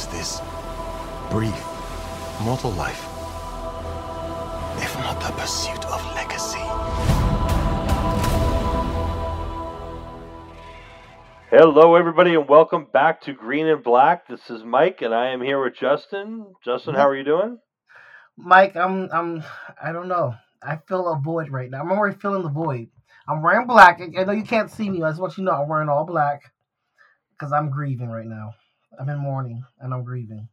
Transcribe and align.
What 0.00 0.14
is 0.14 0.18
this 0.18 0.40
brief 1.30 2.40
mortal 2.40 2.70
life, 2.70 3.04
if 4.82 4.96
not 4.96 5.20
the 5.20 5.30
pursuit 5.38 5.84
of 5.84 6.02
legacy? 6.14 6.58
Hello, 11.50 11.96
everybody, 11.96 12.34
and 12.34 12.48
welcome 12.48 12.86
back 12.90 13.20
to 13.22 13.34
Green 13.34 13.66
and 13.66 13.84
Black. 13.84 14.26
This 14.26 14.48
is 14.48 14.64
Mike, 14.64 15.02
and 15.02 15.14
I 15.14 15.32
am 15.32 15.42
here 15.42 15.62
with 15.62 15.74
Justin. 15.74 16.46
Justin, 16.64 16.94
how 16.94 17.06
are 17.06 17.16
you 17.16 17.24
doing? 17.24 17.58
Mike, 18.38 18.76
I'm 18.76 19.10
I'm 19.12 19.44
I 19.82 19.92
don't 19.92 20.08
know. 20.08 20.34
I 20.62 20.78
feel 20.88 21.12
a 21.12 21.20
void 21.20 21.50
right 21.50 21.70
now. 21.70 21.82
I'm 21.82 21.92
already 21.92 22.16
feeling 22.16 22.42
the 22.42 22.48
void. 22.48 22.88
I'm 23.28 23.42
wearing 23.42 23.66
black. 23.66 24.00
I 24.00 24.24
know 24.24 24.32
you 24.32 24.44
can't 24.44 24.70
see 24.70 24.88
me. 24.88 25.02
I 25.02 25.10
just 25.10 25.20
want 25.20 25.36
you 25.36 25.44
to 25.44 25.50
know 25.50 25.60
I'm 25.60 25.68
wearing 25.68 25.90
all 25.90 26.06
black 26.06 26.54
because 27.32 27.52
I'm 27.52 27.68
grieving 27.68 28.08
right 28.08 28.24
now. 28.26 28.54
I'm 28.98 29.08
in 29.08 29.18
mourning 29.18 29.64
and 29.78 29.94
I'm 29.94 30.04
grieving. 30.04 30.48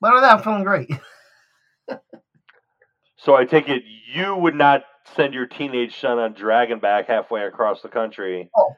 But 0.00 0.12
other 0.12 0.20
than 0.20 0.28
that, 0.28 0.36
I'm 0.38 0.42
feeling 0.42 0.64
great. 0.64 0.90
So 3.20 3.34
I 3.34 3.44
take 3.44 3.68
it 3.68 3.82
you 4.14 4.36
would 4.36 4.54
not 4.54 4.84
send 5.16 5.34
your 5.34 5.46
teenage 5.46 6.00
son 6.00 6.18
on 6.18 6.34
Dragonback 6.34 7.06
halfway 7.06 7.42
across 7.42 7.82
the 7.82 7.88
country. 7.88 8.48
Oh, 8.56 8.74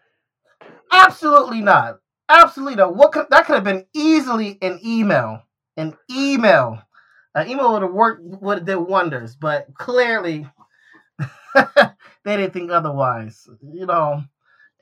Absolutely 0.90 1.60
not. 1.60 1.98
Absolutely 2.28 2.76
not. 2.76 2.96
What 2.96 3.12
could, 3.12 3.26
that 3.30 3.44
could 3.46 3.54
have 3.56 3.64
been 3.64 3.86
easily 3.94 4.58
an 4.62 4.80
email. 4.84 5.42
An 5.76 5.96
email. 6.10 6.82
An 7.34 7.48
email 7.48 7.72
would 7.72 7.82
have 7.82 7.92
worked. 7.92 8.22
Would 8.24 8.58
have 8.58 8.66
did 8.66 8.76
wonders. 8.76 9.36
But 9.36 9.72
clearly, 9.74 10.46
they 11.54 12.36
didn't 12.36 12.52
think 12.52 12.70
otherwise. 12.70 13.48
You 13.62 13.86
know. 13.86 14.24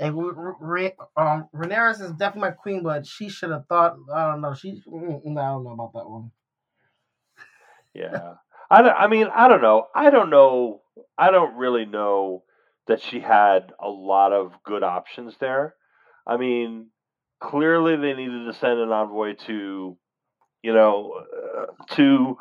And 0.01 0.15
um, 0.17 1.49
Rhaenyra 1.55 1.91
is 1.93 2.13
definitely 2.13 2.41
my 2.43 2.51
queen, 2.53 2.83
but 2.85 3.07
she 3.07 3.29
should 3.29 3.51
have 3.51 3.67
thought. 3.67 3.97
I 4.15 4.31
don't 4.31 4.41
know. 4.41 4.55
She. 4.55 4.81
I 4.87 5.01
don't 5.01 5.35
know 5.35 5.71
about 5.73 5.93
that 5.95 6.09
one. 6.09 6.31
Yeah. 7.95 8.35
I, 8.71 8.83
don't- 8.83 8.97
I 8.97 9.07
mean, 9.09 9.27
I 9.35 9.49
don't 9.49 9.63
know. 9.63 9.87
I 9.95 10.11
don't 10.11 10.31
know. 10.31 10.83
I 11.17 11.31
don't 11.31 11.57
really 11.57 11.85
know 11.85 12.45
that 12.87 13.03
she 13.03 13.21
had 13.21 13.73
a 13.83 13.89
lot 13.89 14.33
of 14.33 14.53
good 14.65 14.83
options 14.83 15.35
there. 15.41 15.75
I 16.27 16.37
mean, 16.37 16.91
clearly 17.41 17.97
they 17.97 18.15
needed 18.15 18.47
to 18.47 18.55
send 18.55 18.79
an 18.79 18.93
envoy 18.93 19.35
to, 19.47 19.97
you 20.63 20.73
know, 20.73 21.13
uh, 21.59 21.67
to 21.97 22.39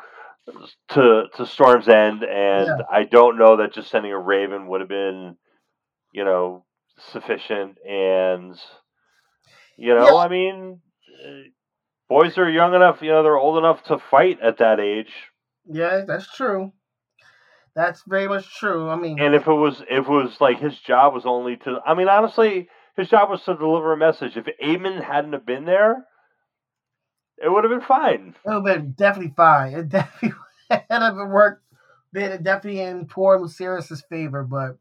to 0.90 1.24
to 1.36 1.46
Storm's 1.46 1.88
End, 1.90 2.24
and 2.24 2.68
Yeah. 2.68 2.78
I 2.90 3.04
don't 3.04 3.38
know 3.38 3.58
that 3.58 3.74
just 3.74 3.90
sending 3.90 4.12
a 4.12 4.20
Raven 4.20 4.68
would 4.68 4.82
have 4.82 4.90
been, 4.90 5.38
you 6.14 6.24
know, 6.24 6.66
sufficient. 7.12 7.78
And 7.88 8.56
you 9.78 9.94
know, 9.94 10.08
Yeah. 10.08 10.16
I 10.16 10.28
mean, 10.28 10.82
uh, 11.26 11.50
boys 12.10 12.38
are 12.38 12.50
young 12.50 12.74
enough. 12.74 13.02
You 13.02 13.10
know, 13.12 13.24
they're 13.24 13.38
old 13.38 13.58
enough 13.58 13.84
to 13.86 14.00
fight 14.00 14.40
at 14.42 14.58
that 14.58 14.80
age. 14.80 15.12
Yeah, 15.66 16.04
that's 16.08 16.34
true. 16.36 16.74
That's 17.76 18.02
very 18.08 18.28
much 18.28 18.58
true. 18.58 18.90
I 18.90 18.96
mean, 18.96 19.20
And 19.20 19.36
if 19.36 19.48
it 19.48 19.54
was 19.54 19.82
if 19.82 20.06
it 20.06 20.10
was 20.10 20.42
like 20.42 20.60
his 20.60 20.78
job 20.80 21.14
was 21.14 21.26
only 21.26 21.58
to 21.58 21.80
I 21.86 21.94
mean 21.94 22.10
honestly, 22.10 22.70
his 22.96 23.10
job 23.10 23.30
was 23.30 23.44
to 23.44 23.56
deliver 23.56 23.94
a 23.94 23.98
message. 23.98 24.36
If 24.36 24.48
Aemond 24.64 25.04
hadn't 25.04 25.34
have 25.34 25.46
been 25.46 25.66
there, 25.66 26.06
it 27.38 27.50
would 27.50 27.64
have 27.64 27.72
been 27.72 27.88
fine. 27.88 28.34
It 28.44 28.50
would 28.50 28.68
have 28.68 28.82
been 28.82 28.92
definitely 28.94 29.34
fine. 29.38 29.74
It 29.74 29.90
definitely 29.90 30.34
would 30.72 30.82
have 30.90 31.16
worked. 31.16 31.64
Been 32.14 32.42
definitely 32.42 32.82
in 32.82 33.06
poor 33.06 33.38
Lucerys's 33.38 34.02
favor, 34.10 34.44
but 34.44 34.78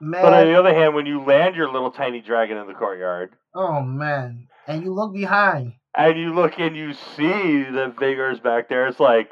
man, 0.00 0.22
But 0.22 0.32
on 0.34 0.46
the 0.46 0.58
other 0.58 0.74
hand, 0.74 0.94
when 0.94 1.06
you 1.06 1.22
land 1.22 1.56
your 1.56 1.70
little 1.70 1.90
tiny 1.90 2.20
dragon 2.20 2.56
in 2.56 2.66
the 2.66 2.74
courtyard 2.74 3.34
oh 3.54 3.80
man, 3.80 4.48
and 4.66 4.82
you 4.82 4.92
look 4.92 5.12
behind. 5.12 5.74
and 5.96 6.18
you 6.18 6.34
look 6.34 6.58
and 6.58 6.76
you 6.76 6.92
see 6.92 7.62
the 7.64 7.92
Vhagar's 7.96 8.40
back 8.40 8.68
there, 8.68 8.86
it's 8.86 9.00
like 9.00 9.30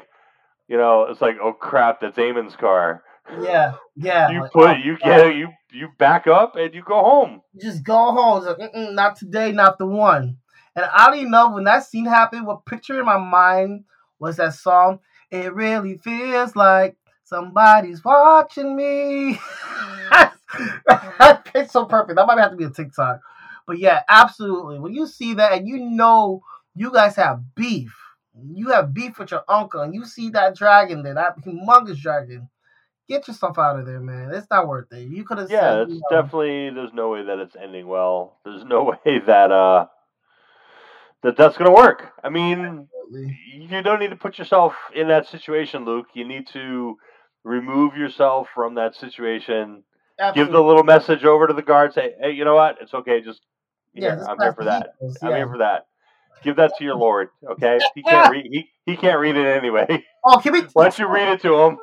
you 0.67 0.77
know, 0.77 1.03
it's 1.03 1.21
like, 1.21 1.35
oh 1.41 1.53
crap, 1.53 2.01
that's 2.01 2.17
Aemond's 2.17 2.55
car. 2.55 3.03
Yeah, 3.41 3.73
yeah. 3.95 4.31
You 4.31 4.41
like, 4.41 4.51
put 4.51 4.69
oh, 4.69 4.73
you 4.73 4.97
God. 4.97 5.05
get 5.05 5.35
you 5.35 5.49
you 5.71 5.89
back 5.97 6.27
up 6.27 6.55
and 6.55 6.73
you 6.73 6.83
go 6.83 6.99
home. 7.01 7.41
just 7.61 7.83
go 7.83 8.11
home. 8.11 8.43
It's 8.45 8.59
like, 8.59 8.93
not 8.93 9.15
today, 9.15 9.51
not 9.51 9.77
the 9.77 9.85
one. 9.85 10.37
And 10.75 10.85
even 11.15 11.31
know 11.31 11.51
when 11.51 11.65
that 11.65 11.85
scene 11.85 12.05
happened. 12.05 12.47
What 12.47 12.65
picture 12.65 12.99
in 12.99 13.05
my 13.05 13.17
mind 13.17 13.85
was 14.19 14.37
that 14.37 14.55
song? 14.55 14.99
It 15.29 15.53
really 15.53 15.97
feels 15.97 16.55
like 16.55 16.95
somebody's 17.23 18.03
watching 18.03 18.75
me. 18.75 19.39
it's 21.55 21.71
so 21.73 21.85
perfect. 21.85 22.15
That 22.17 22.27
might 22.27 22.39
have 22.39 22.51
to 22.51 22.57
be 22.57 22.65
a 22.65 22.69
TikTok. 22.69 23.19
But 23.67 23.79
yeah, 23.79 24.01
absolutely. 24.09 24.79
When 24.79 24.93
you 24.93 25.07
see 25.07 25.33
that 25.35 25.53
and 25.53 25.67
you 25.67 25.79
know 25.79 26.41
you 26.75 26.91
guys 26.91 27.15
have 27.15 27.41
beef, 27.55 27.93
you 28.53 28.69
have 28.69 28.93
beef 28.93 29.17
with 29.19 29.31
your 29.31 29.43
uncle, 29.47 29.81
and 29.81 29.93
you 29.93 30.05
see 30.05 30.29
that 30.31 30.55
dragon 30.55 31.03
there, 31.03 31.15
that 31.15 31.37
humongous 31.39 31.99
dragon, 32.01 32.49
get 33.09 33.27
yourself 33.27 33.57
out 33.59 33.79
of 33.79 33.85
there, 33.85 33.99
man. 34.01 34.31
It's 34.33 34.47
not 34.51 34.67
worth 34.67 34.91
it. 34.93 35.07
You 35.09 35.23
could 35.25 35.37
have 35.39 35.49
Yeah, 35.49 35.81
said, 35.81 35.83
it's 35.83 35.95
you 35.95 36.01
know, 36.09 36.09
definitely 36.09 36.69
there's 36.71 36.93
no 36.93 37.09
way 37.09 37.23
that 37.23 37.39
it's 37.39 37.55
ending 37.55 37.87
well. 37.87 38.39
There's 38.45 38.63
no 38.65 38.83
way 39.05 39.19
that 39.25 39.51
uh 39.51 39.87
that 41.23 41.37
that's 41.37 41.57
gonna 41.57 41.73
work. 41.73 42.11
I 42.23 42.29
mean, 42.29 42.87
absolutely. 43.11 43.37
you 43.55 43.81
don't 43.81 43.99
need 43.99 44.09
to 44.09 44.15
put 44.15 44.37
yourself 44.37 44.73
in 44.95 45.07
that 45.09 45.27
situation, 45.27 45.85
Luke. 45.85 46.07
You 46.13 46.25
need 46.27 46.47
to 46.53 46.97
remove 47.43 47.95
yourself 47.95 48.47
from 48.53 48.75
that 48.75 48.95
situation. 48.95 49.83
Give 50.35 50.51
the 50.51 50.61
little 50.61 50.83
message 50.83 51.23
over 51.25 51.47
to 51.47 51.53
the 51.53 51.61
guard. 51.61 51.93
Say, 51.93 52.13
hey, 52.19 52.31
you 52.31 52.45
know 52.45 52.55
what? 52.55 52.77
It's 52.81 52.93
okay. 52.93 53.21
Just 53.21 53.41
Yeah, 53.93 54.15
here, 54.15 54.25
I'm 54.29 54.39
here 54.39 54.53
for 54.53 54.65
that. 54.65 54.93
heat 55.01 55.17
I'm 55.21 55.35
here 55.35 55.47
for 55.47 55.57
that. 55.59 55.87
Give 56.43 56.55
that 56.57 56.77
to 56.77 56.83
your 56.83 56.95
lord. 56.95 57.29
Okay, 57.51 57.79
he 57.95 58.03
can't 58.03 58.31
read. 58.31 58.45
He, 58.51 58.69
he 58.85 58.95
can't 58.97 59.19
read 59.19 59.35
it 59.35 59.45
anyway. 59.47 60.03
Oh, 60.25 60.39
give 60.39 60.53
me 60.53 60.61
Why 60.73 60.85
don't 60.85 60.99
you 60.99 61.07
read 61.07 61.27
it 61.27 61.41
to 61.41 61.53
him? 61.53 61.77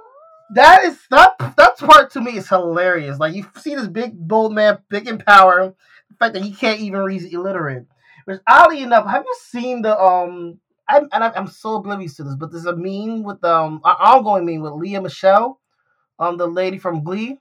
that 0.54 0.84
is 0.84 0.98
that 1.10 1.34
that 1.56 1.78
part 1.78 2.10
to 2.12 2.20
me 2.20 2.36
is 2.36 2.48
hilarious. 2.48 3.18
Like 3.18 3.34
you 3.34 3.46
see 3.58 3.74
this 3.74 3.86
big 3.86 4.16
bold 4.16 4.52
man, 4.54 4.78
big 4.88 5.06
in 5.06 5.18
power. 5.18 5.74
The 6.08 6.16
fact 6.18 6.34
that 6.34 6.42
he 6.42 6.52
can't 6.52 6.80
even 6.80 7.00
read 7.00 7.22
illiterate. 7.22 7.86
Which 8.24 8.40
oddly 8.48 8.82
enough, 8.82 9.06
have 9.06 9.24
you 9.26 9.36
seen 9.48 9.82
the 9.82 9.98
um? 9.98 10.58
I'm 10.88 11.08
and 11.12 11.22
I'm, 11.22 11.32
I'm 11.36 11.46
so 11.46 11.74
oblivious 11.76 12.16
to 12.16 12.24
this, 12.24 12.34
but 12.34 12.50
there's 12.50 12.66
a 12.66 12.74
meme 12.74 13.22
with 13.22 13.44
um 13.44 13.80
an 13.84 13.96
ongoing 14.00 14.44
meme 14.46 14.62
with 14.62 14.72
Lea 14.72 14.98
Michele, 14.98 15.60
um 16.18 16.36
the 16.36 16.46
lady 16.46 16.78
from 16.78 17.04
Glee. 17.04 17.38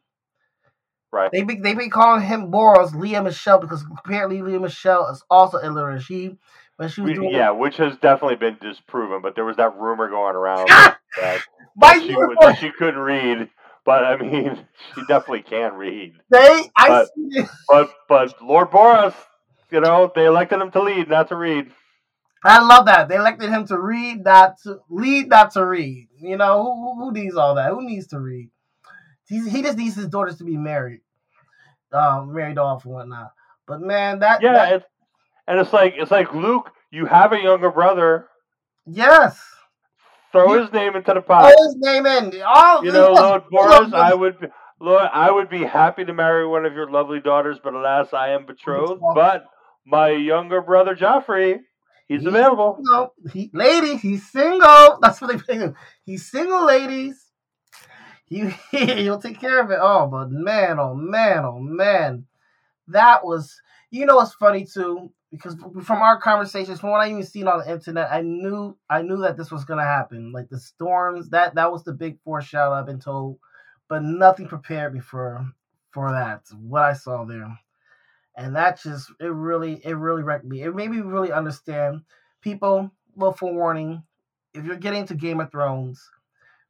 Right. 1.11 1.31
They 1.31 1.41
be 1.43 1.55
they 1.55 1.73
be 1.73 1.89
calling 1.89 2.21
him 2.21 2.51
Borros 2.51 2.93
Lea 2.93 3.19
Michele 3.19 3.59
because 3.59 3.83
apparently 3.97 4.41
Lea 4.41 4.59
Michele 4.59 5.07
is 5.07 5.23
also 5.29 5.57
illiterate. 5.57 6.03
She 6.03 6.37
when 6.77 6.89
she 6.89 7.01
was 7.01 7.13
doing 7.13 7.31
yeah, 7.31 7.49
which 7.51 7.77
has 7.77 7.97
definitely 7.97 8.35
been 8.35 8.57
disproven. 8.61 9.21
But 9.21 9.35
there 9.35 9.45
was 9.45 9.57
that 9.57 9.75
rumor 9.77 10.07
going 10.09 10.35
around 10.35 10.67
Ah! 10.71 10.97
that 11.19 11.39
that 11.77 12.01
she, 12.01 12.13
was- 12.13 12.37
that 12.41 12.59
she 12.59 12.71
couldn't 12.71 12.99
read. 12.99 13.49
But 13.85 14.03
I 14.05 14.17
mean, 14.17 14.67
she 14.95 15.01
definitely 15.07 15.41
can 15.41 15.73
read. 15.73 16.13
they 16.29 16.63
I 16.77 16.87
But- 16.89 17.07
see. 17.15 17.41
But 17.69 17.89
but 18.07 18.41
Lord 18.41 18.69
Borros, 18.69 19.15
you 19.71 19.79
know, 19.81 20.11
they 20.13 20.25
elected 20.25 20.61
him 20.61 20.69
to 20.71 20.81
lead, 20.83 21.09
not 21.09 21.29
to 21.29 21.35
read. 21.35 21.71
I 22.43 22.61
love 22.63 22.85
that. 22.85 23.09
They 23.09 23.15
elected 23.15 23.49
him 23.49 23.65
to 23.67 23.77
read, 23.79 24.23
not 24.23 24.57
to 24.63 24.77
lead, 24.89 25.27
not 25.27 25.51
to 25.53 25.65
read. 25.65 26.07
You 26.19 26.37
know, 26.37 26.63
who- 26.63 26.95
who 27.03 27.11
needs 27.11 27.35
all 27.35 27.55
that? 27.55 27.71
Who 27.71 27.81
needs 27.85 28.07
to 28.07 28.19
read? 28.19 28.51
He's, 29.29 29.49
he 29.49 29.61
just 29.61 29.77
needs 29.77 29.95
his 29.95 30.07
daughters 30.09 30.37
to 30.39 30.43
be 30.43 30.57
married, 30.57 31.01
um, 31.93 32.33
married 32.33 32.57
off 32.57 32.83
and 32.85 32.93
whatnot. 32.93 33.31
But 33.67 33.79
man, 33.81 34.19
that, 34.19 34.41
Yeah, 34.41 34.53
that 34.53 34.73
it's, 34.73 34.85
and 35.47 35.59
it's 35.59 35.71
like 35.71 35.93
it's 35.97 36.11
like 36.11 36.33
Luke, 36.33 36.71
you 36.91 37.05
have 37.05 37.31
a 37.31 37.39
younger 37.41 37.69
brother. 37.71 38.27
yes, 38.85 39.39
Throw 40.31 40.53
You- 40.53 40.61
his 40.61 40.71
name 40.73 40.95
into 40.95 41.13
the 41.13 41.21
pot. 41.21 41.41
throw 41.51 41.65
his 41.65 41.75
name 41.79 42.05
in. 42.05 42.41
All 42.45 42.83
You 42.85 42.91
know, 42.91 43.09
yes, 43.13 43.19
Lord 43.19 43.43
Borros. 43.51 43.93
I 43.95 44.13
would, 44.13 44.39
be, 44.39 44.47
Lord, 44.79 45.09
I 45.11 45.31
would 45.31 45.49
be 45.49 45.63
happy 45.63 46.05
to 46.05 46.13
marry 46.13 46.45
one 46.47 46.65
of 46.65 46.73
your 46.73 46.89
lovely 46.89 47.19
daughters, 47.19 47.57
but 47.63 47.73
alas, 47.73 48.13
I 48.13 48.29
am 48.29 48.45
betrothed. 48.45 49.01
But 49.15 49.45
my 49.87 50.09
younger 50.09 50.61
brother 50.61 50.95
Joffrey, 50.95 51.59
he's 52.07 52.21
He- 52.21 52.27
available. 52.27 52.77
No, 52.81 53.13
he, 53.33 53.49
lady, 53.53 53.95
he's 53.97 54.27
single. 54.31 54.99
That's 55.01 55.19
what 55.19 55.31
they 55.31 55.37
pay 55.37 55.59
him. 55.59 55.75
He's 56.03 56.29
single, 56.29 56.63
ladies. 56.65 57.25
He 58.29 58.49
he'll 58.71 59.21
take 59.21 59.39
care 59.41 59.59
of 59.59 59.71
it. 59.71 59.79
Oh, 59.81 60.07
but 60.07 60.31
man, 60.31 60.79
oh 60.79 60.93
man, 60.93 61.45
oh 61.45 61.59
man, 61.59 62.25
that 62.87 63.25
was. 63.25 63.59
You 63.91 64.05
know 64.05 64.17
what's 64.17 64.35
funny 64.35 64.65
too? 64.65 65.11
Because 65.31 65.55
from 65.83 66.01
our 66.01 66.19
conversations, 66.21 66.79
from 66.79 66.91
what 66.91 67.01
I 67.01 67.09
even 67.09 67.23
seen 67.23 67.47
on 67.47 67.59
the 67.59 67.71
internet, 67.71 68.11
I 68.11 68.21
knew 68.21 68.77
I 68.87 69.01
knew 69.01 69.17
that 69.17 69.35
this 69.35 69.51
was 69.51 69.65
gonna 69.65 69.83
happen. 69.83 70.31
Like 70.31 70.49
the 70.49 70.59
storms, 70.59 71.29
that 71.29 71.55
that 71.55 71.71
was 71.71 71.83
the 71.83 71.93
big 71.93 72.19
foreshadow 72.21 72.71
I've 72.71 72.85
been 72.85 72.99
told, 72.99 73.39
but 73.87 74.03
nothing 74.03 74.47
prepared 74.47 74.93
me 74.93 74.99
for 74.99 75.43
for 75.91 76.11
that. 76.11 76.43
What 76.61 76.83
I 76.83 76.93
saw 76.93 77.25
there, 77.25 77.59
and 78.35 78.55
that 78.55 78.79
just 78.81 79.11
it 79.19 79.25
really 79.25 79.81
it 79.83 79.93
really 79.93 80.21
wrecked 80.21 80.45
me. 80.45 80.61
It 80.61 80.75
made 80.75 80.91
me 80.91 80.99
really 80.99 81.31
understand 81.31 82.01
people. 82.41 82.91
Well, 83.15 83.33
forewarning, 83.33 84.03
if 84.53 84.65
you're 84.65 84.77
getting 84.77 85.05
to 85.07 85.15
Game 85.15 85.39
of 85.39 85.51
Thrones, 85.51 86.09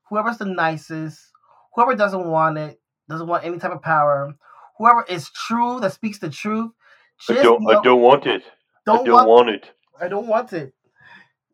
whoever's 0.10 0.38
the 0.38 0.46
nicest, 0.46 1.29
whoever 1.74 1.96
doesn't 1.96 2.26
want 2.26 2.58
it, 2.58 2.80
doesn't 3.08 3.28
want 3.28 3.46
any 3.46 3.58
type 3.58 3.72
of 3.72 3.82
power, 3.82 4.34
whoever 4.78 5.04
is 5.10 5.30
true 5.30 5.80
that 5.80 5.94
speaks 5.94 6.20
the 6.20 6.30
truth, 6.30 6.72
I 7.30 7.34
don't, 7.34 7.64
know- 7.64 7.80
I 7.80 7.84
don't 7.84 8.02
want 8.02 8.26
it. 8.26 8.44
I 8.88 8.96
don't 8.96 9.06
don't 9.06 9.14
want 9.16 9.30
want 9.30 9.50
it. 9.50 9.72
I 10.02 10.08
don't 10.08 10.28
want 10.28 10.54
it. 10.54 10.74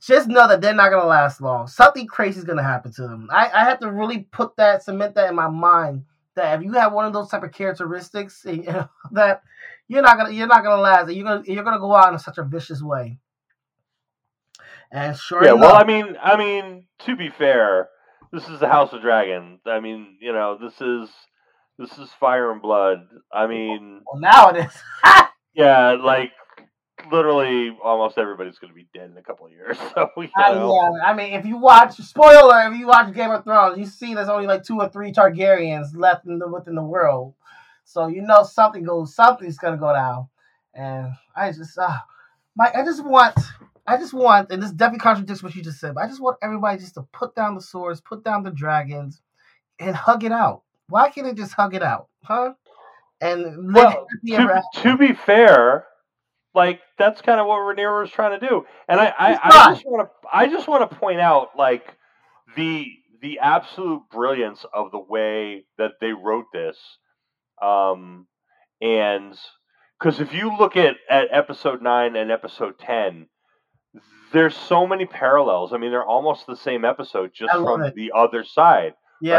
just 0.02 0.28
know 0.30 0.48
that 0.48 0.62
they're 0.62 0.74
not 0.74 0.92
gonna 0.92 1.08
last 1.08 1.42
long. 1.42 1.68
Something 1.68 2.08
crazy 2.08 2.40
is 2.40 2.46
gonna 2.46 2.64
happen 2.64 2.94
to 2.94 3.02
them. 3.02 3.28
I, 3.32 3.50
I 3.54 3.64
have 3.66 3.80
to 3.80 3.92
really 3.92 4.20
put 4.32 4.56
that, 4.58 4.84
cement 4.84 5.16
that 5.16 5.30
in 5.30 5.36
my 5.36 5.50
mind 5.50 6.06
that 6.36 6.58
if 6.58 6.64
you 6.64 6.74
have 6.74 6.94
one 6.94 7.06
of 7.06 7.14
those 7.14 7.30
type 7.30 7.44
of 7.44 7.52
characteristics, 7.52 8.44
you 8.48 8.64
know, 8.64 8.90
that 9.12 9.42
you're 9.88 10.02
not 10.02 10.18
gonna 10.18 10.32
you're 10.32 10.48
not 10.48 10.64
gonna 10.64 10.82
last. 10.82 11.12
You're 11.12 11.26
gonna 11.26 11.44
you're 11.46 11.64
gonna 11.64 11.80
go 11.80 11.94
out 11.94 12.14
in 12.14 12.20
such 12.20 12.38
a 12.38 12.44
vicious 12.44 12.82
way. 12.82 13.20
And 14.92 15.18
sure 15.18 15.44
yeah, 15.44 15.54
enough, 15.54 15.62
well, 15.62 15.76
I 15.76 15.84
mean, 15.84 16.18
I 16.22 16.38
mean, 16.38 16.86
to 17.00 17.16
be 17.16 17.30
fair, 17.30 17.90
this 18.36 18.50
is 18.50 18.60
the 18.60 18.68
House 18.68 18.92
of 18.92 19.02
Dragon. 19.02 19.60
I 19.66 19.80
mean, 19.80 20.18
you 20.20 20.34
know, 20.34 20.58
this 20.62 20.74
is 20.82 21.10
this 21.80 21.98
is 21.98 22.10
Fire 22.20 22.52
and 22.52 22.62
Blood. 22.62 23.08
I 23.34 23.48
mean, 23.48 24.02
well, 24.06 24.20
now 24.20 24.50
it 24.50 24.66
is. 24.66 24.74
yeah, 25.54 25.94
like 25.94 26.32
literally 27.12 27.78
almost 27.84 28.18
everybody's 28.18 28.60
going 28.60 28.72
to 28.72 28.76
be 28.76 28.88
dead 28.94 29.10
in 29.10 29.18
a 29.18 29.22
couple 29.22 29.46
of 29.46 29.52
years. 29.52 29.78
So 29.96 30.10
you 30.18 30.30
I, 30.36 30.54
know, 30.54 30.74
yeah, 30.74 31.06
I 31.06 31.14
mean, 31.14 31.34
if 31.34 31.46
you 31.46 31.58
watch 31.58 31.96
spoiler, 31.98 32.70
if 32.70 32.78
you 32.78 32.88
watch 32.88 33.14
Game 33.14 33.32
of 33.32 33.46
Thrones, 33.46 33.78
you 33.80 33.86
see 33.86 34.14
there's 34.14 34.30
only 34.30 34.48
like 34.48 34.64
two 34.64 34.80
or 34.80 34.90
three 34.90 35.14
Targaryens 35.14 35.96
left 35.96 36.26
in 36.26 36.38
the, 36.38 36.48
within 36.48 36.76
the 36.76 36.84
world, 36.84 37.34
so 37.86 38.08
you 38.08 38.22
know 38.22 38.44
something 38.44 38.84
goes, 38.84 39.16
something's 39.16 39.58
gonna 39.58 39.78
go 39.78 39.94
down. 39.94 40.28
And 40.74 41.14
I 41.36 41.54
just, 41.54 41.78
uh, 41.78 41.98
Mike, 42.58 42.76
I 42.76 42.84
just 42.84 43.06
want, 43.06 43.38
I 43.88 43.98
just 43.98 44.14
want, 44.14 44.52
and 44.52 44.64
this 44.64 44.72
definitely 44.72 45.00
contradicts 45.00 45.44
what 45.44 45.56
you 45.56 45.62
just 45.62 45.80
said, 45.80 45.96
but 45.96 46.04
I 46.04 46.08
just 46.08 46.22
want 46.22 46.38
everybody 46.42 46.80
just 46.80 46.96
to 46.96 47.04
put 47.14 47.36
down 47.36 47.56
the 47.56 47.62
swords, 47.62 48.02
put 48.02 48.24
down 48.24 48.44
the 48.44 48.52
dragons, 48.52 49.22
and 49.80 49.96
hug 49.96 50.24
it 50.24 50.32
out. 50.32 50.64
Why 50.90 51.10
can't 51.10 51.28
they 51.28 51.34
just 51.34 51.54
hug 51.54 51.76
it 51.76 51.84
out, 51.84 52.08
huh? 52.24 52.54
And 53.22 53.74
well, 53.74 54.08
to, 54.26 54.64
to 54.82 54.98
be 54.98 55.14
fair, 55.14 55.86
like 56.54 56.82
that's 56.98 57.22
kind 57.22 57.40
of 57.40 57.48
what 57.48 57.60
Rhaenyra 57.60 58.02
was 58.02 58.12
trying 58.12 58.40
to 58.40 58.48
do, 58.48 58.66
and 58.88 59.00
I, 59.00 59.14
I, 59.18 59.40
I 59.44 59.74
just 59.74 59.86
want 59.86 60.08
to, 60.08 60.28
I 60.32 60.48
just 60.48 60.68
want 60.68 60.90
to 60.90 60.96
point 60.98 61.20
out 61.20 61.50
like 61.58 61.96
the 62.56 62.88
the 63.22 63.40
absolute 63.40 64.04
brilliance 64.12 64.66
of 64.74 64.92
the 64.92 65.00
way 65.00 65.66
that 65.78 65.94
they 66.02 66.12
wrote 66.12 66.46
this, 66.54 66.78
um, 67.62 68.28
and 68.82 69.38
because 70.00 70.20
if 70.20 70.34
you 70.34 70.56
look 70.58 70.76
at 70.76 70.96
at 71.10 71.28
episode 71.32 71.82
nine 71.82 72.16
and 72.16 72.32
episode 72.32 72.78
ten, 72.80 73.28
there's 74.36 74.56
so 74.56 74.86
many 74.86 75.06
parallels. 75.06 75.74
I 75.74 75.78
mean, 75.78 75.90
they're 75.92 76.06
almost 76.06 76.46
the 76.46 76.56
same 76.56 76.86
episode, 76.86 77.32
just 77.34 77.54
from 77.54 77.84
it. 77.84 77.96
the 77.96 78.12
other 78.16 78.44
side 78.44 78.94
Yes. 79.22 79.34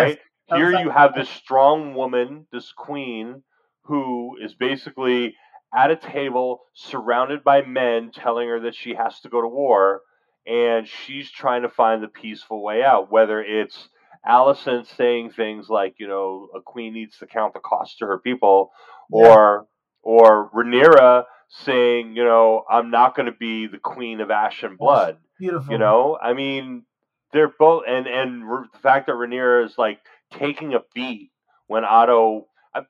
right? 0.49 0.59
Here 0.59 0.71
you 0.81 0.91
have 0.91 1.15
this 1.15 1.29
strong 1.29 1.95
woman, 1.95 2.47
this 2.53 2.73
queen, 2.73 3.43
who 3.85 4.37
is 4.41 4.55
basically 4.55 5.35
at 5.75 5.91
a 5.91 5.97
table 5.97 6.61
surrounded 6.75 7.45
by 7.45 7.63
men 7.63 8.11
telling 8.13 8.49
her 8.49 8.61
that 8.61 8.75
she 8.75 8.95
has 8.95 9.21
to 9.21 9.29
go 9.29 9.41
to 9.43 9.49
war, 9.49 10.01
and 10.47 10.87
she's 10.89 11.31
trying 11.31 11.63
to 11.63 11.69
find 11.69 12.03
the 12.03 12.09
peaceful 12.09 12.63
way 12.63 12.83
out, 12.83 13.11
whether 13.11 13.43
it's 13.43 13.89
Alicent 14.27 14.87
saying 14.97 15.31
things 15.31 15.69
like, 15.69 15.95
you 15.99 16.07
know, 16.09 16.49
a 16.55 16.61
queen 16.61 16.93
needs 16.95 17.19
to 17.19 17.27
count 17.27 17.53
the 17.55 17.61
cost 17.61 17.99
to 17.99 18.07
her 18.07 18.19
people, 18.19 18.71
Yeah. 19.13 19.29
or 19.29 19.67
or 20.03 20.51
Rhaenyra 20.51 21.25
saying, 21.49 22.17
you 22.17 22.25
know, 22.25 22.65
I'm 22.69 22.91
not 22.91 23.15
going 23.17 23.27
to 23.27 23.33
be 23.39 23.67
the 23.67 23.79
queen 23.79 24.21
of 24.21 24.31
ash 24.31 24.63
and 24.63 24.77
blood. 24.79 25.19
Beautiful. 25.39 25.73
You 25.73 25.79
know, 25.79 26.19
I 26.21 26.33
mean, 26.33 26.85
they're 27.33 27.53
both, 27.59 27.85
and 27.87 28.07
and 28.07 28.43
the 28.43 28.79
fact 28.83 29.07
that 29.07 29.15
Rhaenyra 29.15 29.65
is 29.67 29.75
like 29.77 30.01
taking 30.33 30.75
a 30.75 30.81
beat 30.95 31.31
when 31.67 31.85
Otto. 31.85 32.47
I, 32.75 32.83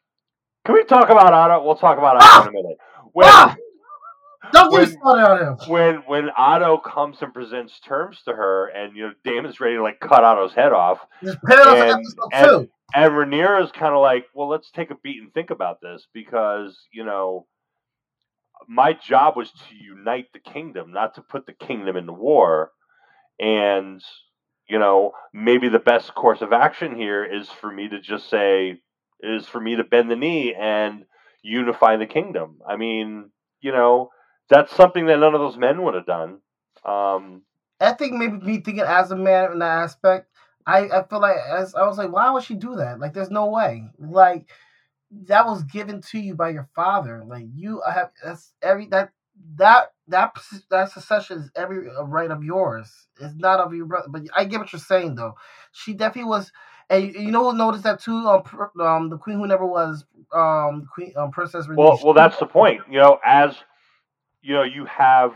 can 0.65 0.75
we 0.75 0.85
talk 0.85 1.09
about 1.11 1.33
Otto? 1.33 1.65
We'll 1.65 1.75
talk 1.77 1.99
about 1.99 2.23
Otto 2.23 2.43
in 2.43 2.49
a 2.49 2.53
minute. 2.53 2.79
When 3.13 3.27
Ah! 3.29 3.57
Don't 4.53 4.71
when- 4.73 4.97
on 5.03 5.41
him. 5.43 5.69
when 5.69 5.95
when 6.07 6.31
Otto 6.37 6.79
comes 6.79 7.21
and 7.21 7.35
presents 7.35 7.81
terms 7.81 8.21
to 8.27 8.33
her, 8.33 8.67
and 8.69 8.97
you 8.97 9.09
know 9.09 9.13
Daemon's 9.25 9.59
ready 9.59 9.75
to 9.77 9.83
like 9.83 9.99
cut 9.99 10.23
Otto's 10.23 10.53
head 10.55 10.73
off, 10.73 11.01
And- 11.21 12.05
and- 12.33 12.69
and 12.95 13.13
Rhaenyra 13.13 13.65
is 13.65 13.73
kind 13.73 13.93
of 13.93 14.01
like, 14.01 14.27
well, 14.35 14.49
let's 14.49 14.71
take 14.71 14.93
a 14.93 14.95
beat 15.03 15.21
and 15.21 15.35
think 15.35 15.51
about 15.51 15.81
this 15.81 16.07
because 16.15 16.79
you 16.93 17.05
know. 17.05 17.47
My 18.69 18.93
job 18.93 19.37
was 19.37 19.51
to 19.51 19.75
unite 19.75 20.27
the 20.33 20.39
kingdom, 20.39 20.93
not 20.93 21.15
to 21.15 21.23
put 21.23 21.47
the 21.47 21.53
kingdom 21.53 21.97
into 21.97 22.13
war. 22.13 22.73
And 23.39 24.03
you 24.69 24.79
know, 24.79 25.13
maybe 25.33 25.69
the 25.69 25.79
best 25.79 26.15
course 26.15 26.43
of 26.43 26.53
action 26.53 26.97
here 26.97 27.25
is 27.25 27.49
for 27.49 27.71
me 27.71 27.89
to 27.89 28.01
just 28.01 28.29
say, 28.29 28.81
is 29.21 29.47
for 29.47 29.61
me 29.61 29.77
to 29.77 29.85
bend 29.85 30.11
the 30.11 30.17
knee 30.17 30.55
and 30.55 31.05
unify 31.43 31.97
the 31.97 32.07
kingdom. 32.07 32.59
I 32.69 32.77
mean, 32.77 33.31
you 33.61 33.73
know, 33.73 34.11
that's 34.49 34.75
something 34.75 35.07
that 35.07 35.19
none 35.19 35.35
of 35.35 35.41
those 35.41 35.57
men 35.57 35.83
would 35.83 35.95
have 35.95 36.07
done. 36.07 36.41
Um, 36.85 37.43
I 37.81 37.93
think 37.93 38.15
maybe 38.15 38.39
me 38.39 38.61
thinking 38.61 38.81
as 38.81 39.11
a 39.11 39.17
man 39.17 39.53
in 39.53 39.59
that 39.61 39.83
aspect, 39.85 40.29
I, 40.67 40.89
I 40.89 41.07
feel 41.09 41.21
like 41.21 41.37
as 41.49 41.75
I 41.75 41.87
was 41.87 41.99
like, 41.99 42.13
why 42.13 42.31
would 42.31 42.43
she 42.43 42.55
do 42.55 42.77
that? 42.77 42.99
Like, 42.99 43.15
there's 43.15 43.31
no 43.31 43.47
way. 43.47 43.89
Like, 43.99 44.51
that 45.11 45.47
was 45.47 45.63
given 45.65 46.01
to 46.11 46.19
you 46.19 46.35
by 46.35 46.51
your 46.51 46.69
father. 46.75 47.25
Like, 47.27 47.47
you 47.55 47.83
have 47.89 48.11
that's 48.25 48.53
every 48.63 48.87
that 48.89 49.11
that 49.57 49.93
that 50.09 50.33
that 50.71 50.93
succession 50.93 51.39
is 51.39 51.51
every 51.57 51.89
uh, 51.91 52.05
right 52.05 52.31
of 52.31 52.45
yours. 52.45 52.91
It's 53.21 53.35
not 53.37 53.61
of 53.61 53.75
your 53.75 53.87
brother. 53.87 54.09
But 54.11 54.23
I 54.35 54.45
get 54.45 54.61
what 54.61 54.73
you're 54.73 54.81
saying 54.81 55.15
though. 55.17 55.35
She 55.73 55.95
definitely 55.95 56.31
was. 56.31 56.53
And 56.91 57.05
you- 57.05 57.21
you 57.23 57.31
know, 57.33 57.51
notice 57.51 57.83
that 57.83 58.01
too. 58.01 58.17
Um, 58.29 58.43
um, 58.81 59.11
the 59.11 59.19
queen 59.19 59.39
who 59.39 59.47
never 59.47 59.67
was, 59.67 60.05
um, 60.33 60.87
queen, 60.93 61.13
um, 61.17 61.33
princess. 61.33 61.67
well, 61.69 61.99
Rhaenyra, 61.99 62.05
well, 62.05 62.15
that's 62.15 62.39
the 62.39 62.47
point. 62.47 62.83
You 62.91 62.99
know, 63.01 63.19
as 63.25 63.57
you 64.43 64.55
know, 64.55 64.63
you 64.63 64.85
have 64.87 65.35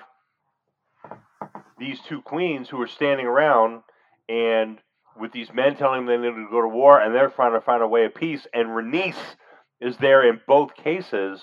these 1.79 2.01
two 2.09 2.23
queens 2.23 2.69
who 2.69 2.81
are 2.81 2.87
standing 2.87 3.27
around 3.27 3.83
and 4.29 4.79
with 5.19 5.33
these 5.33 5.53
men 5.53 5.77
telling 5.77 6.07
them 6.07 6.23
they 6.23 6.29
need 6.29 6.35
to 6.37 6.49
go 6.51 6.63
to 6.63 6.69
war, 6.69 7.01
and 7.01 7.15
they're 7.15 7.29
trying 7.31 7.53
to 7.53 7.61
find 7.61 7.83
a 7.83 7.89
way 7.89 8.05
of 8.05 8.15
peace. 8.15 8.47
And 8.55 8.69
Rhaenys 8.69 9.17
is 9.81 9.97
there 9.99 10.29
in 10.29 10.41
both 10.47 10.75
cases, 10.75 11.41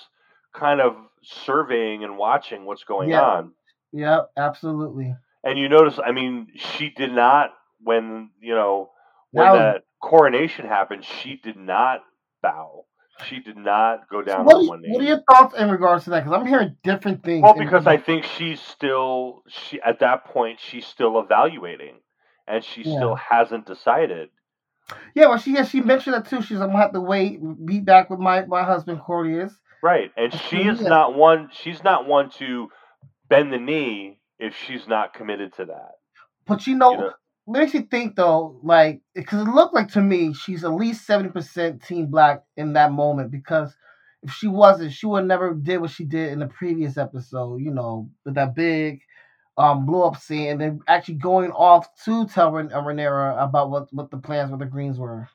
kind 0.53 0.81
of 0.81 0.95
surveying 1.23 2.03
and 2.03 2.17
watching 2.17 2.65
what's 2.65 2.83
going 2.83 3.09
Yeah. 3.09 3.21
on. 3.21 3.51
Yeah, 3.91 4.21
absolutely. 4.35 5.15
And 5.43 5.57
you 5.57 5.69
notice, 5.69 5.99
I 6.03 6.11
mean, 6.11 6.47
she 6.55 6.89
did 6.89 7.11
not 7.11 7.51
when 7.81 8.31
you 8.41 8.55
know 8.55 8.91
when 9.31 9.45
That 9.45 9.51
was- 9.51 9.59
that 9.59 9.83
coronation 10.01 10.65
happened. 10.67 11.03
She 11.05 11.35
did 11.37 11.57
not 11.57 12.01
bow. 12.41 12.85
She 13.25 13.39
did 13.39 13.57
not 13.57 14.07
go 14.09 14.21
down 14.21 14.45
what, 14.45 14.55
on 14.57 14.65
are, 14.65 14.67
one 14.69 14.81
knee. 14.83 14.89
what 14.91 15.01
are 15.01 15.07
your 15.07 15.21
thoughts 15.31 15.55
in 15.55 15.71
regards 15.71 16.03
to 16.03 16.11
that? 16.11 16.23
Because 16.23 16.39
I'm 16.39 16.45
hearing 16.45 16.75
different 16.83 17.23
things. 17.23 17.41
Well, 17.43 17.55
because 17.55 17.87
I 17.87 17.97
think 17.97 18.25
she's 18.25 18.61
still 18.61 19.41
she 19.47 19.81
at 19.81 19.99
that 19.99 20.25
point 20.25 20.59
she's 20.59 20.85
still 20.85 21.19
evaluating, 21.19 21.95
and 22.47 22.63
she 22.63 22.83
Yeah. 22.83 22.95
still 22.95 23.15
hasn't 23.15 23.65
decided. 23.65 24.29
Yeah, 25.15 25.27
well, 25.27 25.37
she 25.37 25.53
yeah, 25.53 25.65
she 25.65 25.81
mentioned 25.81 26.15
that 26.15 26.29
too. 26.29 26.41
She's 26.41 26.59
I'm 26.59 26.67
gonna 26.67 26.77
have 26.79 26.93
to 26.93 27.01
wait, 27.01 27.39
be 27.65 27.79
back 27.79 28.09
with 28.09 28.19
my 28.19 28.45
my 28.45 28.63
husband 28.63 29.01
Corlys. 29.01 29.51
Right, 29.83 30.11
and 30.17 30.31
That's 30.31 30.43
she 30.45 30.57
is 30.57 30.81
not 30.81 31.15
one. 31.15 31.49
She's 31.51 31.83
not 31.83 32.07
one 32.07 32.29
to 32.39 32.69
bend 33.29 33.51
the 33.53 33.57
knee 33.57 34.19
if 34.39 34.55
she's 34.55 34.87
not 34.87 35.13
committed 35.13 35.53
to 35.55 35.65
that. 35.65 35.91
But 36.45 36.65
you 36.67 36.75
know, 36.75 36.91
You 36.91 36.97
know? 36.97 37.13
makes 37.47 37.73
you 37.73 37.81
think 37.81 38.15
though, 38.15 38.59
like 38.63 39.01
because 39.13 39.41
it 39.47 39.51
looked 39.51 39.73
like 39.73 39.91
to 39.93 40.01
me 40.01 40.33
she's 40.33 40.63
at 40.63 40.73
least 40.73 41.05
seventy 41.05 41.29
percent 41.29 41.83
team 41.83 42.07
black 42.07 42.43
in 42.55 42.73
that 42.73 42.91
moment. 42.91 43.31
Because 43.31 43.75
if 44.23 44.31
she 44.31 44.47
wasn't, 44.47 44.93
she 44.93 45.05
would 45.05 45.25
never 45.25 45.53
did 45.53 45.79
what 45.79 45.91
she 45.91 46.05
did 46.05 46.31
in 46.31 46.39
the 46.39 46.47
previous 46.47 46.97
episode. 46.97 47.57
You 47.61 47.71
know, 47.71 48.09
with 48.25 48.35
that 48.35 48.55
big 48.55 49.01
um 49.57 49.85
blow 49.85 50.03
up 50.03 50.17
scene, 50.17 50.49
and 50.49 50.61
then 50.61 50.79
actually 50.87 51.15
going 51.15 51.51
off 51.51 51.87
to 52.05 52.27
tell 52.27 52.51
Ren- 52.51 52.71
uh, 52.71 52.81
Rhaenyra 52.81 53.41
about 53.43 53.69
what 53.69 53.87
what 53.91 54.11
the 54.11 54.17
plans 54.17 54.51
with 54.51 54.59
the 54.59 54.65
Greens 54.65 54.97
were. 54.97 55.29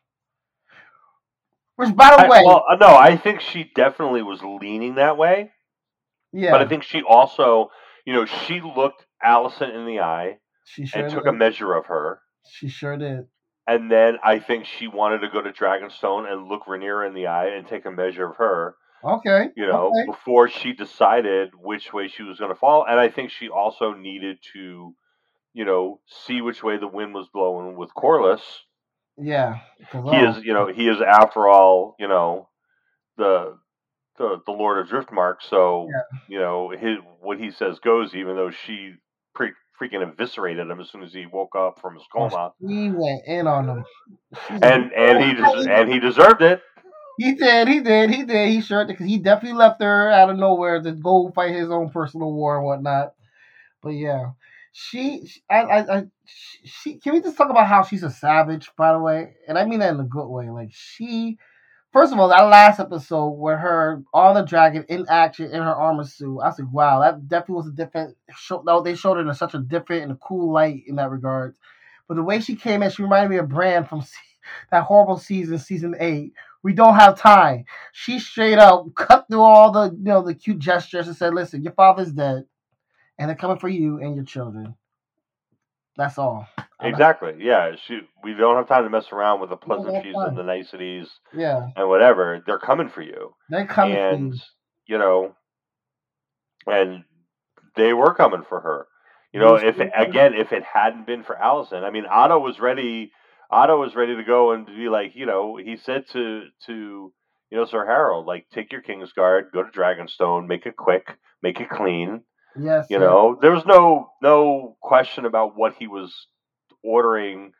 Which, 1.76 1.94
by 1.96 2.10
the 2.16 2.26
I, 2.26 2.28
way, 2.28 2.42
well, 2.44 2.64
uh, 2.70 2.76
no, 2.76 2.94
I 2.94 3.16
think 3.16 3.40
she 3.40 3.70
definitely 3.74 4.22
was 4.22 4.40
leaning 4.42 4.96
that 4.96 5.16
way, 5.16 5.50
yeah, 6.32 6.50
but 6.50 6.60
I 6.60 6.68
think 6.68 6.82
she 6.82 7.02
also, 7.02 7.70
you 8.04 8.12
know, 8.12 8.26
she 8.26 8.60
looked 8.60 9.06
Alicent 9.24 9.74
in 9.74 9.86
the 9.86 10.00
eye 10.00 10.38
she 10.64 10.86
sure 10.86 11.02
and 11.02 11.12
took 11.12 11.24
did. 11.24 11.30
a 11.30 11.36
measure 11.36 11.74
of 11.74 11.86
her. 11.86 12.20
She 12.46 12.68
sure 12.68 12.96
did. 12.96 13.26
And 13.66 13.90
then 13.90 14.16
I 14.24 14.40
think 14.40 14.66
she 14.66 14.88
wanted 14.88 15.20
to 15.20 15.28
go 15.28 15.40
to 15.40 15.52
Dragonstone 15.52 16.30
and 16.30 16.48
look 16.48 16.64
Rhaenyra 16.66 17.06
in 17.06 17.14
the 17.14 17.28
eye 17.28 17.48
and 17.48 17.66
take 17.66 17.86
a 17.86 17.90
measure 17.90 18.28
of 18.28 18.36
her, 18.36 18.74
Okay. 19.04 19.48
you 19.56 19.66
know, 19.66 19.88
okay. 19.88 20.06
before 20.06 20.48
she 20.48 20.72
decided 20.72 21.50
which 21.54 21.92
way 21.92 22.08
she 22.08 22.22
was 22.22 22.38
going 22.38 22.52
to 22.52 22.58
fall. 22.58 22.84
And 22.88 22.98
I 22.98 23.08
think 23.08 23.30
she 23.30 23.48
also 23.48 23.92
needed 23.92 24.38
to, 24.52 24.94
you 25.54 25.64
know, 25.64 26.00
see 26.06 26.40
which 26.40 26.62
way 26.62 26.76
the 26.78 26.88
wind 26.88 27.14
was 27.14 27.28
blowing 27.32 27.76
with 27.76 27.90
Corlys. 27.96 28.42
Yeah. 29.18 29.58
He 29.78 29.98
oh, 29.98 30.30
is, 30.30 30.44
you 30.44 30.54
know, 30.54 30.68
he 30.68 30.88
is 30.88 30.98
after 31.00 31.48
all, 31.48 31.96
you 31.98 32.08
know, 32.08 32.48
the 33.16 33.58
the 34.18 34.40
the 34.46 34.52
Lord 34.52 34.78
of 34.78 34.88
Driftmark. 34.88 35.36
So, 35.48 35.88
Yeah. 35.90 36.18
you 36.28 36.38
know, 36.38 36.70
his 36.70 36.98
what 37.20 37.38
he 37.38 37.50
says 37.50 37.78
goes. 37.80 38.14
Even 38.14 38.36
though 38.36 38.50
she 38.50 38.94
pre- 39.34 39.52
freaking 39.80 40.02
eviscerated 40.02 40.70
him 40.70 40.80
as 40.80 40.90
soon 40.90 41.02
as 41.02 41.12
he 41.12 41.26
woke 41.26 41.54
up 41.56 41.80
from 41.80 41.94
his 41.94 42.04
coma. 42.12 42.52
He 42.60 42.90
went 42.90 43.22
in 43.26 43.46
on 43.46 43.68
him. 43.68 43.84
And 44.48 44.92
and 44.92 45.24
he 45.24 45.34
des- 45.34 45.70
and 45.70 45.92
he 45.92 45.98
deserved 45.98 46.42
it. 46.42 46.62
He 47.18 47.34
did, 47.34 47.68
he 47.68 47.80
did, 47.80 48.10
he 48.10 48.24
did. 48.24 48.48
He 48.48 48.60
sure 48.60 48.84
did 48.84 48.88
because 48.94 49.06
he 49.06 49.18
definitely 49.18 49.58
left 49.58 49.82
her 49.82 50.10
out 50.10 50.30
of 50.30 50.38
nowhere 50.38 50.80
to 50.82 50.92
go 50.92 51.30
fight 51.34 51.54
his 51.54 51.70
own 51.70 51.90
personal 51.90 52.32
war 52.32 52.56
and 52.56 52.64
whatnot. 52.66 53.14
But 53.82 53.90
yeah, 53.90 54.32
she, 54.72 55.28
I, 55.50 55.62
I, 55.62 55.98
I, 55.98 56.04
she. 56.26 56.96
Can 56.98 57.14
we 57.14 57.22
just 57.22 57.36
talk 57.36 57.50
about 57.50 57.68
how 57.68 57.82
she's 57.84 58.02
a 58.04 58.10
savage, 58.10 58.70
by 58.76 58.92
the 58.92 58.98
way? 59.00 59.34
And 59.48 59.58
I 59.58 59.66
mean 59.66 59.80
that 59.80 59.94
in 59.94 60.00
a 60.00 60.04
good 60.04 60.28
way. 60.28 60.50
Like 60.50 60.70
she, 60.72 61.38
first 61.92 62.12
of 62.12 62.20
all, 62.20 62.28
that 62.28 62.42
last 62.42 62.80
episode 62.80 63.30
where 63.30 63.58
her 63.58 64.02
on 64.14 64.34
the 64.36 64.42
dragon 64.42 64.84
in 64.88 65.06
action 65.08 65.46
in 65.50 65.62
her 65.62 65.74
armor 65.74 66.04
suit, 66.04 66.40
I 66.40 66.52
said, 66.52 66.72
wow, 66.72 67.00
that 67.00 67.28
definitely 67.28 67.56
was 67.56 67.68
a 67.68 67.72
different 67.72 68.16
show. 68.36 68.62
No, 68.66 68.82
they 68.82 68.96
showed 68.96 69.18
it 69.18 69.28
in 69.28 69.34
such 69.34 69.54
a 69.54 69.58
different 69.60 70.04
and 70.04 70.12
a 70.12 70.16
cool 70.16 70.52
light 70.52 70.84
in 70.86 70.96
that 70.96 71.10
regard. 71.10 71.54
But 72.08 72.16
the 72.16 72.22
way 72.24 72.40
she 72.40 72.56
came 72.56 72.82
in, 72.82 72.90
she 72.90 73.02
reminded 73.02 73.30
me 73.30 73.38
of 73.38 73.48
Brand 73.48 73.88
from 73.88 74.02
that 74.70 74.84
horrible 74.84 75.18
season, 75.18 75.58
season 75.58 75.94
eight. 75.98 76.32
We 76.62 76.72
don't 76.72 76.94
have 76.94 77.18
time. 77.18 77.64
She 77.92 78.18
straight 78.18 78.58
up 78.58 78.86
cut 78.94 79.26
through 79.28 79.40
all 79.40 79.72
the 79.72 79.90
you 79.90 80.04
know 80.04 80.22
the 80.22 80.34
cute 80.34 80.58
gestures 80.58 81.08
and 81.08 81.16
said, 81.16 81.34
"Listen, 81.34 81.62
your 81.62 81.72
father's 81.72 82.12
dead, 82.12 82.44
and 83.18 83.28
they're 83.28 83.36
coming 83.36 83.58
for 83.58 83.68
you 83.68 83.98
and 83.98 84.14
your 84.14 84.24
children." 84.24 84.74
That's 85.96 86.16
all. 86.18 86.46
Exactly. 86.80 87.34
Yeah. 87.38 87.76
She. 87.86 88.00
We 88.24 88.34
don't 88.34 88.56
have 88.56 88.68
time 88.68 88.84
to 88.84 88.90
mess 88.90 89.12
around 89.12 89.40
with 89.40 89.50
the 89.50 89.56
pleasantries 89.56 90.14
and 90.16 90.36
the 90.36 90.42
niceties. 90.42 91.08
Yeah. 91.36 91.68
And 91.76 91.88
whatever. 91.88 92.42
They're 92.46 92.58
coming 92.58 92.88
for 92.88 93.02
you. 93.02 93.34
They're 93.50 93.66
coming 93.66 93.96
and, 93.96 94.30
for 94.30 94.36
you. 94.36 94.42
You 94.86 94.98
know, 94.98 95.34
and 96.66 97.04
they 97.76 97.92
were 97.92 98.14
coming 98.14 98.42
for 98.48 98.60
her. 98.60 98.86
You 99.32 99.40
know, 99.40 99.54
if 99.54 99.80
it, 99.80 99.90
again, 99.96 100.34
if 100.34 100.52
it 100.52 100.62
hadn't 100.62 101.06
been 101.06 101.22
for 101.22 101.34
Alicent, 101.34 101.84
I 101.84 101.90
mean, 101.90 102.04
Otto 102.04 102.38
was 102.38 102.60
ready. 102.60 103.12
Otto 103.52 103.78
was 103.78 103.94
ready 103.94 104.16
to 104.16 104.24
go 104.24 104.52
and 104.52 104.64
be 104.64 104.88
like, 104.88 105.12
you 105.14 105.26
know, 105.26 105.56
he 105.56 105.76
said 105.76 106.04
to 106.12 106.44
to 106.66 107.12
you 107.50 107.58
know 107.58 107.66
Sir 107.66 107.84
Harold, 107.84 108.26
like, 108.26 108.46
take 108.52 108.72
your 108.72 108.82
Kingsguard, 108.82 109.52
go 109.52 109.62
to 109.62 109.70
Dragonstone, 109.70 110.48
make 110.48 110.64
it 110.64 110.76
quick, 110.76 111.18
make 111.42 111.60
it 111.60 111.68
clean. 111.68 112.22
Yes. 112.58 112.86
You 112.88 112.98
know, 112.98 113.38
there 113.40 113.52
was 113.52 113.66
no 113.66 114.10
no 114.22 114.76
question 114.80 115.26
about 115.26 115.56
what 115.56 115.74
he 115.78 115.86
was 115.86 116.26
ordering. 116.82 117.52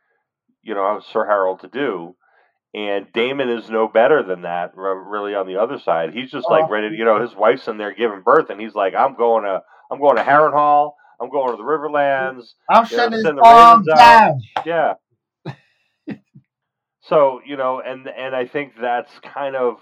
You 0.63 0.75
know, 0.75 1.03
Sir 1.13 1.27
Harold 1.27 1.61
to 1.61 1.69
do. 1.69 2.17
And 2.75 3.13
Daemon 3.13 3.51
is 3.51 3.69
no 3.69 3.87
better 3.87 4.23
than 4.23 4.43
that, 4.43 4.73
really. 4.75 5.35
On 5.35 5.47
the 5.47 5.61
other 5.61 5.79
side, 5.79 6.15
he's 6.15 6.31
just 6.31 6.49
like 6.49 6.65
oh. 6.65 6.71
ready. 6.71 6.89
To, 6.89 6.97
you 6.97 7.05
know, 7.05 7.21
his 7.21 7.37
wife's 7.37 7.69
in 7.69 7.77
there 7.77 7.93
giving 7.93 8.23
birth, 8.23 8.49
and 8.49 8.59
he's 8.59 8.75
like, 8.75 8.95
"I'm 8.95 9.15
going 9.15 9.45
to, 9.45 9.61
I'm 9.91 10.01
going 10.01 10.17
to 10.17 10.23
Harrenhal. 10.23 10.93
I'm 11.21 11.29
going 11.29 11.51
to 11.51 11.59
the 11.59 11.63
Riverlands. 11.63 12.45
I'm 12.71 12.87
shutting 12.87 13.19
his 13.19 13.27
arm 13.43 13.85
down. 13.85 14.41
Yeah. 14.65 14.95
So 17.03 17.41
you 17.45 17.57
know, 17.57 17.81
and 17.81 18.09
and 18.09 18.35
I 18.35 18.47
think 18.47 18.75
that's 18.81 19.11
kind 19.21 19.57
of 19.57 19.77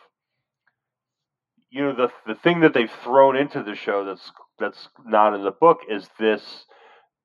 you 1.71 1.83
know 1.83 1.95
the 1.95 2.11
the 2.27 2.35
thing 2.35 2.61
that 2.61 2.75
they've 2.75 2.91
thrown 3.05 3.37
into 3.37 3.63
the 3.63 3.75
show 3.75 4.05
that's 4.05 4.33
that's 4.59 4.89
not 5.05 5.35
in 5.35 5.43
the 5.43 5.51
book 5.51 5.81
is 5.89 6.09
this 6.19 6.65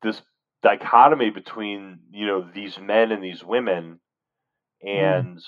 this 0.01 0.21
dichotomy 0.61 1.29
between 1.29 1.99
you 2.11 2.27
know 2.27 2.47
these 2.53 2.79
men 2.79 3.11
and 3.11 3.23
these 3.23 3.43
women 3.43 3.99
mm. 4.85 4.89
and 4.89 5.37
mm. 5.37 5.41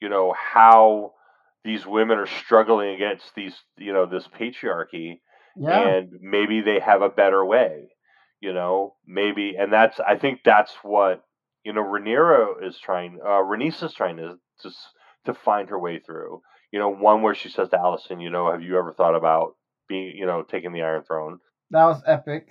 you 0.00 0.08
know 0.08 0.34
how 0.36 1.12
these 1.64 1.86
women 1.86 2.18
are 2.18 2.26
struggling 2.26 2.94
against 2.94 3.34
these 3.34 3.54
you 3.76 3.92
know 3.92 4.06
this 4.06 4.28
patriarchy 4.28 5.20
yeah. 5.56 5.96
and 5.96 6.10
maybe 6.20 6.60
they 6.60 6.78
have 6.80 7.02
a 7.02 7.08
better 7.08 7.44
way 7.44 7.88
you 8.40 8.52
know 8.52 8.94
maybe 9.06 9.54
and 9.58 9.72
that's 9.72 9.98
i 10.00 10.16
think 10.16 10.40
that's 10.44 10.72
what 10.82 11.24
you 11.64 11.72
know 11.72 11.82
Rhaenyra 11.82 12.66
is 12.66 12.78
trying 12.78 13.18
uh 13.22 13.42
Rhaenys 13.42 13.82
is 13.82 13.94
trying 13.94 14.16
to 14.18 14.36
to 14.62 14.70
to 15.26 15.34
find 15.34 15.68
her 15.70 15.78
way 15.78 15.98
through. 15.98 16.42
You 16.70 16.78
know 16.78 16.88
one 16.88 17.22
where 17.22 17.34
she 17.34 17.48
says 17.48 17.68
to 17.70 17.76
Alicent, 17.76 18.22
you 18.22 18.30
know 18.30 18.50
have 18.50 18.62
you 18.62 18.78
ever 18.78 18.92
thought 18.92 19.14
about 19.14 19.56
being 19.88 20.16
you 20.16 20.26
know 20.26 20.42
taking 20.42 20.72
the 20.72 20.82
iron 20.82 21.04
throne? 21.04 21.38
That 21.70 21.84
was 21.84 22.02
epic. 22.06 22.48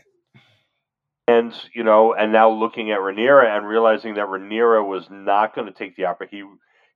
And 1.27 1.53
you 1.73 1.83
know 1.83 2.13
and 2.13 2.31
now 2.31 2.49
looking 2.51 2.91
at 2.91 2.99
Rhaenyra 2.99 3.57
and 3.57 3.67
realizing 3.67 4.15
that 4.15 4.27
Rhaenyra 4.27 4.85
was 4.87 5.07
not 5.09 5.55
going 5.55 5.67
to 5.67 5.73
take 5.73 5.95
the 5.95 6.05
opera 6.05 6.27
he 6.29 6.43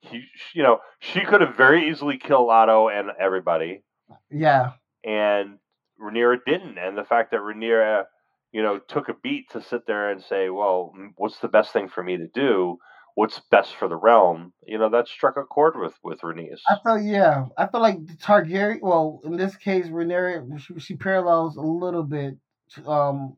he 0.01 0.23
you 0.53 0.63
know 0.63 0.79
she 0.99 1.21
could 1.21 1.41
have 1.41 1.55
very 1.55 1.89
easily 1.89 2.17
killed 2.17 2.49
Otto 2.49 2.89
and 2.89 3.09
everybody. 3.19 3.83
Yeah. 4.31 4.71
And 5.03 5.59
Rhaenyra 6.01 6.39
didn't, 6.45 6.77
and 6.77 6.97
the 6.97 7.03
fact 7.03 7.31
that 7.31 7.39
Rhaenyra, 7.39 8.05
you 8.51 8.61
know, 8.63 8.79
took 8.79 9.09
a 9.09 9.13
beat 9.13 9.49
to 9.51 9.61
sit 9.61 9.85
there 9.87 10.09
and 10.09 10.23
say, 10.23 10.49
"Well, 10.49 10.93
what's 11.15 11.39
the 11.39 11.47
best 11.47 11.71
thing 11.73 11.89
for 11.89 12.03
me 12.03 12.17
to 12.17 12.27
do? 12.27 12.77
What's 13.15 13.41
best 13.51 13.75
for 13.75 13.87
the 13.87 13.97
realm?" 13.97 14.53
You 14.65 14.77
know, 14.77 14.89
that 14.89 15.07
struck 15.07 15.37
a 15.37 15.43
chord 15.43 15.77
with 15.77 15.93
with 16.03 16.21
Rhaenys. 16.21 16.59
I 16.69 16.77
feel 16.83 16.99
yeah, 16.99 17.45
I 17.57 17.67
feel 17.67 17.81
like 17.81 17.99
Targaryen. 18.17 18.81
Well, 18.81 19.21
in 19.23 19.37
this 19.37 19.55
case, 19.55 19.87
Rhaenyra 19.87 20.59
she, 20.59 20.79
she 20.79 20.95
parallels 20.95 21.57
a 21.57 21.61
little 21.61 22.03
bit. 22.03 22.37
Um, 22.85 23.37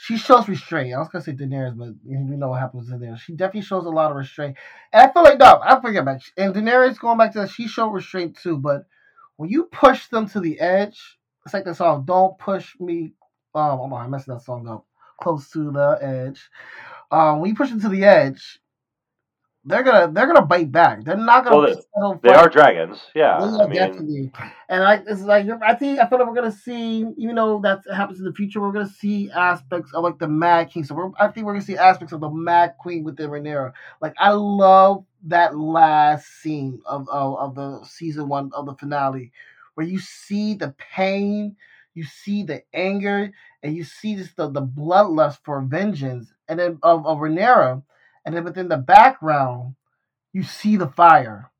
she 0.00 0.16
shows 0.16 0.48
restraint. 0.48 0.94
I 0.94 0.98
was 0.98 1.08
gonna 1.08 1.22
say 1.22 1.32
Daenerys, 1.32 1.76
but 1.76 1.90
we 2.04 2.16
know 2.16 2.48
what 2.48 2.60
happens 2.60 2.88
in 2.90 3.00
there. 3.00 3.18
She 3.18 3.34
definitely 3.34 3.62
shows 3.66 3.84
a 3.84 3.90
lot 3.90 4.10
of 4.10 4.16
restraint, 4.16 4.56
and 4.94 5.02
I 5.02 5.12
feel 5.12 5.22
like 5.22 5.38
no, 5.38 5.60
I 5.62 5.78
forget 5.78 6.06
back. 6.06 6.22
And 6.38 6.54
Daenerys 6.54 6.98
going 6.98 7.18
back 7.18 7.32
to 7.34 7.40
that, 7.40 7.50
she 7.50 7.68
showed 7.68 7.90
restraint 7.90 8.38
too. 8.42 8.56
But 8.56 8.86
when 9.36 9.50
you 9.50 9.64
push 9.64 10.06
them 10.06 10.26
to 10.30 10.40
the 10.40 10.58
edge, 10.58 11.18
it's 11.44 11.52
like 11.52 11.64
the 11.64 11.74
song 11.74 12.04
"Don't 12.06 12.38
Push 12.38 12.80
Me." 12.80 13.12
Um, 13.54 13.80
oh, 13.80 13.94
I 13.94 14.06
messed 14.06 14.26
that 14.26 14.42
song 14.42 14.68
up. 14.68 14.86
Close 15.20 15.50
to 15.50 15.70
the 15.70 15.98
edge. 16.00 16.48
Um, 17.10 17.40
when 17.40 17.50
you 17.50 17.56
push 17.56 17.72
it 17.72 17.80
to 17.82 17.88
the 17.88 18.04
edge, 18.04 18.60
they're 19.64 19.82
gonna 19.82 20.10
they're 20.10 20.26
gonna 20.26 20.46
bite 20.46 20.72
back. 20.72 21.04
They're 21.04 21.16
not 21.16 21.44
gonna. 21.44 21.76
Well, 21.94 22.18
they, 22.22 22.30
they 22.30 22.34
are 22.34 22.48
dragons, 22.48 22.98
yeah. 23.14 23.36
I 23.36 23.66
mean... 23.66 23.74
definitely. 23.74 24.32
And 24.70 24.82
like 24.82 25.04
it's 25.06 25.20
like 25.20 25.46
I 25.62 25.74
think 25.74 25.98
I 25.98 26.08
feel 26.08 26.18
like 26.18 26.28
we're 26.28 26.34
gonna 26.34 26.50
see, 26.50 27.04
even 27.18 27.34
though 27.34 27.60
that 27.60 27.80
happens 27.94 28.20
in 28.20 28.24
the 28.24 28.32
future, 28.32 28.60
we're 28.60 28.72
gonna 28.72 28.88
see 28.88 29.30
aspects 29.30 29.92
of 29.92 30.02
like 30.02 30.18
the 30.18 30.28
Mad 30.28 30.70
King. 30.70 30.84
So 30.84 30.94
we're, 30.94 31.10
I 31.18 31.28
think 31.28 31.44
we're 31.44 31.52
gonna 31.52 31.64
see 31.64 31.76
aspects 31.76 32.14
of 32.14 32.20
the 32.20 32.30
Mad 32.30 32.74
Queen 32.78 33.04
within 33.04 33.28
Rhaenyra. 33.28 33.72
Like 34.00 34.14
I 34.18 34.30
love 34.30 35.04
that 35.24 35.54
last 35.58 36.40
scene 36.40 36.80
of, 36.86 37.06
of 37.10 37.36
of 37.36 37.54
the 37.54 37.84
season 37.84 38.28
one 38.28 38.50
of 38.54 38.64
the 38.64 38.74
finale 38.74 39.30
where 39.74 39.86
you 39.86 39.98
see 39.98 40.54
the 40.54 40.74
pain, 40.78 41.56
you 42.00 42.06
see 42.06 42.44
the 42.44 42.62
anger, 42.72 43.30
and 43.62 43.76
you 43.76 43.84
see 43.84 44.16
just 44.16 44.34
the, 44.34 44.50
the 44.50 44.62
bloodlust 44.62 45.36
for 45.44 45.60
vengeance, 45.60 46.32
and 46.48 46.58
then 46.58 46.78
of, 46.82 47.04
of 47.04 47.18
Rhaenyra, 47.18 47.82
and 48.24 48.34
then 48.34 48.42
within 48.42 48.68
the 48.68 48.78
background, 48.78 49.74
you 50.32 50.42
see 50.42 50.78
the 50.78 50.88
fire. 50.88 51.50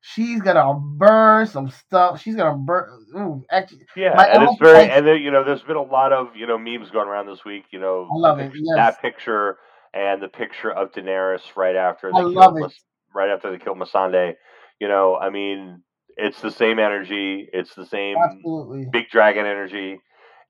She's 0.00 0.40
gonna 0.42 0.74
burn 0.74 1.46
some 1.46 1.70
stuff. 1.70 2.20
She's 2.20 2.34
gonna 2.34 2.58
burn. 2.58 3.06
Ooh, 3.16 3.44
actually, 3.48 3.86
yeah, 3.94 4.20
and 4.20 4.42
it's 4.42 4.58
very, 4.58 4.90
and 4.90 5.06
then, 5.06 5.22
you 5.22 5.30
know, 5.30 5.44
there's 5.44 5.62
been 5.62 5.76
a 5.76 5.82
lot 5.82 6.12
of 6.12 6.34
you 6.34 6.48
know 6.48 6.58
memes 6.58 6.90
going 6.90 7.06
around 7.06 7.28
this 7.28 7.44
week. 7.44 7.66
You 7.70 7.78
know, 7.78 8.08
I 8.12 8.18
love 8.18 8.40
it. 8.40 8.50
Yes. 8.52 8.74
That 8.74 9.00
picture 9.00 9.58
and 9.94 10.20
the 10.20 10.26
picture 10.26 10.72
of 10.72 10.90
Daenerys 10.90 11.42
right 11.54 11.76
after 11.76 12.10
they 12.10 12.18
I 12.18 12.22
love 12.22 12.56
it. 12.56 12.72
right 13.14 13.30
after 13.30 13.52
they 13.52 13.62
kill 13.62 13.76
Missandei. 13.76 14.34
You 14.80 14.88
know, 14.88 15.14
I 15.14 15.30
mean, 15.30 15.84
it's 16.16 16.40
the 16.40 16.50
same 16.50 16.78
energy. 16.78 17.48
It's 17.52 17.74
the 17.74 17.86
same 17.86 18.16
Absolutely. 18.16 18.86
big 18.90 19.08
dragon 19.10 19.46
energy, 19.46 20.00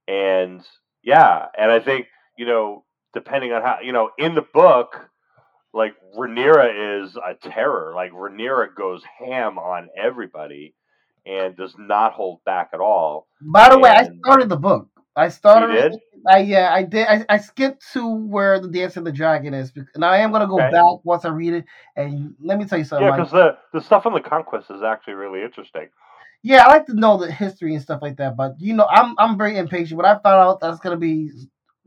and 0.09 0.63
yeah, 1.03 1.47
and 1.59 1.71
I 1.71 1.81
think 1.81 2.07
you 2.37 2.47
know, 2.47 2.85
depending 3.15 3.53
on 3.53 3.63
how 3.63 3.79
you 3.83 3.93
know, 3.93 4.11
in 4.19 4.35
the 4.35 4.45
book, 4.55 5.09
like 5.73 5.95
Rhaenyra 6.17 7.05
is 7.05 7.17
a 7.17 7.35
terror. 7.35 7.93
Like 7.95 8.13
Rhaenyra 8.13 8.75
goes 8.77 9.03
ham 9.19 9.59
on 9.59 9.89
everybody 9.97 10.75
and 11.25 11.57
does 11.57 11.75
not 11.79 12.13
hold 12.13 12.45
back 12.45 12.71
at 12.75 12.81
all. 12.81 13.29
By 13.41 13.69
the 13.69 13.75
and, 13.75 13.83
way, 13.83 13.91
I 13.91 14.09
started 14.25 14.49
the 14.49 14.57
book. 14.57 14.89
I 15.15 15.29
started. 15.29 15.75
You 15.75 15.91
did? 15.91 16.01
I 16.27 16.39
yeah, 16.39 16.73
I 16.73 16.83
did. 16.85 17.07
I, 17.07 17.25
I 17.29 17.39
skipped 17.39 17.85
to 17.93 18.15
where 18.15 18.59
the 18.61 18.69
Dance 18.69 18.97
of 18.97 19.05
the 19.05 19.13
Dragon 19.13 19.55
is, 19.55 19.73
and 19.95 20.05
I 20.05 20.19
am 20.19 20.33
gonna 20.33 20.47
go 20.47 20.61
okay. 20.61 20.71
back 20.71 21.05
once 21.05 21.25
I 21.25 21.29
read 21.29 21.55
it. 21.55 21.65
And 21.97 22.35
let 22.41 22.59
me 22.59 22.65
tell 22.65 22.79
you 22.79 22.85
something. 22.85 23.07
Yeah, 23.07 23.17
because 23.17 23.33
the 23.33 23.59
the 23.73 23.81
stuff 23.81 24.07
on 24.07 24.15
the 24.15 24.21
Conquest 24.21 24.71
is 24.71 24.83
actually 24.83 25.15
really 25.15 25.43
interesting. 25.43 25.89
Yeah, 26.43 26.65
I 26.65 26.69
like 26.69 26.87
to 26.87 26.95
know 26.95 27.19
the 27.19 27.31
history 27.31 27.75
and 27.75 27.83
stuff 27.83 28.01
like 28.03 28.17
that. 28.17 28.37
But 28.37 28.55
you 28.59 28.75
know, 28.75 28.87
I'm 28.89 29.15
I'm 29.19 29.37
very 29.37 29.59
impatient. 29.59 29.97
When 29.97 30.07
I 30.07 30.15
found 30.15 30.27
out 30.27 30.61
that's 30.61 30.81
gonna 30.81 30.97
be 30.97 31.31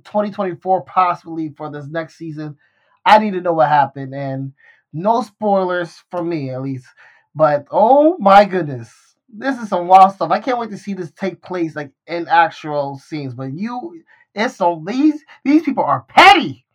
2024 0.03 0.83
possibly 0.83 1.53
for 1.57 1.71
this 1.71 1.87
next 1.87 2.17
season, 2.17 2.57
I 3.05 3.17
need 3.17 3.31
to 3.31 3.41
know 3.41 3.53
what 3.53 3.69
happened. 3.69 4.13
And 4.13 4.53
no 4.93 5.21
spoilers 5.23 6.03
for 6.11 6.23
me 6.23 6.51
at 6.51 6.61
least. 6.61 6.87
But 7.33 7.67
oh 7.71 8.17
my 8.19 8.45
goodness 8.45 9.04
this 9.37 9.57
is 9.59 9.69
some 9.69 9.87
wild 9.87 10.13
stuff. 10.13 10.31
I 10.31 10.39
can't 10.39 10.57
wait 10.57 10.71
to 10.71 10.77
see 10.77 10.93
this 10.93 11.11
take 11.11 11.41
place 11.41 11.75
like 11.75 11.91
in 12.07 12.27
actual 12.27 12.97
scenes. 12.97 13.33
But 13.33 13.53
you, 13.53 14.01
it's 14.33 14.55
so 14.55 14.83
these 14.85 15.23
these 15.43 15.63
people 15.63 15.83
are 15.83 16.05
petty, 16.07 16.65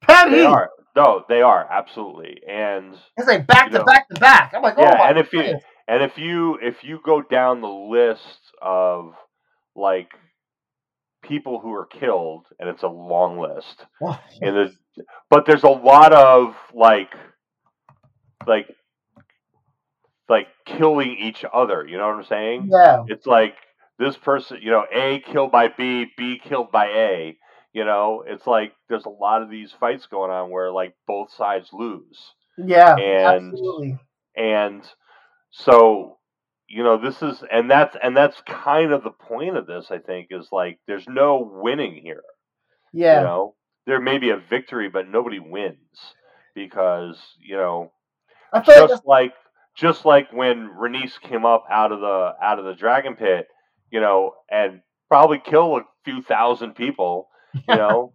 petty. 0.00 0.32
They 0.32 0.44
are. 0.44 0.70
No, 0.94 1.24
they 1.28 1.42
are 1.42 1.66
absolutely, 1.70 2.40
and 2.48 2.96
it's 3.18 3.28
like 3.28 3.46
back 3.46 3.70
to 3.70 3.78
know, 3.78 3.84
back 3.84 4.08
to 4.08 4.18
back. 4.18 4.52
I'm 4.54 4.62
like, 4.62 4.78
oh 4.78 4.82
yeah, 4.82 5.08
and 5.10 5.18
if 5.18 5.32
you 5.32 5.58
and 5.88 6.02
if 6.02 6.16
you 6.16 6.58
if 6.62 6.82
you 6.82 7.00
go 7.04 7.20
down 7.20 7.60
the 7.60 7.68
list 7.68 8.40
of 8.62 9.12
like 9.74 10.08
people 11.22 11.60
who 11.60 11.72
are 11.74 11.86
killed, 11.86 12.46
and 12.58 12.68
it's 12.68 12.82
a 12.82 12.88
long 12.88 13.38
list, 13.38 13.84
and 14.40 14.56
the 14.56 14.72
but 15.28 15.44
there's 15.44 15.64
a 15.64 15.68
lot 15.68 16.14
of 16.14 16.54
like 16.72 17.12
like 18.46 18.74
killing 20.66 21.16
each 21.18 21.44
other. 21.52 21.86
You 21.86 21.96
know 21.98 22.06
what 22.08 22.16
I'm 22.16 22.24
saying? 22.24 22.68
Yeah. 22.70 23.04
It's 23.08 23.26
like 23.26 23.54
this 23.98 24.16
person, 24.16 24.58
you 24.60 24.70
know, 24.70 24.84
A 24.92 25.20
killed 25.20 25.50
by 25.52 25.68
B, 25.68 26.06
B 26.16 26.38
killed 26.42 26.70
by 26.70 26.86
A. 26.86 27.36
You 27.72 27.84
know, 27.84 28.24
it's 28.26 28.46
like 28.46 28.72
there's 28.88 29.04
a 29.04 29.10
lot 29.10 29.42
of 29.42 29.50
these 29.50 29.72
fights 29.72 30.06
going 30.06 30.30
on 30.30 30.50
where 30.50 30.70
like 30.72 30.94
both 31.06 31.32
sides 31.32 31.70
lose. 31.72 32.18
Yeah, 32.58 32.94
And- 32.96 33.52
absolutely. 33.52 33.98
And 34.36 34.82
so, 35.50 36.18
you 36.68 36.82
know, 36.82 36.98
this 36.98 37.22
is 37.22 37.42
and 37.50 37.70
that's 37.70 37.96
and 38.02 38.14
that's 38.16 38.42
kind 38.46 38.92
of 38.92 39.02
the 39.02 39.10
point 39.10 39.56
of 39.56 39.66
this, 39.66 39.86
I 39.90 39.98
think, 39.98 40.28
is 40.30 40.48
like 40.52 40.78
there's 40.86 41.06
no 41.08 41.48
winning 41.62 41.94
here. 42.02 42.22
Yeah, 42.92 43.20
You 43.20 43.26
know, 43.26 43.54
there 43.86 44.00
may 44.00 44.18
be 44.18 44.30
a 44.30 44.36
victory, 44.36 44.88
but 44.88 45.08
nobody 45.08 45.38
wins 45.38 45.78
because 46.54 47.18
you 47.40 47.56
know, 47.56 47.92
I 48.52 48.62
feel 48.62 48.74
like 48.74 48.88
that's, 48.88 48.92
just 49.00 49.06
like 49.06 49.32
just 49.76 50.04
like 50.04 50.32
when 50.32 50.68
Rhaenys 50.70 51.20
came 51.20 51.44
up 51.44 51.64
out 51.70 51.92
of 51.92 52.00
the 52.00 52.34
out 52.42 52.58
of 52.58 52.64
the 52.64 52.74
dragon 52.74 53.16
pit, 53.16 53.48
you 53.90 54.00
know, 54.00 54.34
and 54.50 54.82
probably 55.08 55.38
kill 55.38 55.76
a 55.78 55.82
few 56.04 56.22
thousand 56.22 56.74
people. 56.74 57.28
You 57.68 57.76
know, 57.76 58.14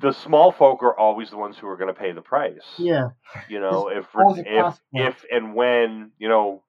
the 0.00 0.12
small 0.12 0.52
folk 0.52 0.82
are 0.82 0.96
always 0.98 1.30
the 1.30 1.36
ones 1.36 1.56
who 1.58 1.66
are 1.68 1.76
going 1.76 1.92
to 1.92 1.98
pay 1.98 2.12
the 2.12 2.22
price. 2.22 2.66
yeah, 2.76 3.10
You 3.48 3.60
know, 3.60 3.88
if 3.88 4.06
if 4.44 4.68
if 4.94 5.24
and 5.30 5.54
when 5.54 6.12
you 6.18 6.28
know 6.28 6.62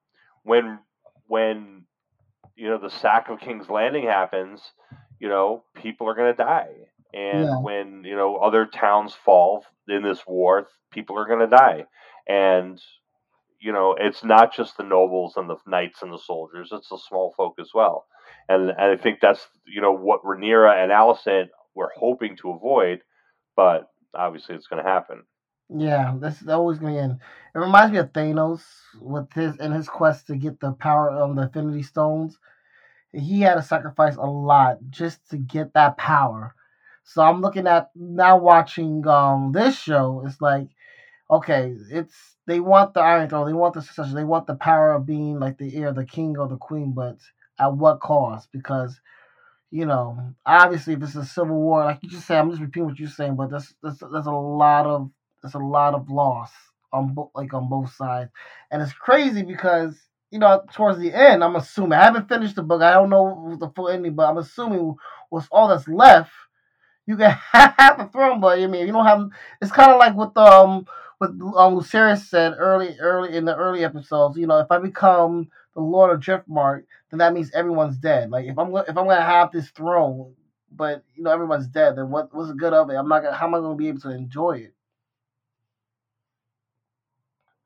when 0.43 0.79
when 1.27 1.85
you 2.55 2.69
know 2.69 2.77
the 2.77 2.89
sack 2.89 3.29
of 3.29 3.39
King's 3.39 3.69
Landing 3.69 4.03
happens, 4.05 4.61
you 5.19 5.27
know 5.29 5.63
people 5.75 6.07
are 6.09 6.15
going 6.15 6.33
to 6.35 6.43
die, 6.43 6.73
and 7.13 7.49
Yeah. 7.49 7.57
when 7.59 8.03
you 8.05 8.15
know 8.15 8.37
other 8.37 8.65
towns 8.65 9.13
fall 9.13 9.65
in 9.87 10.03
this 10.03 10.25
war, 10.27 10.67
people 10.91 11.17
are 11.17 11.25
going 11.27 11.39
to 11.39 11.47
die, 11.55 11.85
and 12.27 12.81
you 13.59 13.71
know 13.71 13.95
it's 13.99 14.23
not 14.23 14.53
just 14.53 14.77
the 14.77 14.83
nobles 14.83 15.33
and 15.37 15.49
the 15.49 15.57
knights 15.67 16.01
and 16.01 16.11
the 16.13 16.19
soldiers; 16.19 16.69
it's 16.71 16.89
the 16.89 16.97
small 16.97 17.33
folk 17.37 17.55
as 17.59 17.71
well, 17.73 18.05
and, 18.49 18.69
and 18.69 18.79
I 18.79 18.97
think 18.97 19.19
that's 19.21 19.47
you 19.65 19.81
know 19.81 19.93
what 19.93 20.23
Rhaenyra 20.23 20.81
and 20.83 20.91
Alicent 20.91 21.47
were 21.75 21.91
hoping 21.95 22.37
to 22.37 22.51
avoid, 22.51 23.01
but 23.55 23.89
obviously 24.15 24.55
it's 24.55 24.67
going 24.67 24.83
to 24.83 24.89
happen. 24.89 25.23
yeah. 25.69 26.15
That's 26.19 26.47
always 26.47 26.79
gonna 26.79 26.97
end. 26.97 27.19
It 27.55 27.59
reminds 27.59 27.91
me 27.91 27.99
of 27.99 28.13
Thanos 28.13 28.63
with 29.01 29.31
his 29.33 29.57
in 29.57 29.71
his 29.71 29.89
quest 29.89 30.27
to 30.27 30.35
get 30.35 30.59
the 30.59 30.71
power 30.73 31.09
of 31.09 31.35
the 31.35 31.43
Infinity 31.43 31.83
Stones. 31.83 32.37
He 33.13 33.41
had 33.41 33.55
to 33.55 33.63
sacrifice 33.63 34.15
a 34.17 34.25
lot 34.25 34.79
just 34.89 35.29
to 35.31 35.37
get 35.37 35.73
that 35.73 35.97
power. 35.97 36.55
So 37.03 37.21
I'm 37.23 37.41
looking 37.41 37.67
at 37.67 37.91
now 37.95 38.37
watching 38.37 39.05
um 39.07 39.51
this 39.53 39.77
show. 39.79 40.23
It's 40.25 40.41
like, 40.41 40.69
okay, 41.29 41.75
it's 41.91 42.38
they 42.46 42.60
want 42.60 42.93
the 42.93 43.01
Iron 43.01 43.29
Throne, 43.29 43.48
they 43.48 43.53
want 43.53 43.74
the 43.74 43.81
succession, 43.81 44.15
they 44.15 44.24
want 44.24 44.48
the 44.48 44.55
power 44.55 44.93
of 44.93 45.05
being 45.05 45.39
like 45.39 45.57
the 45.57 45.75
heir, 45.75 45.91
the 45.91 46.05
king 46.05 46.38
or 46.38 46.48
the 46.48 46.57
queen, 46.57 46.93
but 46.93 47.17
at 47.60 47.74
what 47.74 48.00
cost? 48.00 48.50
Because 48.51 49.00
you 49.69 49.86
know, 49.86 50.34
obviously, 50.46 50.93
if 50.93 51.03
it's 51.03 51.15
a 51.15 51.25
civil 51.25 51.60
war, 51.60 51.84
like 51.84 52.00
you 52.01 52.10
just 52.10 52.25
said, 52.25 52.39
I'm 52.39 52.50
just 52.50 52.62
repeating 52.62 52.86
what 52.86 53.00
you're 53.00 53.10
saying, 53.10 53.36
but 53.36 53.50
there's 53.50 53.74
there's, 53.84 54.00
there's 54.00 54.25
a 54.25 54.31
lot 54.31 54.86
of 54.86 55.12
there's 55.41 55.55
a 55.55 55.60
lot 55.60 55.93
of 55.93 56.10
loss 56.10 56.51
on 56.93 57.13
both 57.13 57.31
like 57.36 57.53
on 57.53 57.67
both 57.67 57.93
sides, 57.93 58.31
and 58.72 58.81
it's 58.81 58.93
crazy 58.93 59.43
because 59.43 59.98
you 60.31 60.39
know 60.39 60.63
towards 60.72 61.00
the 61.00 61.13
end, 61.13 61.43
I'm 61.43 61.57
assuming 61.57 61.93
I 61.93 62.05
haven't 62.05 62.29
finished 62.29 62.55
the 62.55 62.63
book, 62.63 62.81
I 62.81 62.93
don't 62.93 63.10
know 63.10 63.57
the 63.60 63.69
full 63.69 63.89
ending, 63.89 64.15
but 64.15 64.29
I'm 64.29 64.38
assuming 64.38 64.96
what's 65.29 65.48
all 65.51 65.67
that's 65.67 65.88
left, 65.89 66.31
you 67.05 67.17
can 67.17 67.31
have 67.51 67.98
the 67.98 68.10
throne, 68.12 68.39
but 68.39 68.60
I 68.60 68.67
mean, 68.67 68.86
you 68.86 68.93
don't 68.93 69.05
have. 69.05 69.29
It's 69.62 69.72
kind 69.72 69.91
of 69.91 69.98
like 69.98 70.15
with 70.15 70.38
um 70.38 70.86
what 71.19 71.32
um 71.32 71.75
Lucerys 71.77 72.25
said 72.27 72.56
early 72.58 72.97
early 72.99 73.36
in 73.36 73.45
the 73.45 73.56
early 73.56 73.84
episodes. 73.86 74.38
You 74.38 74.47
know, 74.47 74.60
if 74.60 74.71
I 74.71 74.80
become 74.80 75.49
the 75.75 75.82
Lord 75.82 76.12
of 76.13 76.21
Driftmark, 76.21 76.84
then 77.12 77.19
that 77.19 77.34
means 77.34 77.51
everyone's 77.53 77.97
dead. 77.97 78.32
Like 78.32 78.45
if 78.45 78.58
I'm 78.60 78.75
if 78.75 78.89
I'm 78.89 78.95
gonna 79.08 79.21
have 79.21 79.51
this 79.51 79.69
throne, 79.71 80.36
but 80.71 81.03
you 81.15 81.23
know 81.23 81.32
everyone's 81.32 81.67
dead, 81.67 81.97
then 81.97 82.10
what 82.12 82.34
what's 82.36 82.49
the 82.49 82.56
good 82.56 82.73
of 82.73 82.89
it? 82.89 82.95
I'm 82.95 83.10
not 83.10 83.23
gonna. 83.23 83.36
How 83.38 83.47
am 83.47 83.56
I 83.56 83.60
gonna 83.60 83.75
be 83.75 83.89
able 83.89 84.01
to 84.01 84.12
enjoy 84.12 84.53
it? 84.60 84.73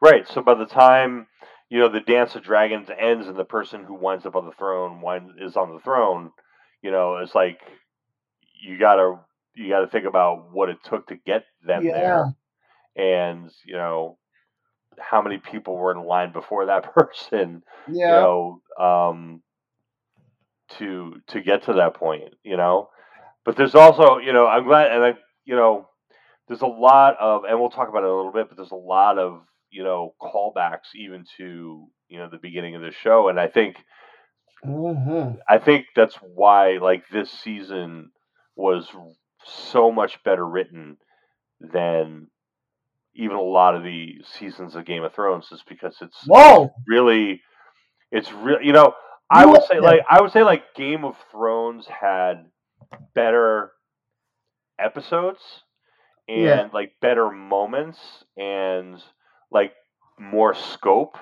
Right. 0.02 0.28
So 0.28 0.42
by 0.42 0.56
the 0.56 0.66
time 0.66 1.28
you 1.70 1.80
know 1.80 1.90
the 1.90 2.02
Dance 2.02 2.36
of 2.36 2.44
Dragons 2.44 2.90
ends 2.98 3.28
and 3.28 3.38
the 3.38 3.46
person 3.46 3.84
who 3.86 3.96
winds 3.96 4.26
up 4.26 4.36
on 4.36 4.46
the 4.46 4.52
throne 4.54 5.02
is 5.40 5.58
on 5.58 5.74
the 5.74 5.80
throne, 5.82 6.32
you 6.84 6.92
know, 6.92 7.18
it's 7.18 7.36
like 7.36 7.60
you 8.64 8.78
gotta 8.80 9.20
you 9.56 9.70
gotta 9.70 9.88
think 9.88 10.06
about 10.06 10.52
what 10.52 10.70
it 10.70 10.78
took 10.84 11.08
to 11.08 11.16
get 11.16 11.46
them 11.66 11.90
Yeah. 11.90 11.94
there, 11.94 12.34
and 12.96 13.50
you 13.66 13.76
know 13.76 14.18
how 15.00 15.22
many 15.22 15.38
people 15.38 15.78
were 15.78 15.92
in 15.92 16.04
line 16.06 16.32
before 16.32 16.68
that 16.68 16.94
person, 16.96 17.64
you 18.04 18.14
know, 18.14 18.62
um, 18.80 19.42
to 20.78 21.16
to 21.28 21.42
get 21.42 21.64
to 21.64 21.74
that 21.74 21.96
point, 21.96 22.34
you 22.44 22.58
know. 22.58 22.90
But 23.46 23.58
there's 23.58 23.76
also, 23.76 24.18
you 24.20 24.34
know, 24.34 24.48
I'm 24.48 24.66
glad, 24.66 24.92
and 24.92 25.04
I, 25.04 25.14
you 25.46 25.56
know, 25.56 25.90
there's 26.48 26.62
a 26.62 26.68
lot 26.68 27.18
of, 27.20 27.44
and 27.46 27.60
we'll 27.60 27.70
talk 27.72 27.90
about 27.90 28.04
it 28.04 28.10
a 28.10 28.16
little 28.16 28.32
bit, 28.34 28.50
but 28.50 28.58
there's 28.58 28.72
a 28.72 28.76
lot 28.76 29.18
of, 29.18 29.44
you 29.72 29.84
know, 29.84 30.16
callbacks 30.22 30.96
even 30.96 31.26
to, 31.38 31.88
you 32.10 32.20
know, 32.20 32.30
the 32.30 32.38
beginning 32.38 32.76
of 32.76 32.82
the 32.82 32.92
show, 32.92 33.30
and 33.30 33.40
I 33.40 33.48
think, 33.48 33.78
hmm 34.64 35.32
I 35.50 35.58
think 35.58 35.88
that's 35.96 36.16
why, 36.18 36.78
like, 36.78 37.04
this 37.10 37.32
season 37.32 38.12
was 38.56 38.90
so 39.46 39.92
much 39.92 40.24
better 40.24 40.46
written 40.46 40.98
than 41.60 42.28
even 43.16 43.38
a 43.38 43.42
lot 43.42 43.76
of 43.76 43.84
the 43.84 44.22
seasons 44.40 44.76
of 44.76 44.86
Game 44.86 45.04
of 45.04 45.14
Thrones, 45.14 45.48
is 45.52 45.64
because 45.68 45.98
it's 46.02 46.18
Whoa. 46.28 46.74
really 46.88 47.42
it's 48.12 48.32
really 48.34 48.66
you 48.66 48.74
know 48.74 48.94
i 49.30 49.46
would 49.46 49.64
say 49.64 49.80
like 49.80 50.02
i 50.10 50.22
would 50.22 50.32
say 50.32 50.44
like 50.44 50.64
game 50.76 51.04
of 51.06 51.16
thrones 51.32 51.88
had 51.88 52.46
better 53.16 53.72
episodes 54.80 55.40
and 56.28 56.44
Yeah. 56.44 56.70
like 56.74 56.94
better 57.02 57.30
moments 57.32 58.00
and 58.38 59.02
like 59.52 59.74
more 60.20 60.54
scope 60.54 61.18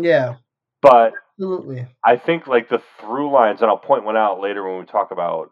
Yeah. 0.00 0.36
but 0.82 1.12
Absolutely. 1.38 1.86
i 2.04 2.16
think 2.16 2.46
like 2.46 2.68
the 2.68 2.82
through 3.00 3.30
lines 3.30 3.60
and 3.62 3.70
i'll 3.70 3.78
point 3.78 4.04
one 4.04 4.16
out 4.16 4.40
later 4.40 4.62
when 4.68 4.78
we 4.80 4.86
talk 4.86 5.10
about 5.10 5.50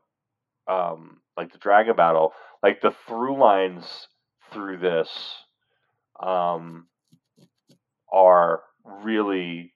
um 0.69 1.21
like 1.37 1.53
the 1.53 1.59
dragon 1.59 1.97
battle 1.97 2.33
like 2.63 2.81
the 2.81 2.93
through 3.07 3.39
lines 3.39 4.09
through 4.53 4.79
this 4.79 5.09
um 6.21 6.87
are 8.13 8.63
really 8.85 9.75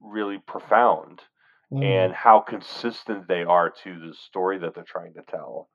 really 0.00 0.38
profound 0.38 1.20
Mhm. 1.72 1.82
and 1.82 2.12
how 2.14 2.40
consistent 2.40 3.26
they 3.26 3.42
are 3.42 3.70
to 3.70 3.98
the 3.98 4.14
story 4.14 4.58
that 4.58 4.74
they're 4.74 4.84
trying 4.84 5.14
to 5.14 5.22
tell 5.22 5.68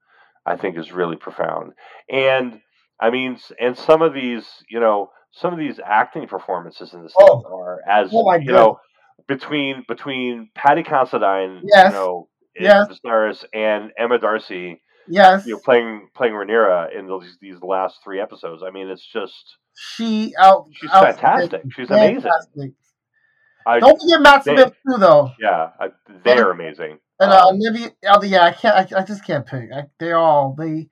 i 0.46 0.56
think 0.56 0.78
is 0.78 0.92
really 0.92 1.16
profound 1.16 1.74
and 2.10 2.62
i 3.00 3.10
mean 3.10 3.38
and 3.60 3.76
some 3.78 4.02
of 4.02 4.14
these 4.14 4.64
you 4.70 4.80
know 4.80 5.12
some 5.32 5.52
of 5.52 5.60
these 5.60 5.80
acting 5.80 6.28
performances 6.28 6.94
in 6.94 7.02
this 7.04 7.14
Oh. 7.20 7.44
are 7.52 7.80
as 7.88 8.12
Oh 8.14 8.34
you 8.36 8.52
know 8.52 8.80
between 9.28 9.84
between 9.88 10.50
Paddy 10.56 10.84
Considine 10.84 11.62
Yes. 11.64 11.92
you 11.92 11.98
know 12.00 12.30
in 12.56 12.64
Yes. 12.66 12.88
Viserys 12.90 13.44
and 13.54 13.92
Emma 13.98 14.18
D'Arcy 14.20 14.82
yes. 15.10 15.46
you 15.46 15.54
know 15.54 15.60
playing 15.60 16.08
playing 16.16 16.34
Rhaenyra 16.34 16.98
in 16.98 17.08
these 17.08 17.38
these 17.42 17.62
last 17.62 17.98
three 18.04 18.20
episodes 18.22 18.64
i 18.66 18.72
mean 18.72 18.88
it's 18.90 19.06
just 19.06 19.58
She 19.76 20.34
out. 20.40 20.68
she's 20.74 20.90
out- 20.92 21.04
fantastic 21.20 21.62
she's 21.72 21.90
amazing 21.90 22.22
fantastic. 22.22 22.72
I, 23.68 23.80
Don't 23.80 24.00
forget 24.02 24.22
Matt 24.22 24.44
they- 24.46 24.56
Smith 24.56 24.74
too, 24.88 24.98
though. 25.00 25.32
yeah 25.40 25.70
I, 25.80 25.90
they're 26.24 26.52
amazing 26.52 27.00
And 27.20 27.32
uh, 27.32 27.48
Um, 27.48 27.56
Olivia, 27.56 27.92
oh, 28.08 28.24
yeah, 28.24 28.44
I 28.46 28.52
can't. 28.54 28.94
I, 28.94 29.00
I 29.02 29.04
just 29.04 29.26
can't 29.26 29.46
pick. 29.46 29.70
I, 29.76 29.84
they're 30.00 30.18
all 30.18 30.56
they. 30.58 30.88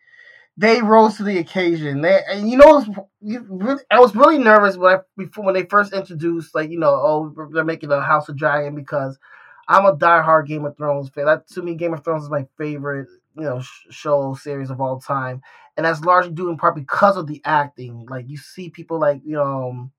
They 0.60 0.82
rose 0.82 1.16
to 1.18 1.24
the 1.24 1.38
occasion. 1.38 2.02
They, 2.02 2.20
and 2.30 2.50
you 2.50 2.58
know, 2.58 2.80
it's- 2.80 3.06
you 3.22 3.46
really, 3.48 3.82
I 3.90 4.00
was 4.02 4.14
really 4.16 4.38
nervous 4.40 4.76
when 4.76 4.96
I, 4.96 5.00
before 5.16 5.46
when 5.46 5.54
they 5.54 5.64
first 5.66 5.94
introduced, 5.94 6.54
like 6.54 6.70
you 6.70 6.78
know, 6.80 6.90
oh, 6.90 7.50
they're 7.54 7.64
making 7.64 7.92
a 7.92 8.02
House 8.02 8.28
of 8.28 8.36
Dragon 8.36 8.76
because 8.76 9.18
I'm 9.70 9.86
a 9.86 9.96
diehard 9.96 10.48
Game 10.48 10.66
of 10.66 10.76
Thrones 10.76 11.10
fan. 11.10 11.26
That 11.26 11.48
to 11.50 11.62
me, 11.62 11.76
Game 11.76 11.94
of 11.94 12.04
Thrones 12.04 12.24
is 12.26 12.30
my 12.30 12.46
favorite, 12.58 13.08
you 13.38 13.44
know, 13.46 13.62
sh- 13.62 13.88
show 13.92 14.36
series 14.36 14.72
of 14.72 14.82
all 14.82 15.00
time, 15.00 15.42
and 15.78 15.86
that's 15.86 16.02
largely 16.02 16.34
due 16.34 16.50
in 16.50 16.58
part 16.58 16.76
because 16.76 17.18
of 17.18 17.28
the 17.28 17.42
acting. 17.46 18.06
Like 18.10 18.30
you 18.30 18.38
see 18.38 18.70
people 18.70 19.00
like 19.00 19.22
you 19.26 19.34
know. 19.38 19.70
Um, 19.70 19.92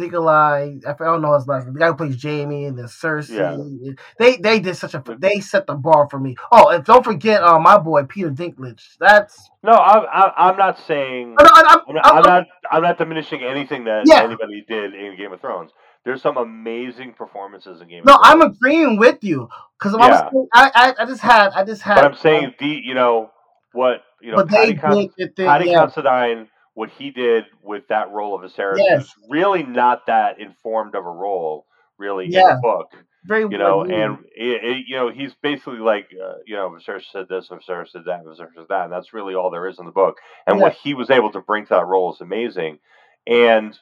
Nikolaj, 0.00 0.86
I 0.86 0.94
don't 1.04 1.22
know 1.22 1.34
his 1.36 1.48
last 1.48 1.66
name. 1.66 1.74
The 1.74 1.80
guy 1.80 1.88
who 1.88 1.94
plays 1.96 2.22
Jaime 2.22 2.66
and 2.66 2.78
then 2.78 2.86
Cersei. 2.86 3.30
Yeah. 3.30 3.92
They 4.18 4.38
they 4.38 4.60
did 4.60 4.76
such 4.76 4.94
a 4.94 5.04
they 5.20 5.40
set 5.40 5.68
the 5.68 5.76
bar 5.76 6.08
for 6.10 6.20
me. 6.20 6.36
Oh, 6.52 6.70
and 6.70 6.84
don't 6.84 7.04
forget 7.04 7.44
uh, 7.44 7.60
my 7.60 7.78
boy 7.78 8.04
Peter 8.04 8.30
Dinklage. 8.32 8.96
That's 9.00 9.50
No, 9.62 9.72
I'm 9.72 10.04
I'm, 10.12 10.32
I'm 10.36 10.56
not 10.58 10.78
saying 10.88 11.36
I'm, 11.38 11.46
I'm, 11.48 11.80
I'm 11.88 11.94
not, 11.96 12.06
I'm 12.14 12.22
not 12.24 12.44
I'm 12.72 12.82
not 12.82 12.98
diminishing 12.98 13.42
anything 13.44 13.84
that 13.84 14.06
Yeah. 14.06 14.22
anybody 14.22 14.64
did 14.68 14.94
in 14.94 15.16
Game 15.16 15.32
of 15.32 15.40
Thrones. 15.42 15.70
There's 16.04 16.20
some 16.22 16.36
amazing 16.36 17.14
performances 17.14 17.80
in 17.80 17.88
Game 17.88 18.02
no, 18.06 18.18
I'm 18.22 18.40
agreeing 18.42 18.98
with 18.98 19.22
you 19.22 19.48
because 19.78 19.96
Yeah. 19.98 20.28
I, 20.52 20.70
I 20.74 20.94
I 21.02 21.06
just 21.06 21.20
had 21.22 21.50
I 21.54 21.64
just 21.64 21.82
had. 21.82 21.96
but 21.96 22.04
I'm 22.04 22.16
saying 22.16 22.54
the 22.58 22.66
you 22.68 22.94
know 22.94 23.30
what 23.72 24.02
you 24.20 24.32
know 24.32 24.44
Paddy, 24.44 24.74
Con- 24.74 25.08
thing. 25.08 25.30
Paddy 25.36 25.70
Yeah, 25.70 25.80
Considine 25.82 26.48
what 26.74 26.90
he 26.90 27.10
did 27.10 27.44
with 27.62 27.86
that 27.88 28.10
role 28.10 28.34
of 28.34 28.50
Viserys 28.50 28.78
Yes. 28.78 28.98
was 29.00 29.14
really 29.30 29.62
not 29.62 30.06
that 30.06 30.40
informed 30.40 30.94
of 30.94 31.04
a 31.06 31.10
role 31.10 31.66
really 31.98 32.26
in 32.26 32.32
Yeah. 32.32 32.56
the 32.56 32.60
book. 32.62 32.90
Very 33.26 33.46
well, 33.46 33.52
you 33.52 33.58
know, 33.58 33.82
and 33.84 34.18
it, 34.36 34.62
it, 34.64 34.84
you 34.86 34.96
know 34.96 35.08
he's 35.10 35.32
basically 35.42 35.78
like, 35.78 36.10
uh, 36.12 36.34
you 36.46 36.56
know, 36.56 36.68
Viserys 36.70 37.04
said 37.10 37.26
this, 37.30 37.48
Viserys 37.48 37.88
said 37.88 38.02
that, 38.04 38.22
Viserys 38.24 38.54
said 38.54 38.66
that, 38.68 38.84
and 38.84 38.92
that's 38.92 39.14
really 39.14 39.34
all 39.34 39.50
there 39.50 39.66
is 39.66 39.78
in 39.78 39.86
the 39.86 39.92
book. 39.92 40.18
And 40.46 40.60
what 40.60 40.74
he 40.74 40.92
was 40.92 41.08
able 41.08 41.32
to 41.32 41.40
bring 41.40 41.64
to 41.64 41.70
that 41.70 41.86
role 41.86 42.12
is 42.12 42.20
amazing. 42.20 42.80
And 43.26 43.78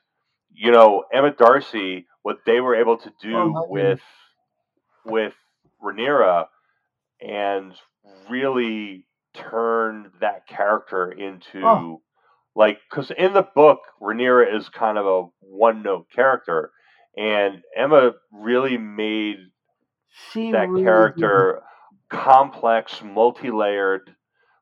you 0.55 0.71
know, 0.71 1.05
Emma 1.13 1.33
D'Arcy, 1.33 2.07
what 2.23 2.39
they 2.47 2.61
were 2.61 2.75
able 2.77 2.97
to 2.99 3.13
do 3.21 3.37
Oh, 3.37 3.67
with 3.69 4.01
with 5.05 5.35
Rhaenyra, 5.83 6.47
and 7.21 7.75
really 8.29 9.07
turn 9.35 10.11
that 10.21 10.47
character 10.47 11.11
into 11.11 11.65
Oh. 11.65 12.03
like 12.55 12.79
because 12.89 13.11
in 13.11 13.33
the 13.33 13.43
book 13.55 13.81
Rhaenyra 14.01 14.55
is 14.55 14.69
kind 14.69 14.99
of 14.99 15.07
a 15.07 15.27
one 15.41 15.83
note 15.83 16.07
character, 16.15 16.71
and 17.17 17.63
Emma 17.77 18.13
really 18.33 18.77
made 18.79 19.39
she 20.33 20.53
that 20.53 20.69
really 20.69 20.85
character 20.85 21.63
complex, 22.11 23.03
multi-layered, 23.03 24.15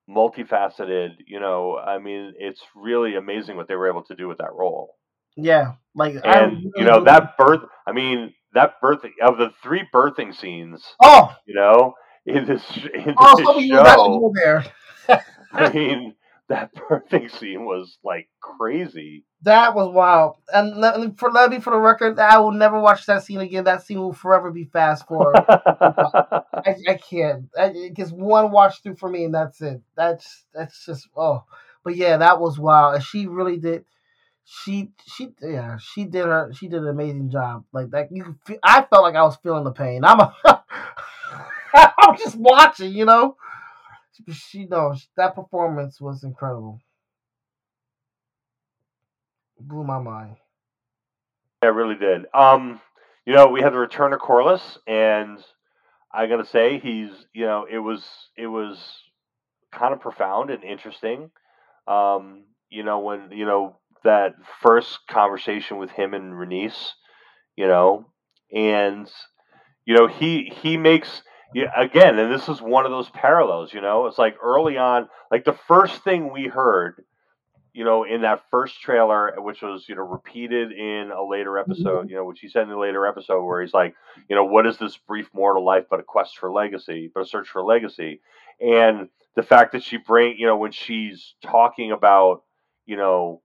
multifaceted. 0.09 1.17
You 1.27 1.41
know, 1.41 1.77
I 1.77 1.99
mean, 1.99 2.35
it's 2.39 2.63
really 2.77 3.17
amazing 3.17 3.57
what 3.57 3.69
they 3.69 3.75
were 3.77 3.89
able 3.89 4.05
to 4.05 4.15
do 4.15 4.29
with 4.29 4.39
that 4.39 4.55
role. 4.55 4.95
Yeah, 5.37 5.75
like 5.95 6.17
And 6.25 6.73
you 6.77 6.85
know 6.85 7.05
that 7.05 7.37
birth. 7.39 7.63
I 7.87 7.93
mean, 7.93 8.35
that 8.55 8.81
birthing 8.83 9.13
of 9.23 9.39
the 9.39 9.51
three 9.63 9.85
birthing 9.93 10.35
scenes. 10.35 10.85
Oh, 11.03 11.35
You 11.47 11.55
know, 11.55 11.95
in 12.27 12.47
this 12.47 12.63
in 12.95 13.15
oh, 13.19 13.37
this 13.37 13.47
something 13.47 13.65
you 13.65 13.77
were 13.77 13.85
back 13.85 13.99
when 13.99 14.13
you 14.13 14.21
show. 14.21 14.33
there. 14.35 14.65
I 15.53 15.69
mean, 15.73 16.15
that 16.49 16.75
birthing 16.91 17.31
scene 17.31 17.65
was 17.65 17.99
like 18.05 18.29
crazy. 18.41 19.25
That 19.43 19.75
was 19.75 19.93
wild. 19.95 20.37
And 20.53 20.77
let, 20.77 21.19
for 21.19 21.31
let 21.31 21.51
me 21.51 21.61
for 21.61 21.71
the 21.71 21.79
record, 21.79 22.19
I 22.19 22.39
will 22.39 22.53
never 22.53 22.79
watch 22.79 23.07
that 23.07 23.25
scene 23.25 23.41
again. 23.41 23.65
That 23.65 23.83
scene 23.83 23.99
will 23.99 24.13
forever 24.13 24.51
be 24.51 24.65
fast 24.65 25.07
forward. 25.07 25.37
I, 25.49 26.43
I 26.89 26.95
can't. 26.95 27.47
I, 27.59 27.67
it 27.75 27.95
gets 27.95 28.11
one 28.11 28.51
watch 28.51 28.83
through 28.83 28.97
for 28.97 29.09
me, 29.09 29.25
and 29.25 29.35
that's 29.35 29.63
it. 29.63 29.81
That's 29.97 30.45
that's 30.53 30.85
just 30.85 31.09
oh. 31.17 31.45
But 31.83 31.97
yeah, 31.97 32.19
that 32.19 32.41
was 32.41 32.59
wild. 32.59 32.97
And 32.97 33.05
she 33.05 33.27
really 33.27 33.57
did. 33.57 33.87
She 34.53 34.91
she 35.07 35.29
yeah 35.41 35.77
she 35.79 36.05
did 36.05 36.25
her 36.25 36.51
she 36.53 36.67
did 36.67 36.83
an 36.83 36.89
amazing 36.89 37.31
job. 37.31 37.65
Like 37.73 37.91
that 37.91 38.11
you 38.11 38.37
feel, 38.45 38.59
I 38.65 38.83
felt 38.83 39.05
like 39.05 39.15
I 39.15 39.23
was 39.23 39.37
feeling 39.37 39.63
the 39.63 39.71
pain. 39.71 40.05
I'm 40.05 40.19
a, 40.19 40.35
I'm 41.73 42.19
just 42.19 42.35
watching, 42.35 42.93
you 42.93 43.05
know. 43.05 43.37
She 44.33 44.67
knows 44.67 45.07
that 45.17 45.37
performance 45.37 46.01
was 46.01 46.25
incredible. 46.25 46.81
Blew 49.61 49.85
my 49.85 50.01
mind. 50.01 50.37
Yeah, 51.63 51.69
it 51.69 51.73
really 51.73 51.95
did. 51.95 52.27
Um, 52.35 52.81
you 53.25 53.35
know, 53.35 53.47
we 53.47 53.63
had 53.63 53.73
the 53.73 53.79
return 53.79 54.13
of 54.13 54.19
Corlys, 54.19 54.79
and 54.85 55.39
I 56.13 56.27
gotta 56.27 56.45
say, 56.45 56.81
he's 56.81 57.11
you 57.33 57.47
know, 57.47 57.67
it 57.71 57.79
was 57.79 58.05
it 58.37 58.49
was 58.49 58.79
kind 59.71 59.95
of 59.95 60.01
profound 60.01 60.51
and 60.51 60.65
interesting. 60.65 61.31
Um, 61.87 62.47
you 62.69 62.83
know, 62.83 62.99
when 62.99 63.31
you 63.31 63.47
know 63.47 63.77
that 64.05 64.35
first 64.63 64.99
conversation 65.09 65.79
with 65.79 65.91
him 65.91 66.15
and 66.15 66.33
Rhaenys, 66.35 66.91
you 67.57 67.67
know, 67.67 68.07
and 68.53 69.11
you 69.85 69.95
know 69.95 70.07
he 70.07 70.53
he 70.63 70.77
makes 70.77 71.23
yeah 71.55 71.71
again, 71.77 72.19
and 72.19 72.33
this 72.33 72.49
is 72.49 72.61
one 72.61 72.85
of 72.85 72.91
those 72.91 73.11
parallels. 73.11 73.73
You 73.73 73.81
know, 73.81 74.07
it's 74.07 74.19
like 74.19 74.37
early 74.43 74.77
on, 74.77 75.09
like 75.31 75.45
the 75.45 75.59
first 75.67 76.03
thing 76.05 76.33
we 76.33 76.47
heard 76.47 77.05
you 77.73 77.85
know, 77.85 78.05
in 78.05 78.23
that 78.23 78.43
first 78.51 78.81
trailer, 78.81 79.33
which 79.39 79.63
was, 79.63 79.89
you 79.89 79.95
know, 79.95 80.03
repeated 80.03 80.73
in 80.73 81.13
a 81.13 81.23
later 81.23 81.59
episode, 81.59 82.01
mm-hmm. 82.01 82.11
you 82.11 82.17
know, 82.17 82.25
which 82.25 82.41
he 82.41 82.49
said 82.49 82.65
in 82.65 82.71
a 82.71 82.79
later 82.79 83.07
episode 83.07 83.45
where 83.45 83.63
he's 83.63 83.75
like, 83.75 83.95
you 84.29 84.35
know, 84.35 84.45
what 84.45 84.67
is 84.67 84.77
this 84.79 84.97
brief 84.97 85.29
mortal 85.33 85.65
life 85.65 85.85
but 85.89 86.01
a 86.01 86.03
quest 86.03 86.39
for 86.39 86.51
legacy, 86.51 87.11
but 87.15 87.21
a 87.21 87.27
search 87.27 87.49
for 87.49 87.63
legacy? 87.63 88.21
And 88.61 89.09
the 89.37 89.43
fact 89.43 89.73
that 89.73 89.85
she 89.85 89.99
bring, 89.99 90.37
you 90.37 90.47
know, 90.47 90.57
when 90.57 90.73
she's 90.73 91.35
talking 91.43 91.93
about, 91.93 92.43
you 92.87 92.97
know, 92.97 93.41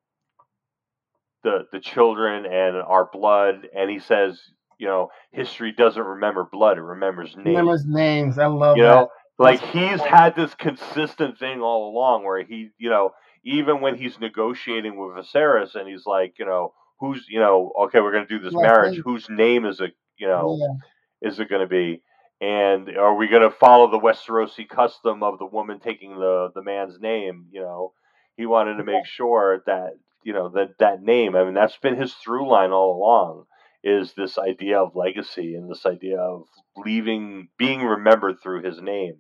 the 1.46 1.68
the 1.74 1.82
children 1.82 2.46
and 2.48 2.78
our 2.78 3.10
blood, 3.14 3.70
and 3.78 3.90
he 3.92 4.00
says, 4.02 4.42
you 4.80 4.88
know, 4.88 5.12
history 5.34 5.74
doesn't 5.74 6.04
remember 6.04 6.46
blood; 6.52 6.80
it 6.80 6.84
remembers 6.84 7.38
names. 7.38 7.46
Remembers 7.46 7.86
names. 7.88 8.40
I 8.40 8.48
love 8.48 8.78
you 8.78 8.84
that. 8.84 8.84
know, 8.84 9.10
like 9.40 9.62
That's 9.62 9.62
he's 9.62 10.02
cool. 10.02 10.06
had 10.06 10.36
this 10.36 10.56
consistent 10.56 11.40
thing 11.40 11.62
all 11.62 11.92
along 11.92 12.26
where 12.26 12.44
he, 12.44 12.72
you 12.80 12.92
know, 12.92 13.12
even 13.46 13.82
when 13.82 13.96
he's 13.98 14.20
negotiating 14.20 14.98
with 14.98 15.18
Viserys 15.26 15.76
and 15.76 15.90
he's 15.90 16.06
like, 16.08 16.36
you 16.40 16.46
know, 16.46 16.74
who's, 17.00 17.26
you 17.30 17.40
know, 17.40 17.74
okay, 17.86 18.02
we're 18.02 18.14
going 18.14 18.28
to 18.28 18.40
do 18.40 18.44
this 18.44 18.58
Like, 18.58 18.62
marriage. 18.62 19.02
Whose 19.04 19.28
name 19.30 19.66
is 19.66 19.82
it, 19.82 19.96
you 20.18 20.28
know, 20.28 20.60
Yeah. 20.60 20.76
is 21.22 21.40
it 21.40 21.50
going 21.50 21.62
to 21.62 21.68
be? 21.68 22.04
And 22.42 22.98
are 22.98 23.16
we 23.16 23.28
going 23.30 23.44
to 23.44 23.52
follow 23.52 23.92
the 23.92 24.00
Westerosi 24.00 24.70
custom 24.70 25.24
of 25.24 25.40
the 25.40 25.46
woman 25.48 25.80
taking 25.80 26.20
the 26.20 26.52
the 26.56 26.64
man's 26.64 27.00
name? 27.02 27.48
You 27.52 27.62
know, 27.62 27.94
he 28.38 28.46
wanted 28.48 28.78
to 28.78 28.86
make 28.86 29.06
sure 29.08 29.64
that 29.68 29.94
you 30.26 30.34
know 30.34 30.50
that 30.50 30.78
that 30.80 31.02
name. 31.02 31.36
I 31.38 31.46
mean, 31.46 31.54
that's 31.54 31.78
been 31.78 31.96
his 31.96 32.14
through 32.16 32.50
line 32.50 32.72
all 32.72 32.98
along. 32.98 33.46
Is 33.84 34.14
this 34.14 34.38
idea 34.40 34.80
of 34.82 34.96
legacy 34.96 35.56
and 35.56 35.70
this 35.70 35.86
idea 35.86 36.20
of 36.20 36.48
leaving, 36.76 37.50
being 37.58 37.82
remembered 37.84 38.38
through 38.42 38.64
his 38.64 38.82
name 38.82 39.18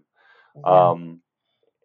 Yeah. 0.55 0.89
um, 0.89 1.21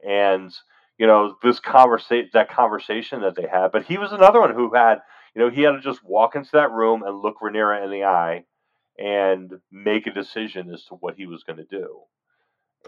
and 0.07 0.51
you 0.99 1.07
know 1.07 1.37
this 1.43 1.61
conversation 1.61 2.31
that 2.33 2.51
conversation 2.51 3.21
that 3.21 3.37
they 3.37 3.47
had 3.47 3.71
but 3.73 3.85
he 3.85 3.99
was 3.99 4.13
another 4.13 4.41
one 4.41 4.55
who 4.55 4.75
had 4.75 5.01
you 5.35 5.43
know 5.43 5.51
he 5.51 5.63
had 5.63 5.73
to 5.73 5.81
just 5.81 6.03
walk 6.03 6.35
into 6.37 6.51
that 6.55 6.73
room 6.73 7.03
and 7.03 7.21
look 7.21 7.37
Rhaenyra 7.43 7.85
in 7.85 7.91
the 7.91 8.05
eye 8.05 8.45
and 8.99 9.53
make 9.71 10.07
a 10.07 10.13
decision 10.13 10.73
as 10.73 10.85
to 10.87 10.95
what 10.95 11.17
he 11.17 11.27
was 11.27 11.45
going 11.45 11.59
to 11.59 11.65
do 11.65 12.01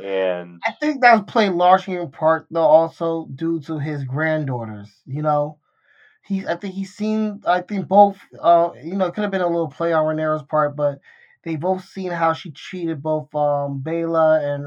and 0.03 0.61
I 0.67 0.73
think 0.73 1.03
that 1.03 1.13
was 1.13 1.25
played 1.27 1.53
largely 1.53 1.97
in 1.97 2.11
part 2.11 2.47
though 2.51 2.63
also 2.63 3.27
due 3.35 3.61
to 3.61 3.79
his 3.79 4.05
granddaughters. 4.05 4.91
You 5.05 5.23
know, 5.23 5.59
he 6.23 6.47
I 6.47 6.57
think 6.57 6.75
he's 6.75 6.95
seen 6.95 7.43
I 7.47 7.61
think 7.63 7.89
both 7.89 8.19
uh 8.41 8.71
you 8.83 8.95
know 8.97 9.07
it 9.07 9.15
could 9.15 9.23
have 9.23 9.31
been 9.31 9.41
a 9.41 9.47
little 9.47 9.69
play 9.69 9.93
on 9.93 10.05
Rhaenyra's 10.05 10.43
part, 10.45 10.77
but 10.77 11.01
they 11.45 11.57
both 11.57 11.85
seen 11.85 12.11
how 12.13 12.33
she 12.33 12.51
treated 12.53 13.03
both 13.03 13.35
um 13.35 13.83
Baela 13.85 14.43
and 14.43 14.67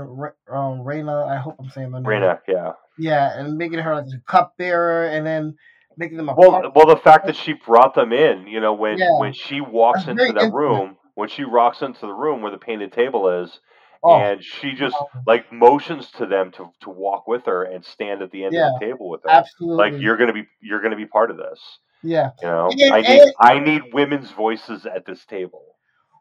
um 0.50 0.86
Rhaena. 0.86 1.28
I 1.28 1.38
hope 1.38 1.56
I'm 1.60 1.70
saying 1.70 1.92
the 1.92 2.00
name. 2.00 2.06
Rhaena, 2.12 2.40
yeah 2.48 2.74
Yeah, 2.98 3.38
and 3.40 3.58
making 3.58 3.80
her 3.80 3.96
like 3.96 4.06
a 4.06 4.20
cupbearer, 4.30 5.08
and 5.08 5.26
then 5.26 5.56
making 5.98 6.18
them 6.18 6.30
a 6.30 6.36
well 6.36 6.52
part- 6.52 6.76
well 6.76 6.86
the 6.88 6.98
fact 6.98 7.26
that 7.28 7.36
she 7.38 7.54
brought 7.54 7.96
them 7.96 8.12
in 8.12 8.48
you 8.48 8.60
know 8.60 8.74
when 8.74 8.98
Yeah. 9.00 9.18
when 9.18 9.34
she 9.34 9.62
walks 9.62 10.06
That's 10.06 10.20
into 10.20 10.34
that 10.34 10.54
room 10.54 10.98
when 11.14 11.30
she 11.30 11.46
walks 11.46 11.82
into 11.82 12.02
the 12.02 12.14
room 12.14 12.42
where 12.42 12.52
the 12.52 12.58
painted 12.58 12.92
table 12.92 13.30
is 13.30 13.60
oh, 14.06 14.16
and 14.18 14.44
she 14.44 14.74
just 14.74 14.96
like 15.28 15.52
motions 15.52 16.12
to 16.12 16.26
them 16.26 16.52
to 16.52 16.70
to 16.82 16.90
walk 16.90 17.28
with 17.28 17.46
her 17.46 17.64
and 17.64 17.84
stand 17.84 18.22
at 18.22 18.32
the 18.32 18.44
end 18.46 18.54
Yeah, 18.54 18.68
of 18.74 18.80
the 18.80 18.86
table 18.86 19.10
with 19.10 19.24
her 19.24 19.30
absolutely. 19.30 19.92
like 19.92 20.02
you're 20.02 20.18
gonna 20.18 20.34
be 20.34 20.48
you're 20.62 20.82
gonna 20.82 20.96
be 20.96 21.06
part 21.06 21.32
of 21.32 21.38
this 21.38 21.60
yeah. 22.04 22.30
you 22.42 22.48
know 22.48 22.70
And- 22.72 22.94
i 22.94 23.02
need 23.02 23.22
and- 23.22 23.34
i 23.40 23.60
need 23.60 23.94
women's 23.94 24.32
voices 24.32 24.86
at 24.86 25.06
this 25.06 25.26
table 25.26 25.64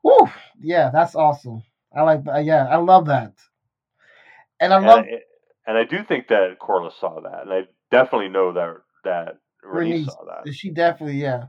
Woo! 0.03 0.29
Yeah, 0.61 0.91
that's 0.93 1.15
awesome. 1.15 1.63
I 1.97 2.03
like 2.03 2.25
that. 2.25 2.45
Yeah, 2.45 2.67
I 2.67 2.77
love 2.77 3.07
that. 3.07 3.33
And 4.61 4.73
I 4.73 4.77
and 4.77 4.87
love 4.87 4.99
I, 5.05 5.21
and 5.67 5.79
i 5.79 5.85
do 5.85 6.03
think 6.05 6.29
that 6.29 6.59
Corlys 6.61 6.93
saw 7.01 7.21
that 7.21 7.43
and 7.43 7.53
i 7.53 7.63
definitely 7.91 8.29
know 8.29 8.53
that 8.53 8.75
that 9.05 9.39
Rhaenys. 9.65 10.05
saw 10.07 10.25
that 10.27 10.53
She 10.53 10.71
definitely, 10.71 11.17
yeah. 11.23 11.45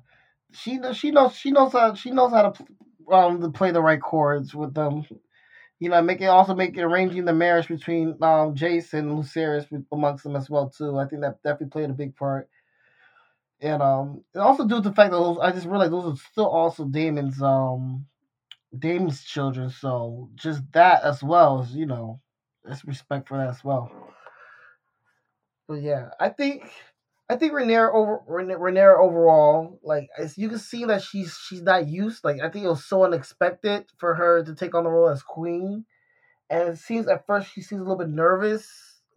She 0.53 0.77
knows. 0.77 0.95
She 0.95 1.11
knows. 1.11 1.35
She 1.35 1.51
knows 1.51 1.73
how. 1.73 1.95
She 1.95 2.11
knows 2.11 2.31
how 2.31 2.49
to 2.51 2.65
um 3.13 3.41
to 3.41 3.49
play 3.49 3.71
the 3.71 3.81
right 3.81 4.01
chords 4.01 4.55
with 4.55 4.73
them. 4.73 5.03
You 5.79 5.89
know, 5.89 6.01
making 6.01 6.27
also 6.27 6.55
making 6.55 6.81
arranging 6.81 7.25
the 7.25 7.33
marriage 7.33 7.67
between 7.67 8.09
um 8.21 8.55
Jace 8.55 8.93
and 8.93 9.11
Lucerys 9.11 9.67
amongst 9.91 10.23
them 10.23 10.35
as 10.35 10.49
well 10.49 10.69
too. 10.69 10.97
I 10.97 11.05
think 11.05 11.21
that 11.21 11.43
definitely 11.43 11.67
played 11.67 11.89
a 11.89 11.93
big 11.93 12.15
part. 12.15 12.49
And 13.61 13.81
um, 13.81 14.23
and 14.33 14.43
also 14.43 14.67
due 14.67 14.75
to 14.81 14.89
the 14.89 14.95
fact 14.95 15.11
that 15.11 15.17
those, 15.17 15.37
I 15.39 15.51
just 15.51 15.67
realized 15.67 15.91
those 15.93 16.13
are 16.13 16.23
still 16.31 16.47
also 16.47 16.85
Daemon's 16.85 17.41
um 17.41 18.05
Daemon's 18.77 19.23
children. 19.23 19.69
So 19.69 20.29
just 20.35 20.61
that 20.73 21.03
as 21.03 21.23
well 21.23 21.61
as 21.61 21.71
you 21.71 21.85
know, 21.85 22.21
let's 22.63 22.85
respect 22.85 23.27
for 23.27 23.37
that 23.37 23.49
as 23.49 23.63
well. 23.63 23.91
But 25.67 25.81
yeah, 25.81 26.09
I 26.19 26.29
think 26.29 26.69
I 27.29 27.35
think 27.37 27.53
Rhaenyra 27.53 27.93
over 27.93 28.19
Rhaenyra 28.29 28.99
overall, 28.99 29.79
like 29.83 30.09
you 30.35 30.49
can 30.49 30.59
see 30.59 30.85
that 30.85 31.01
she's 31.01 31.35
she's 31.47 31.61
not 31.61 31.87
used. 31.87 32.23
Like 32.23 32.39
I 32.41 32.49
think 32.49 32.65
it 32.65 32.69
was 32.69 32.85
so 32.85 33.03
unexpected 33.03 33.85
for 33.97 34.13
her 34.15 34.43
to 34.43 34.53
take 34.53 34.75
on 34.75 34.83
the 34.83 34.91
role 34.91 35.09
as 35.09 35.23
queen, 35.23 35.85
and 36.49 36.69
it 36.69 36.77
seems 36.77 37.07
at 37.07 37.25
first 37.25 37.51
she 37.51 37.61
seems 37.61 37.81
a 37.81 37.83
little 37.83 37.97
bit 37.97 38.09
nervous, 38.09 38.67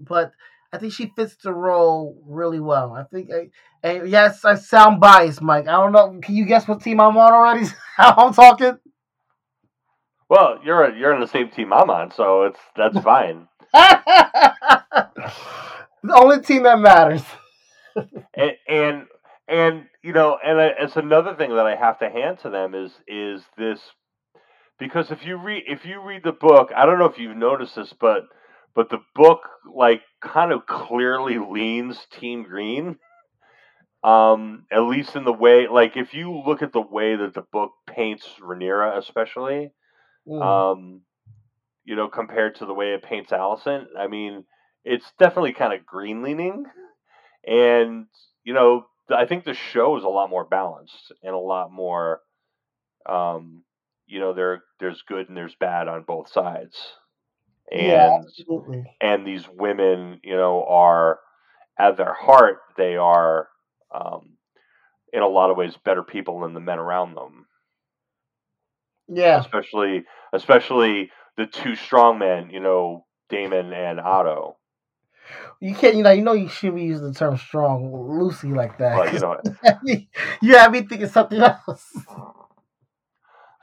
but 0.01 0.33
I 0.73 0.79
think 0.79 0.95
she 0.95 1.13
fits 1.17 1.37
the 1.37 1.53
role 1.53 2.23
really 2.27 2.61
well. 2.61 2.93
I 2.93 3.05
think, 3.05 3.31
I, 3.33 3.49
and 3.83 4.09
yes, 4.09 4.45
I 4.45 4.55
sound 4.55 5.01
biased, 5.01 5.41
Mike. 5.43 5.67
I 5.69 5.73
don't 5.73 5.93
know. 5.93 6.19
Can 6.23 6.35
you 6.35 6.45
guess 6.45 6.69
what 6.69 6.83
team 6.83 7.01
I'm 7.01 7.17
on 7.17 7.33
already? 7.33 7.67
How 7.97 8.15
I'm 8.17 8.35
talking? 8.35 8.79
well 10.31 10.59
you're 10.63 10.95
you're 10.95 11.15
in 11.15 11.21
the 11.21 11.27
same 11.27 11.49
team 11.49 11.73
i'm 11.73 11.89
on 11.89 12.11
so 12.11 12.43
it's 12.45 12.61
that's 12.77 12.99
fine 13.01 13.49
the 13.73 15.09
only 16.15 16.41
team 16.41 16.63
that 16.63 16.79
matters. 16.79 17.23
And 18.35 18.53
and 18.69 19.07
and 19.49 19.87
you 20.03 20.13
know 20.13 20.39
and 20.45 20.61
I, 20.61 20.73
it's 20.81 20.97
another 20.97 21.35
thing 21.35 21.55
that 21.57 21.67
i 21.67 21.75
have 21.75 21.99
to 22.01 22.11
hand 22.11 22.39
to 22.41 22.51
them 22.51 22.75
is 22.75 22.93
is 23.07 23.43
this 23.57 23.81
because 24.79 25.11
if 25.11 25.25
you 25.25 25.37
read 25.37 25.65
if 25.67 25.85
you 25.85 26.01
read 26.01 26.23
the 26.25 26.33
book, 26.33 26.71
I 26.75 26.87
don't 26.87 26.99
know 26.99 27.07
if 27.07 27.19
you've 27.19 27.37
noticed 27.37 27.77
this, 27.77 27.93
but 27.99 28.25
but 28.75 28.91
the 28.91 29.01
book 29.15 29.41
like 29.75 30.03
kind 30.21 30.53
of 30.53 30.67
clearly 30.67 31.39
leans 31.39 32.07
Team 32.13 32.45
Green. 32.45 32.97
Um, 34.05 34.67
at 34.71 34.83
least 34.83 35.17
in 35.17 35.25
the 35.25 35.33
way, 35.33 35.67
like 35.67 35.97
if 35.97 36.15
you 36.15 36.33
look 36.47 36.63
at 36.63 36.73
the 36.73 36.81
way 36.81 37.17
that 37.17 37.35
the 37.35 37.43
book 37.53 37.73
paints 37.89 38.27
Rhaenyra, 38.41 38.97
especially, 38.97 39.73
Mm. 40.29 40.43
um, 40.43 41.01
you 41.85 41.97
know, 41.97 42.09
compared 42.09 42.57
to 42.57 42.67
the 42.67 42.75
way 42.75 42.93
it 42.93 43.03
paints 43.03 43.33
Alicent, 43.33 43.87
I 43.99 44.07
mean, 44.07 44.45
it's 44.85 45.11
definitely 45.19 45.55
kind 45.55 45.73
of 45.73 45.87
green 45.87 46.23
leaning, 46.23 46.65
and 47.49 48.07
you 48.45 48.55
know, 48.55 48.87
I 49.11 49.27
think 49.27 49.45
the 49.45 49.55
show 49.55 49.97
is 49.99 50.05
a 50.05 50.09
lot 50.09 50.31
more 50.31 50.45
balanced 50.47 51.13
and 51.23 51.35
a 51.35 51.39
lot 51.39 51.73
more, 51.73 52.23
um, 53.07 53.65
you 54.07 54.21
know, 54.21 54.35
there 54.35 54.65
there's 54.81 55.03
good 55.03 55.29
and 55.29 55.37
there's 55.37 55.57
bad 55.57 55.89
on 55.89 56.05
both 56.05 56.31
sides, 56.31 56.77
and 57.73 57.87
yeah, 57.87 58.19
absolutely. 58.25 58.85
and 59.01 59.27
these 59.27 59.49
women, 59.49 60.21
you 60.25 60.37
know, 60.37 60.65
are 60.69 61.21
at 61.79 61.97
their 61.99 62.15
heart 62.15 62.59
they 62.77 62.97
are, 62.97 63.49
um, 63.95 64.39
in 65.13 65.23
a 65.23 65.29
lot 65.29 65.51
of 65.51 65.59
ways, 65.59 65.77
better 65.85 66.05
people 66.05 66.41
than 66.41 66.55
the 66.55 66.61
men 66.61 66.79
around 66.81 67.15
them 67.17 67.47
Yeah, 69.09 69.47
especially 69.47 70.05
especially 70.33 71.11
the 71.37 71.47
two 71.47 71.77
strong 71.77 72.19
men, 72.19 72.51
you 72.51 72.61
know, 72.61 73.07
Daemon 73.31 73.73
and 73.75 74.01
Otto. 74.01 74.58
You 75.61 75.75
can't. 75.75 75.97
You 75.97 76.03
know, 76.03 76.11
you 76.13 76.23
know, 76.23 76.33
you 76.35 76.49
should 76.49 76.75
be 76.75 76.83
using 76.85 77.07
the 77.09 77.15
term 77.15 77.37
"strong" 77.39 77.93
loosely 77.93 78.53
like 78.53 78.79
that. 78.79 79.13
You 79.13 79.21
know, 79.21 79.37
you 80.43 80.57
have 80.57 80.73
me 80.73 80.83
thinking 80.83 81.09
something 81.09 81.41
else. 81.41 81.85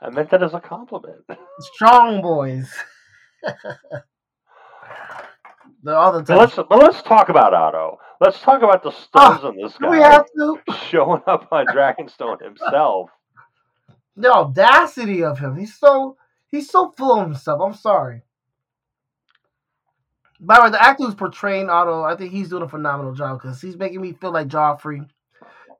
I 0.00 0.10
meant 0.10 0.30
that 0.30 0.42
as 0.42 0.54
a 0.54 0.60
compliment. 0.60 1.24
Strong 1.74 2.22
boys. 2.22 2.70
the 5.82 5.96
other 5.96 6.22
But 6.28 6.36
time. 6.36 6.38
let's 6.38 6.56
but 6.56 6.78
let's 6.78 7.02
talk 7.02 7.28
about 7.28 7.54
Otto. 7.54 7.98
Let's 8.20 8.40
talk 8.40 8.62
about 8.62 8.82
the 8.82 8.92
Ah, 9.14 9.38
stones 9.38 9.44
on 9.44 9.56
this 9.56 9.74
Do 9.80 9.88
we 9.88 9.98
have 9.98 10.26
to? 10.36 10.58
showing 10.90 11.22
up 11.26 11.48
on 11.52 11.66
Dragonstone 11.66 12.42
himself. 12.42 13.10
The 14.16 14.32
audacity 14.32 15.22
of 15.24 15.38
him. 15.38 15.56
He's 15.56 15.78
so 15.78 16.16
he's 16.50 16.70
so 16.70 16.92
full 16.96 17.12
of 17.20 17.26
himself. 17.26 17.60
I'm 17.62 17.74
sorry. 17.74 18.22
By 20.40 20.56
the 20.56 20.62
way, 20.64 20.70
the 20.70 20.82
actor 20.82 21.04
who's 21.04 21.14
portraying 21.14 21.70
Otto, 21.70 22.02
I 22.02 22.16
think 22.16 22.32
he's 22.32 22.48
doing 22.48 22.62
a 22.62 22.68
phenomenal 22.68 23.14
job 23.14 23.40
because 23.40 23.60
he's 23.60 23.76
making 23.76 24.00
me 24.00 24.12
feel 24.12 24.32
like 24.32 24.48
Joffrey. 24.48 25.08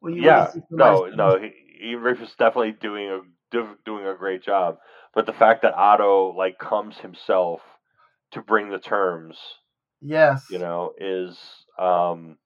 When 0.01 0.15
you 0.15 0.23
Yeah, 0.23 0.49
really 0.49 0.63
no, 0.71 1.07
no, 1.15 1.39
he, 1.39 1.47
is 1.95 2.35
definitely 2.39 2.73
doing 2.73 3.11
a 3.11 3.21
doing 3.85 4.07
a 4.07 4.15
great 4.15 4.43
job. 4.43 4.79
But 5.15 5.27
the 5.27 5.33
fact 5.33 5.63
that 5.63 5.75
Otto 5.75 6.35
like 6.37 6.59
comes 6.59 6.99
himself 6.99 7.61
to 8.33 8.43
bring 8.43 8.71
the 8.71 8.79
terms, 8.79 9.39
Yes. 10.01 10.45
you 10.51 10.59
know, 10.59 10.93
is 10.99 11.39
um, 11.79 12.39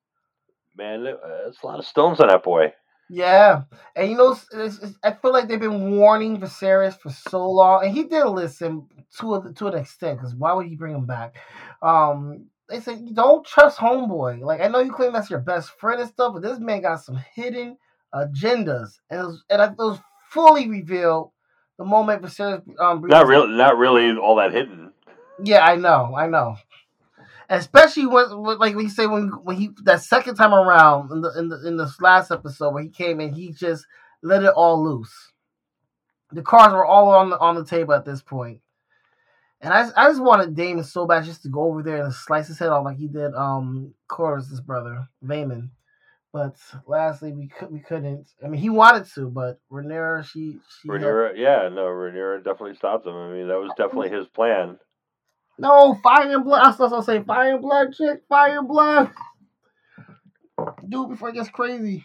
man, 0.76 1.06
uh, 1.06 1.48
it's 1.48 1.62
a 1.62 1.66
lot 1.66 1.78
of 1.78 1.86
stones 1.86 2.20
on 2.20 2.28
that 2.28 2.42
boy. 2.42 2.72
Yeah, 3.12 3.62
and 3.96 4.08
you 4.08 4.16
know, 4.16 4.32
it's, 4.52 4.78
it's, 4.78 4.94
I 5.02 5.12
feel 5.12 5.32
like 5.32 5.48
they've 5.48 5.58
been 5.58 5.96
warning 5.96 6.40
Viserys 6.40 6.96
for 6.96 7.10
so 7.10 7.50
long, 7.50 7.84
and 7.84 7.92
he 7.92 8.04
did 8.04 8.24
listen 8.26 8.86
to 9.18 9.34
a, 9.34 9.52
to 9.54 9.66
an 9.66 9.78
extent. 9.78 10.18
Because 10.18 10.34
why 10.36 10.52
would 10.52 10.66
he 10.66 10.76
bring 10.76 10.94
him 10.94 11.06
back? 11.06 11.34
Um, 11.82 12.46
they 12.68 12.78
said 12.80 13.12
don't 13.14 13.44
trust 13.44 13.78
homeboy. 13.78 14.42
Like 14.42 14.60
I 14.60 14.68
know 14.68 14.78
you 14.78 14.92
claim 14.92 15.12
that's 15.12 15.28
your 15.28 15.40
best 15.40 15.70
friend 15.80 16.00
and 16.00 16.08
stuff, 16.08 16.34
but 16.34 16.42
this 16.42 16.60
man 16.60 16.82
got 16.82 17.02
some 17.02 17.18
hidden 17.34 17.76
agendas, 18.14 19.00
and 19.10 19.20
it 19.20 19.24
was, 19.24 19.44
and 19.50 19.60
it 19.60 19.76
was 19.76 19.98
fully 20.30 20.68
revealed 20.68 21.32
the 21.78 21.84
moment 21.84 22.22
Viserys 22.22 22.62
um 22.80 23.02
Not 23.08 23.26
really, 23.26 23.56
not 23.56 23.76
really 23.76 24.16
all 24.16 24.36
that 24.36 24.52
hidden. 24.52 24.92
yeah, 25.42 25.64
I 25.66 25.74
know, 25.74 26.14
I 26.16 26.28
know. 26.28 26.56
Especially 27.52 28.06
when, 28.06 28.30
like 28.30 28.76
we 28.76 28.88
say 28.88 29.08
when 29.08 29.28
when 29.42 29.56
he 29.56 29.70
that 29.82 30.02
second 30.02 30.36
time 30.36 30.54
around 30.54 31.10
in 31.10 31.20
the 31.20 31.36
in 31.36 31.48
the 31.48 31.66
in 31.66 31.76
this 31.76 32.00
last 32.00 32.30
episode 32.30 32.72
where 32.72 32.82
he 32.84 32.88
came 32.88 33.20
in, 33.20 33.34
he 33.34 33.50
just 33.52 33.84
let 34.22 34.44
it 34.44 34.52
all 34.54 34.82
loose. 34.82 35.32
The 36.30 36.42
cards 36.42 36.72
were 36.72 36.86
all 36.86 37.08
on 37.10 37.30
the 37.30 37.38
on 37.40 37.56
the 37.56 37.64
table 37.64 37.92
at 37.92 38.04
this 38.04 38.22
point, 38.22 38.60
and 39.60 39.74
I 39.74 39.88
I 39.96 40.08
just 40.08 40.22
wanted 40.22 40.54
Daemon 40.54 40.84
so 40.84 41.06
bad 41.06 41.24
just 41.24 41.42
to 41.42 41.48
go 41.48 41.62
over 41.64 41.82
there 41.82 42.04
and 42.04 42.14
slice 42.14 42.46
his 42.46 42.60
head 42.60 42.68
off 42.68 42.84
like 42.84 42.98
he 42.98 43.08
did 43.08 43.34
um 43.34 43.94
Corlys's 44.06 44.60
brother 44.60 45.08
Vaemond. 45.24 45.70
But 46.32 46.54
lastly, 46.86 47.32
we 47.32 47.48
could 47.48 47.72
we 47.72 47.80
couldn't. 47.80 48.28
I 48.44 48.46
mean, 48.46 48.60
he 48.60 48.70
wanted 48.70 49.06
to, 49.14 49.28
but 49.28 49.58
Rhaenyra, 49.72 50.24
she 50.24 50.60
she 50.80 50.88
had- 50.88 51.36
yeah, 51.36 51.68
no, 51.68 51.82
Rhaenyra 51.86 52.44
definitely 52.44 52.76
stopped 52.76 53.04
him. 53.08 53.16
I 53.16 53.28
mean, 53.32 53.48
that 53.48 53.58
was 53.58 53.72
definitely 53.76 54.10
his 54.10 54.28
plan. 54.28 54.78
No, 55.58 55.94
fire 56.02 56.34
and 56.34 56.44
blood. 56.44 56.62
I 56.62 56.68
was 56.68 56.90
to 56.92 57.02
say 57.02 57.22
fire 57.22 57.52
and 57.52 57.62
blood, 57.62 57.94
chick. 57.94 58.22
Fire 58.28 58.58
and 58.58 58.68
blood. 58.68 59.10
Do 60.88 61.04
it 61.04 61.10
before 61.10 61.30
it 61.30 61.34
gets 61.34 61.50
crazy. 61.50 62.04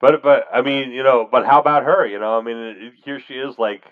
But 0.00 0.22
but 0.22 0.46
I 0.52 0.62
mean, 0.62 0.90
you 0.90 1.02
know, 1.02 1.28
but 1.30 1.46
how 1.46 1.60
about 1.60 1.84
her? 1.84 2.06
You 2.06 2.18
know, 2.18 2.38
I 2.38 2.42
mean, 2.42 2.92
here 3.04 3.20
she 3.20 3.34
is, 3.34 3.58
like 3.58 3.84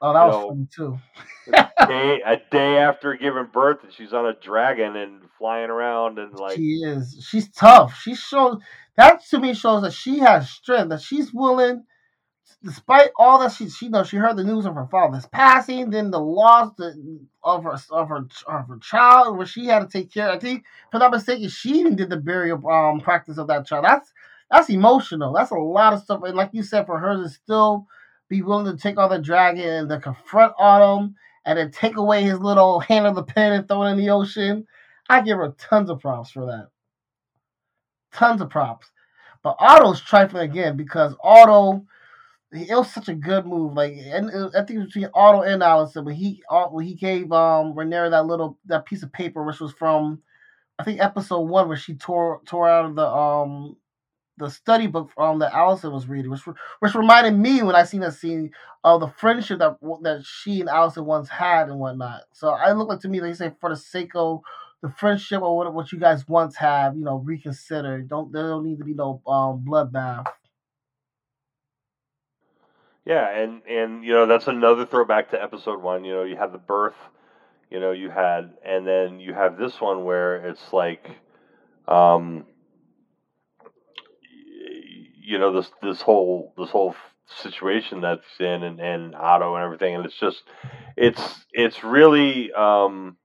Oh, 0.00 0.12
that 0.12 0.24
was 0.24 0.34
know, 0.34 0.48
funny 0.48 0.68
too. 0.74 0.98
day, 1.88 2.20
a 2.24 2.36
day 2.50 2.78
after 2.78 3.14
giving 3.14 3.48
birth, 3.52 3.78
and 3.82 3.92
she's 3.92 4.12
on 4.12 4.26
a 4.26 4.34
dragon 4.34 4.94
and 4.96 5.22
flying 5.38 5.70
around 5.70 6.18
and 6.18 6.38
like, 6.38 6.56
she 6.56 6.82
is. 6.84 7.26
She's 7.28 7.50
tough. 7.50 7.98
She 8.02 8.14
shows 8.14 8.60
that 8.96 9.24
to 9.30 9.38
me 9.40 9.54
shows 9.54 9.82
that 9.82 9.92
she 9.92 10.18
has 10.18 10.50
strength. 10.50 10.90
That 10.90 11.00
she's 11.00 11.32
willing, 11.32 11.84
despite 12.64 13.10
all 13.18 13.40
that 13.40 13.52
she 13.52 13.68
she 13.68 13.88
knows. 13.88 14.08
She 14.08 14.16
heard 14.16 14.36
the 14.36 14.44
news 14.44 14.66
of 14.66 14.74
her 14.74 14.86
father's 14.86 15.26
passing, 15.26 15.90
then 15.90 16.10
the 16.10 16.20
loss 16.20 16.72
of 17.42 17.62
her 17.64 17.76
of 17.90 18.08
her 18.08 18.28
of 18.46 18.68
her 18.68 18.78
child, 18.78 19.36
where 19.36 19.46
she 19.46 19.66
had 19.66 19.80
to 19.80 19.88
take 19.88 20.12
care. 20.12 20.30
I 20.30 20.38
think, 20.38 20.60
if 20.60 20.94
I'm 20.94 21.00
not 21.00 21.12
mistaken, 21.12 21.48
she 21.48 21.78
even 21.80 21.96
did 21.96 22.10
the 22.10 22.16
burial 22.16 22.66
um 22.68 23.00
practice 23.00 23.38
of 23.38 23.48
that 23.48 23.66
child. 23.66 23.84
That's 23.84 24.12
that's 24.50 24.70
emotional. 24.70 25.32
That's 25.32 25.50
a 25.50 25.56
lot 25.56 25.92
of 25.92 26.02
stuff. 26.02 26.22
And 26.24 26.36
like 26.36 26.50
you 26.52 26.62
said, 26.62 26.86
for 26.86 26.98
her 26.98 27.16
to 27.16 27.28
still 27.28 27.86
be 28.28 28.42
willing 28.42 28.66
to 28.66 28.80
take 28.80 28.98
on 28.98 29.10
the 29.10 29.18
dragon 29.18 29.68
and 29.68 29.88
to 29.88 30.00
confront 30.00 30.52
Autumn 30.58 31.14
and 31.44 31.58
then 31.58 31.70
take 31.70 31.96
away 31.96 32.22
his 32.22 32.40
little 32.40 32.80
hand 32.80 33.06
of 33.06 33.14
the 33.14 33.22
pen 33.22 33.52
and 33.52 33.68
throw 33.68 33.84
it 33.84 33.92
in 33.92 33.98
the 33.98 34.10
ocean. 34.10 34.66
I 35.08 35.20
give 35.20 35.38
her 35.38 35.54
tons 35.58 35.90
of 35.90 36.00
props 36.00 36.30
for 36.30 36.46
that. 36.46 36.68
Tons 38.12 38.40
of 38.40 38.50
props. 38.50 38.90
But 39.42 39.56
Otto's 39.60 40.00
trifling 40.00 40.50
again 40.50 40.76
because 40.76 41.14
Otto, 41.22 41.86
it 42.52 42.74
was 42.76 42.92
such 42.92 43.08
a 43.08 43.14
good 43.14 43.46
move. 43.46 43.74
Like, 43.74 43.94
and 43.96 44.30
uh, 44.30 44.48
I 44.54 44.64
think 44.64 44.70
it 44.70 44.78
was 44.78 44.86
between 44.86 45.10
Otto 45.14 45.42
and 45.42 45.62
Alicent, 45.62 46.04
but 46.04 46.14
he 46.14 46.42
uh, 46.50 46.66
when 46.66 46.86
he 46.86 46.94
gave 46.94 47.32
um 47.32 47.74
Rhaenyra 47.74 48.10
that 48.10 48.26
little 48.26 48.58
that 48.66 48.86
piece 48.86 49.02
of 49.02 49.12
paper, 49.12 49.44
which 49.44 49.60
was 49.60 49.72
from 49.72 50.22
I 50.78 50.84
think 50.84 51.00
episode 51.00 51.40
one, 51.42 51.68
where 51.68 51.76
she 51.76 51.94
tore 51.94 52.40
tore 52.46 52.68
out 52.68 52.86
of 52.86 52.96
the 52.96 53.06
um 53.06 53.76
the 54.38 54.50
study 54.50 54.86
book 54.86 55.10
um 55.18 55.38
that 55.40 55.52
Alicent 55.52 55.92
was 55.92 56.08
reading, 56.08 56.30
which 56.30 56.42
which 56.80 56.94
reminded 56.94 57.36
me 57.38 57.62
when 57.62 57.76
I 57.76 57.84
seen 57.84 58.00
that 58.02 58.14
scene 58.14 58.50
of 58.84 59.00
the 59.00 59.08
friendship 59.08 59.58
that 59.60 59.78
that 60.02 60.24
she 60.24 60.60
and 60.60 60.68
Alicent 60.68 61.04
once 61.06 61.28
had 61.28 61.68
and 61.68 61.78
whatnot. 61.80 62.22
So 62.32 62.50
I 62.50 62.72
look 62.72 62.88
like 62.88 63.00
to 63.00 63.08
me, 63.08 63.20
like 63.20 63.28
you 63.30 63.34
say, 63.34 63.52
for 63.60 63.70
the 63.70 63.76
sake 63.76 64.12
of 64.14 64.40
the 64.82 64.90
friendship 64.90 65.42
or 65.42 65.56
what, 65.56 65.72
what 65.74 65.92
you 65.92 65.98
guys 65.98 66.28
once 66.28 66.56
have, 66.56 66.96
you 66.96 67.04
know, 67.04 67.16
reconsider. 67.18 68.02
Don't 68.02 68.32
there 68.32 68.44
don't 68.44 68.64
need 68.64 68.78
to 68.78 68.84
be 68.84 68.94
no 68.94 69.22
um 69.26 69.64
bloodbath. 69.66 70.26
Yeah, 73.06 73.28
and 73.30 73.62
and 73.68 74.04
you 74.04 74.12
know 74.14 74.26
that's 74.26 74.48
another 74.48 74.84
throwback 74.84 75.30
to 75.30 75.42
episode 75.42 75.80
one. 75.82 76.04
You 76.04 76.14
know, 76.14 76.24
you 76.24 76.36
had 76.36 76.52
the 76.52 76.58
birth, 76.58 76.96
you 77.70 77.80
know, 77.80 77.92
you 77.92 78.10
had, 78.10 78.54
and 78.64 78.86
then 78.86 79.20
you 79.20 79.34
have 79.34 79.58
this 79.58 79.80
one 79.80 80.04
where 80.04 80.36
it's 80.48 80.72
like, 80.72 81.10
um, 81.88 82.46
you 85.22 85.38
know, 85.38 85.52
this 85.52 85.70
this 85.82 86.00
whole 86.00 86.52
this 86.56 86.70
whole 86.70 86.94
situation 87.42 88.00
that's 88.00 88.24
in 88.38 88.62
and, 88.62 88.80
and 88.80 89.14
Otto 89.14 89.54
and 89.56 89.64
everything, 89.64 89.94
and 89.94 90.04
it's 90.04 90.18
just, 90.18 90.42
it's 90.96 91.46
it's 91.52 91.82
really, 91.84 92.52
um, 92.52 93.16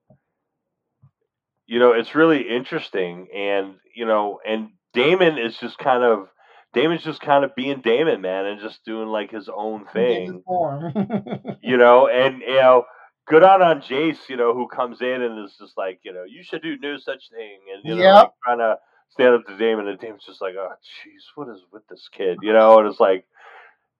you 1.67 1.79
know, 1.79 1.93
it's 1.93 2.15
really 2.15 2.41
interesting, 2.49 3.27
and 3.33 3.75
you 3.95 4.05
know, 4.05 4.39
and 4.45 4.69
Daemon 4.93 5.37
is 5.37 5.57
just 5.57 5.77
kind 5.77 6.03
of. 6.03 6.27
Daemon's 6.73 7.03
just 7.03 7.21
kind 7.21 7.43
of 7.43 7.53
being 7.55 7.81
Daemon, 7.81 8.21
man, 8.21 8.45
and 8.45 8.61
just 8.61 8.83
doing 8.85 9.07
like 9.09 9.31
his 9.31 9.49
own 9.53 9.85
thing 9.93 10.41
you 11.61 11.77
know, 11.77 12.07
and 12.07 12.39
you 12.41 12.55
know, 12.55 12.85
good 13.27 13.43
on 13.43 13.61
on 13.61 13.81
Jace, 13.81 14.29
you 14.29 14.37
know, 14.37 14.53
who 14.53 14.67
comes 14.67 15.01
in 15.01 15.21
and 15.21 15.43
is 15.45 15.55
just 15.59 15.77
like, 15.77 15.99
you 16.03 16.13
know, 16.13 16.23
you 16.23 16.43
should 16.43 16.61
do 16.61 16.77
no 16.77 16.97
such 16.97 17.29
thing, 17.29 17.59
and 17.73 17.83
you 17.83 17.95
know, 17.95 18.01
Yep. 18.01 18.15
like, 18.15 18.31
trying 18.45 18.57
to 18.59 18.77
stand 19.09 19.35
up 19.35 19.45
to 19.47 19.57
Daemon, 19.57 19.87
and 19.87 19.99
Daemon's 19.99 20.23
just 20.25 20.41
like, 20.41 20.55
oh, 20.57 20.69
jeez, 20.69 21.23
what 21.35 21.49
is 21.49 21.61
with 21.71 21.85
this 21.89 22.07
kid, 22.11 22.37
you 22.41 22.53
know, 22.53 22.79
and 22.79 22.87
it's 22.87 22.99
like, 22.99 23.25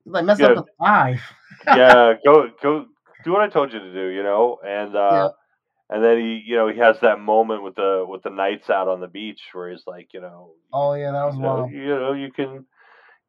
like 0.06 0.26
mess 0.26 0.40
up 0.42 0.56
the 0.56 0.66
five. 0.80 1.22
yeah, 1.68 2.14
go 2.26 2.50
go 2.62 2.86
do 3.24 3.32
what 3.32 3.42
I 3.42 3.50
told 3.50 3.74
you 3.74 3.80
to 3.80 3.94
do, 3.94 4.08
you 4.08 4.24
know, 4.24 4.60
and 4.66 4.96
uh, 4.96 5.10
Yeah. 5.12 5.28
And 5.92 6.04
then 6.04 6.20
he, 6.20 6.44
you 6.48 6.58
know, 6.58 6.70
he 6.70 6.80
has 6.80 6.98
that 7.02 7.20
moment 7.20 7.64
with 7.64 7.76
the 7.76 8.06
with 8.08 8.24
the 8.24 8.32
knights 8.32 8.72
out 8.72 8.90
on 8.90 9.02
the 9.02 9.08
beach 9.10 9.42
where 9.54 9.72
he's 9.72 9.84
like, 9.88 10.10
you 10.14 10.22
know, 10.22 10.54
Oh 10.74 10.94
yeah, 10.94 11.12
that 11.12 11.26
was 11.26 11.36
you 11.36 11.42
know, 11.42 11.58
wild. 11.58 11.70
you 11.72 11.88
know, 11.88 12.14
you 12.14 12.32
can. 12.32 12.66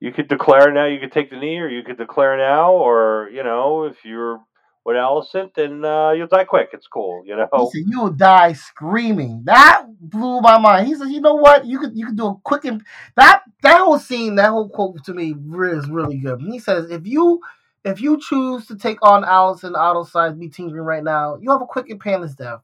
you 0.01 0.13
could 0.13 0.29
declare 0.29 0.73
now. 0.73 0.87
You 0.87 1.01
could 1.01 1.13
take 1.13 1.31
the 1.31 1.39
knee, 1.39 1.59
or 1.59 1.69
you 1.69 1.83
could 1.83 1.99
declare 1.99 2.37
now, 2.37 2.73
or 2.73 3.31
you 3.33 3.43
know, 3.43 3.85
if 3.85 3.97
you're 4.05 4.41
with 4.85 4.97
Alicent, 4.97 5.55
then 5.57 5.85
uh, 5.85 6.13
you'll 6.13 6.27
die 6.29 6.45
quick. 6.45 6.71
It's 6.73 6.87
cool, 6.89 7.23
you 7.27 7.37
He 7.55 7.67
know. 7.67 7.67
said 7.67 7.83
you'll 7.87 8.11
die 8.13 8.55
screaming. 8.55 9.43
That 9.45 9.85
blew 10.01 10.41
my 10.41 10.59
mind. 10.59 10.87
He 10.87 10.95
said, 10.95 11.09
you 11.09 11.21
know 11.21 11.35
what? 11.35 11.67
You 11.67 11.79
could 11.81 11.97
you 11.97 12.07
could 12.07 12.17
do 12.17 12.27
a 12.29 12.37
quick 12.45 12.65
and 12.65 12.83
that 13.17 13.43
that 13.63 13.81
whole 13.81 13.99
scene, 13.99 14.37
that 14.37 14.51
whole 14.51 14.71
quote 14.71 15.05
to 15.05 15.15
me 15.15 15.33
is 15.33 15.89
really 15.91 16.19
good. 16.19 16.41
And 16.41 16.53
he 16.53 16.59
says, 16.61 16.91
if 16.91 17.07
you 17.07 17.41
if 17.85 18.01
you 18.01 18.19
choose 18.21 18.67
to 18.67 18.77
take 18.77 18.99
on 19.03 19.25
Alicent 19.25 19.77
outside 19.77 20.39
be 20.39 20.49
tingling 20.49 20.83
right 20.83 21.03
now, 21.03 21.37
you 21.41 21.51
have 21.51 21.63
a 21.63 21.67
quick 21.67 21.89
and 21.91 22.01
painless 22.01 22.35
death. 22.35 22.61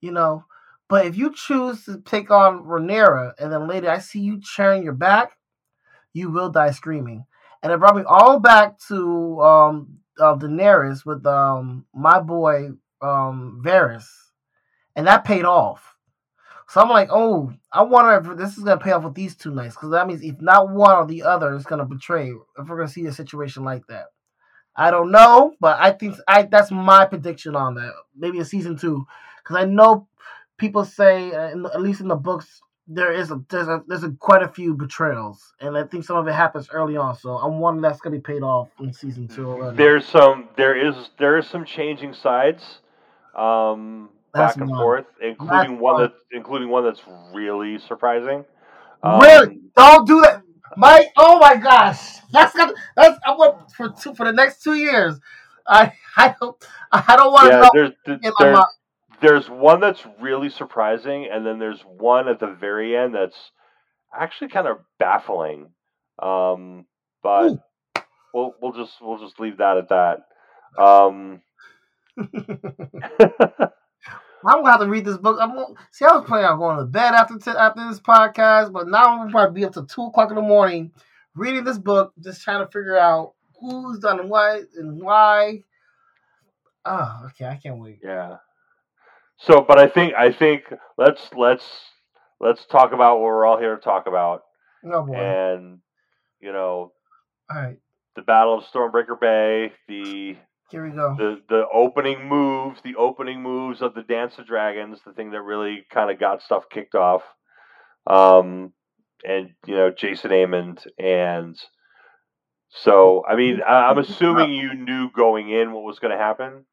You 0.00 0.12
know. 0.12 0.44
But 0.88 1.06
if 1.06 1.16
you 1.16 1.32
choose 1.34 1.84
to 1.86 1.98
take 1.98 2.30
on 2.30 2.62
Rhaenyra 2.62 3.32
and 3.40 3.52
then 3.52 3.66
later 3.66 3.90
I 3.90 3.98
see 3.98 4.20
you 4.20 4.40
turn 4.40 4.84
your 4.84 4.92
back, 4.92 5.32
you 6.12 6.30
will 6.30 6.50
die 6.50 6.70
screaming. 6.70 7.26
And 7.62 7.72
it 7.72 7.80
brought 7.80 7.96
me 7.96 8.04
all 8.06 8.38
back 8.38 8.78
to 8.88 9.40
um 9.40 9.98
uh, 10.18 10.36
Daenerys 10.36 11.04
with 11.04 11.26
um 11.26 11.86
my 11.92 12.20
boy 12.20 12.70
um 13.02 13.60
Varys, 13.64 14.06
and 14.94 15.06
that 15.06 15.24
paid 15.24 15.44
off. 15.44 15.94
So 16.68 16.80
I'm 16.80 16.88
like, 16.88 17.08
oh, 17.10 17.52
I 17.72 17.82
wonder 17.82 18.14
if 18.14 18.38
this 18.38 18.56
is 18.56 18.64
gonna 18.64 18.80
pay 18.80 18.92
off 18.92 19.04
with 19.04 19.14
these 19.14 19.36
two 19.36 19.50
knights, 19.50 19.74
because 19.74 19.90
that 19.90 20.06
means 20.06 20.22
if 20.22 20.40
not 20.40 20.70
one 20.70 20.96
or 20.96 21.06
the 21.06 21.22
other 21.22 21.54
is 21.54 21.64
gonna 21.64 21.84
betray, 21.84 22.30
if 22.30 22.68
we're 22.68 22.76
gonna 22.76 22.88
see 22.88 23.06
a 23.06 23.12
situation 23.12 23.64
like 23.64 23.86
that. 23.88 24.06
I 24.76 24.90
don't 24.90 25.10
know, 25.10 25.54
but 25.60 25.78
I 25.80 25.90
think 25.90 26.16
I 26.28 26.42
that's 26.42 26.70
my 26.70 27.06
prediction 27.06 27.56
on 27.56 27.74
that. 27.74 27.92
Maybe 28.14 28.38
in 28.38 28.44
season 28.44 28.76
two, 28.76 29.06
because 29.42 29.56
I 29.56 29.64
know 29.64 30.06
people 30.58 30.84
say, 30.84 31.32
uh, 31.32 31.66
at 31.72 31.80
least 31.80 32.00
in 32.00 32.08
the 32.08 32.16
books, 32.16 32.60
there 32.88 33.12
is 33.12 33.30
a 33.30 33.42
there's 33.48 33.68
a 33.68 33.82
there's 33.88 34.04
a, 34.04 34.10
quite 34.10 34.42
a 34.42 34.48
few 34.48 34.74
betrayals, 34.74 35.54
and 35.60 35.76
I 35.76 35.84
think 35.84 36.04
some 36.04 36.16
of 36.16 36.28
it 36.28 36.34
happens 36.34 36.68
early 36.70 36.96
on. 36.96 37.16
So 37.16 37.30
I'm 37.36 37.58
wondering 37.58 37.82
that's 37.82 38.00
gonna 38.00 38.16
be 38.16 38.20
paid 38.22 38.42
off 38.42 38.68
in 38.78 38.92
season 38.92 39.28
two 39.28 39.48
already. 39.48 39.76
There's 39.76 40.06
some, 40.06 40.48
there 40.56 40.76
is, 40.76 41.10
there 41.18 41.38
is 41.38 41.46
some 41.46 41.64
changing 41.64 42.14
sides, 42.14 42.80
um, 43.34 44.10
back 44.32 44.56
and 44.56 44.70
one. 44.70 44.78
forth, 44.78 45.06
including 45.20 45.48
That's 45.48 45.68
one 45.70 45.80
one. 45.80 46.02
that, 46.02 46.12
including 46.32 46.68
one 46.68 46.84
that's 46.84 47.02
really 47.34 47.78
surprising. 47.78 48.44
Um, 49.02 49.20
Really? 49.20 49.60
Don't 49.76 50.06
do 50.06 50.20
that, 50.22 50.42
Mike. 50.76 51.08
Oh 51.16 51.38
my 51.38 51.56
gosh, 51.56 52.18
that's 52.32 52.54
gonna 52.56 52.74
that's 52.96 53.18
I 53.26 53.32
want 53.32 53.72
for 53.72 53.90
two 53.90 54.14
for 54.14 54.26
the 54.26 54.32
next 54.32 54.62
two 54.62 54.74
years. 54.74 55.18
I 55.66 55.92
I 56.16 56.34
don't 56.40 56.56
I 56.92 57.16
don't 57.16 57.32
want 57.32 57.54
to 57.54 57.58
Yeah, 57.58 57.60
know. 57.60 57.70
there's, 57.72 57.92
th- 58.06 58.20
there's, 58.38 58.64
there's 59.20 59.50
one 59.50 59.80
that's 59.80 60.04
really 60.20 60.50
surprising, 60.50 61.28
and 61.32 61.46
then 61.46 61.58
there's 61.58 61.82
one 61.82 62.28
at 62.28 62.40
the 62.40 62.48
very 62.48 62.96
end 62.96 63.14
that's 63.14 63.52
actually 64.18 64.48
kind 64.50 64.68
of 64.68 64.78
baffling. 64.98 65.70
Um, 66.22 66.86
but 67.22 67.52
Ooh. 67.52 67.60
we'll 68.34 68.54
we'll 68.62 68.72
just 68.72 68.94
we'll 69.00 69.18
just 69.18 69.40
leave 69.40 69.58
that 69.58 69.78
at 69.78 69.90
that. 69.90 70.82
Um, 70.82 71.42
I'm 74.46 74.58
gonna 74.62 74.70
have 74.70 74.80
to 74.80 74.86
read 74.88 75.04
this 75.04 75.16
book. 75.16 75.38
I'm 75.40 75.54
gonna, 75.54 75.74
see. 75.90 76.04
I 76.04 76.12
was 76.12 76.24
planning 76.26 76.46
on 76.46 76.58
going 76.58 76.78
to 76.78 76.84
bed 76.84 77.14
after 77.14 77.38
t- 77.38 77.50
after 77.50 77.88
this 77.88 78.00
podcast, 78.00 78.72
but 78.72 78.88
now 78.88 79.06
I'm 79.10 79.18
gonna 79.18 79.30
probably 79.30 79.60
be 79.60 79.64
up 79.66 79.72
to 79.74 79.84
two 79.86 80.04
o'clock 80.04 80.30
in 80.30 80.36
the 80.36 80.42
morning 80.42 80.92
reading 81.34 81.64
this 81.64 81.78
book, 81.78 82.12
just 82.22 82.42
trying 82.42 82.60
to 82.64 82.66
figure 82.70 82.96
out 82.96 83.32
who's 83.60 83.98
done 83.98 84.28
what 84.28 84.62
and 84.76 85.02
why. 85.02 85.62
Oh, 86.84 87.22
okay. 87.26 87.46
I 87.46 87.56
can't 87.56 87.78
wait. 87.78 87.98
yeah. 88.02 88.36
So, 89.38 89.60
but 89.66 89.78
I 89.78 89.86
think 89.88 90.14
I 90.14 90.32
think 90.32 90.62
let's 90.96 91.28
let's 91.36 91.64
let's 92.40 92.64
talk 92.66 92.92
about 92.92 93.16
what 93.16 93.24
we're 93.24 93.44
all 93.44 93.58
here 93.58 93.74
to 93.76 93.82
talk 93.82 94.06
about, 94.06 94.42
Oh 94.84 95.02
boy. 95.04 95.14
and 95.14 95.78
you 96.40 96.52
know 96.52 96.92
All 97.50 97.56
right, 97.62 97.76
the 98.14 98.22
Battle 98.22 98.58
of 98.58 98.64
Stormbreaker 98.64 99.20
Bay, 99.20 99.72
the 99.88 100.36
here 100.70 100.84
we 100.84 100.90
go. 100.90 101.14
the 101.16 101.40
the 101.48 101.66
opening 101.72 102.28
moves, 102.28 102.80
the 102.82 102.96
opening 102.96 103.42
moves 103.42 103.82
of 103.82 103.94
the 103.94 104.02
Dance 104.02 104.38
of 104.38 104.46
Dragons, 104.46 104.98
the 105.04 105.12
thing 105.12 105.30
that 105.30 105.42
really 105.42 105.86
kind 105.90 106.10
of 106.10 106.18
got 106.18 106.42
stuff 106.42 106.64
kicked 106.70 106.94
off. 106.94 107.22
Um, 108.06 108.72
and 109.24 109.50
you 109.66 109.74
know 109.74 109.90
Jason 109.90 110.30
Aemond, 110.30 110.86
and 110.98 111.56
so 112.68 113.24
I 113.28 113.36
mean 113.36 113.60
I'm 113.66 113.98
assuming 113.98 114.52
you 114.52 114.74
knew 114.74 115.10
going 115.10 115.50
in 115.50 115.72
what 115.72 115.84
was 115.84 115.98
going 115.98 116.12
to 116.12 116.22
happen. 116.22 116.64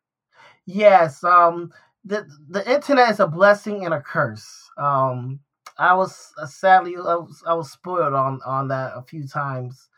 Yes, 0.65 1.23
um, 1.23 1.71
the 2.03 2.27
the 2.49 2.69
internet 2.71 3.11
is 3.11 3.19
a 3.19 3.27
blessing 3.27 3.85
and 3.85 3.93
a 3.93 4.01
curse. 4.01 4.69
Um, 4.77 5.39
I 5.77 5.93
was 5.93 6.33
uh, 6.41 6.45
sadly 6.45 6.95
I 6.95 7.15
was, 7.15 7.43
I 7.47 7.53
was 7.53 7.71
spoiled 7.71 8.13
on 8.13 8.39
on 8.45 8.67
that 8.69 8.93
a 8.95 9.01
few 9.01 9.27
times, 9.27 9.89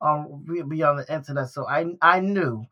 um, 0.00 0.44
be- 0.46 0.62
beyond 0.62 1.00
the 1.00 1.14
internet. 1.14 1.48
So 1.50 1.66
I 1.68 1.86
I 2.00 2.20
knew. 2.20 2.66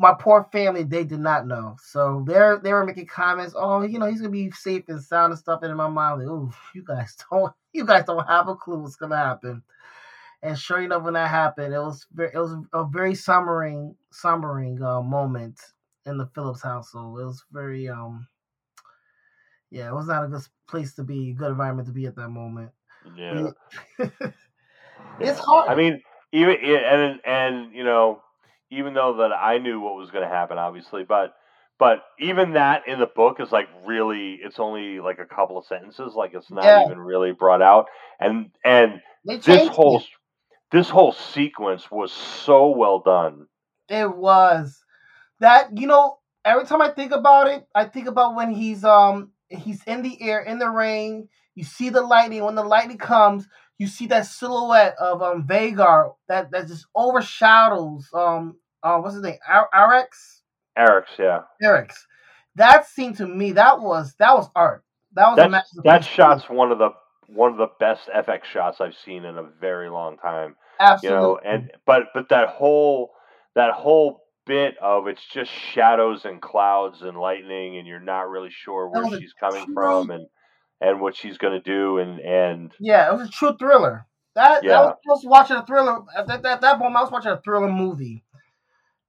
My 0.00 0.14
poor 0.18 0.48
family, 0.50 0.82
they 0.82 1.04
did 1.04 1.20
not 1.20 1.46
know. 1.46 1.76
So 1.82 2.24
they're 2.26 2.58
they 2.58 2.72
were 2.72 2.86
making 2.86 3.06
comments. 3.06 3.54
Oh, 3.56 3.82
you 3.82 3.98
know, 3.98 4.06
he's 4.06 4.20
gonna 4.20 4.32
be 4.32 4.50
safe 4.50 4.84
and 4.88 5.02
sound 5.02 5.32
and 5.32 5.38
stuff. 5.38 5.60
And 5.62 5.70
in 5.70 5.76
my 5.76 5.88
mind, 5.88 6.20
like, 6.20 6.28
oh, 6.28 6.50
you 6.74 6.82
guys 6.82 7.16
don't, 7.30 7.52
you 7.72 7.84
guys 7.84 8.04
don't 8.06 8.26
have 8.26 8.48
a 8.48 8.56
clue 8.56 8.78
what's 8.80 8.96
gonna 8.96 9.16
happen. 9.16 9.62
And 10.42 10.58
sure 10.58 10.80
enough, 10.82 11.02
when 11.02 11.14
that 11.14 11.28
happened, 11.28 11.74
it 11.74 11.78
was 11.78 12.06
very, 12.14 12.30
it 12.34 12.38
was 12.38 12.56
a 12.72 12.84
very 12.84 13.12
sombering, 13.12 13.94
sombering 14.10 14.80
uh, 14.82 15.02
moment 15.02 15.60
in 16.06 16.16
the 16.16 16.30
Phillips 16.34 16.62
household. 16.62 17.20
It 17.20 17.24
was 17.24 17.44
very 17.52 17.88
um 17.88 18.26
yeah, 19.70 19.88
it 19.88 19.94
was 19.94 20.08
not 20.08 20.24
a 20.24 20.28
good 20.28 20.42
place 20.68 20.94
to 20.94 21.04
be, 21.04 21.30
a 21.30 21.34
good 21.34 21.50
environment 21.50 21.86
to 21.88 21.94
be 21.94 22.06
at 22.06 22.16
that 22.16 22.28
moment. 22.28 22.70
Yeah, 23.14 23.50
it's 25.20 25.38
hard. 25.38 25.70
I 25.70 25.74
mean, 25.76 26.02
even 26.32 26.56
and 26.64 27.20
and 27.24 27.74
you 27.74 27.84
know, 27.84 28.20
even 28.70 28.94
though 28.94 29.16
that 29.18 29.32
I 29.32 29.58
knew 29.58 29.80
what 29.80 29.96
was 29.96 30.10
going 30.10 30.24
to 30.24 30.34
happen, 30.34 30.58
obviously, 30.58 31.04
but 31.04 31.34
but 31.78 32.00
even 32.18 32.54
that 32.54 32.86
in 32.86 33.00
the 33.00 33.06
book 33.06 33.40
is 33.40 33.52
like 33.52 33.68
really, 33.86 34.38
it's 34.42 34.58
only 34.60 35.00
like 35.00 35.18
a 35.18 35.26
couple 35.26 35.58
of 35.58 35.66
sentences, 35.66 36.14
like 36.14 36.32
it's 36.34 36.50
not 36.50 36.76
Yeah. 36.76 36.78
even 36.78 36.98
really 36.98 37.32
brought 37.32 37.62
out, 37.62 37.86
and 38.20 38.50
and 38.64 39.00
this 39.44 39.66
whole 39.66 39.96
it. 39.96 40.04
this 40.72 40.90
whole 40.90 41.12
sequence 41.12 41.90
was 41.90 42.12
so 42.12 42.70
well 42.70 43.00
done. 43.00 43.46
It 43.88 44.16
was 44.16 44.84
that 45.40 45.76
you 45.78 45.86
know. 45.86 46.18
Every 46.44 46.64
time 46.64 46.82
I 46.82 46.88
think 46.90 47.12
about 47.12 47.48
it, 47.48 47.66
I 47.74 47.84
think 47.84 48.08
about 48.08 48.36
when 48.36 48.52
he's 48.52 48.84
um 48.84 49.32
he's 49.48 49.82
in 49.84 50.02
the 50.02 50.22
air 50.22 50.40
in 50.40 50.58
the 50.58 50.70
rain. 50.70 51.28
You 51.54 51.64
see 51.64 51.90
the 51.90 52.02
lightning. 52.02 52.44
When 52.44 52.54
the 52.54 52.64
lightning 52.64 52.98
comes, 52.98 53.48
you 53.78 53.86
see 53.86 54.06
that 54.08 54.26
silhouette 54.26 54.94
of 55.00 55.22
um 55.22 55.46
Vhagar 55.46 56.14
that 56.28 56.50
that 56.52 56.68
just 56.68 56.86
overshadows 56.94 58.08
um 58.14 58.56
uh 58.82 58.98
what's 58.98 59.14
his 59.14 59.22
name 59.22 59.36
Ar- 59.48 59.68
Arrax 59.74 60.40
Arrax, 60.78 61.04
yeah, 61.18 61.40
Arrax. 61.62 61.94
That 62.56 62.86
scene 62.86 63.14
to 63.14 63.26
me 63.26 63.52
that 63.52 63.80
was 63.80 64.14
that 64.18 64.34
was 64.34 64.48
art. 64.54 64.84
That 65.14 65.30
was 65.30 65.38
a 65.38 65.82
that 65.84 66.04
shot's 66.04 66.48
one 66.48 66.70
of 66.72 66.78
the 66.78 66.90
one 67.28 67.50
of 67.52 67.58
the 67.58 67.68
best 67.78 68.08
FX 68.14 68.44
shots 68.44 68.80
I've 68.80 68.94
seen 69.04 69.24
in 69.24 69.36
a 69.38 69.42
very 69.60 69.88
long 69.90 70.16
time. 70.18 70.50
You 70.80 70.86
absolutely. 70.86 71.18
know, 71.20 71.38
and 71.44 71.70
but 71.86 72.04
but 72.14 72.28
that 72.30 72.48
whole 72.48 73.10
that 73.54 73.72
whole 73.72 74.22
bit 74.46 74.76
of 74.80 75.06
it's 75.08 75.24
just 75.32 75.50
shadows 75.50 76.24
and 76.24 76.40
clouds 76.40 77.02
and 77.02 77.18
lightning, 77.18 77.76
and 77.76 77.86
you're 77.86 78.00
not 78.00 78.28
really 78.30 78.50
sure 78.50 78.88
where 78.88 79.18
she's 79.18 79.32
coming 79.32 79.64
true- 79.66 79.74
from 79.74 80.10
and 80.10 80.26
and 80.80 81.00
what 81.00 81.16
she's 81.16 81.38
gonna 81.38 81.60
do, 81.60 81.98
and 81.98 82.20
and 82.20 82.72
Yeah, 82.80 83.10
it 83.12 83.16
was 83.16 83.28
a 83.28 83.30
true 83.30 83.56
thriller. 83.58 84.06
That, 84.36 84.62
Yeah. 84.62 84.70
that 84.70 84.80
was, 84.84 84.94
I 84.94 85.10
was 85.10 85.24
watching 85.24 85.56
a 85.56 85.66
thriller 85.66 86.02
at 86.16 86.26
that, 86.28 86.42
that, 86.42 86.60
that 86.60 86.78
moment. 86.78 86.96
I 86.96 87.02
was 87.02 87.10
watching 87.10 87.32
a 87.32 87.40
thriller 87.40 87.68
movie. 87.68 88.24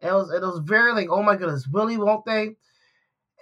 It 0.01 0.11
was 0.11 0.31
it 0.31 0.41
was 0.41 0.59
very 0.63 0.93
like, 0.93 1.09
oh 1.09 1.23
my 1.23 1.35
goodness, 1.35 1.67
Willie, 1.67 1.97
won't 1.97 2.25
they? 2.25 2.55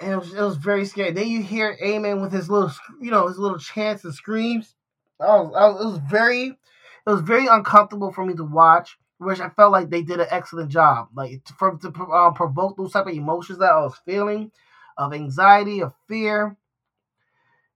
And 0.01 0.13
it 0.13 0.17
was 0.17 0.33
it 0.33 0.41
was 0.41 0.57
very 0.57 0.85
scary. 0.85 1.11
Then 1.11 1.27
you 1.27 1.41
hear 1.41 1.77
Aemond 1.83 2.21
with 2.21 2.31
his 2.31 2.49
little, 2.49 2.71
you 3.01 3.11
know, 3.11 3.27
his 3.27 3.37
little 3.37 3.59
chants 3.59 4.03
and 4.03 4.13
screams. 4.13 4.75
I 5.19 5.25
was, 5.39 5.53
I 5.55 5.67
was, 5.67 5.81
it 5.81 5.87
was 5.87 5.99
very, 6.09 6.47
it 6.47 7.09
was 7.09 7.21
very 7.21 7.47
uncomfortable 7.47 8.11
for 8.11 8.25
me 8.25 8.33
to 8.35 8.43
watch. 8.43 8.97
Which 9.17 9.41
I 9.41 9.49
felt 9.49 9.73
like 9.73 9.89
they 9.89 10.01
did 10.01 10.21
an 10.21 10.27
excellent 10.29 10.71
job, 10.71 11.09
like 11.13 11.45
for, 11.57 11.77
to 11.77 11.89
uh, 11.89 12.31
provoke 12.31 12.77
those 12.77 12.93
type 12.93 13.05
of 13.05 13.13
emotions 13.13 13.59
that 13.59 13.73
I 13.73 13.81
was 13.81 13.99
feeling, 14.05 14.49
of 14.97 15.13
anxiety, 15.13 15.81
of 15.81 15.93
fear 16.07 16.55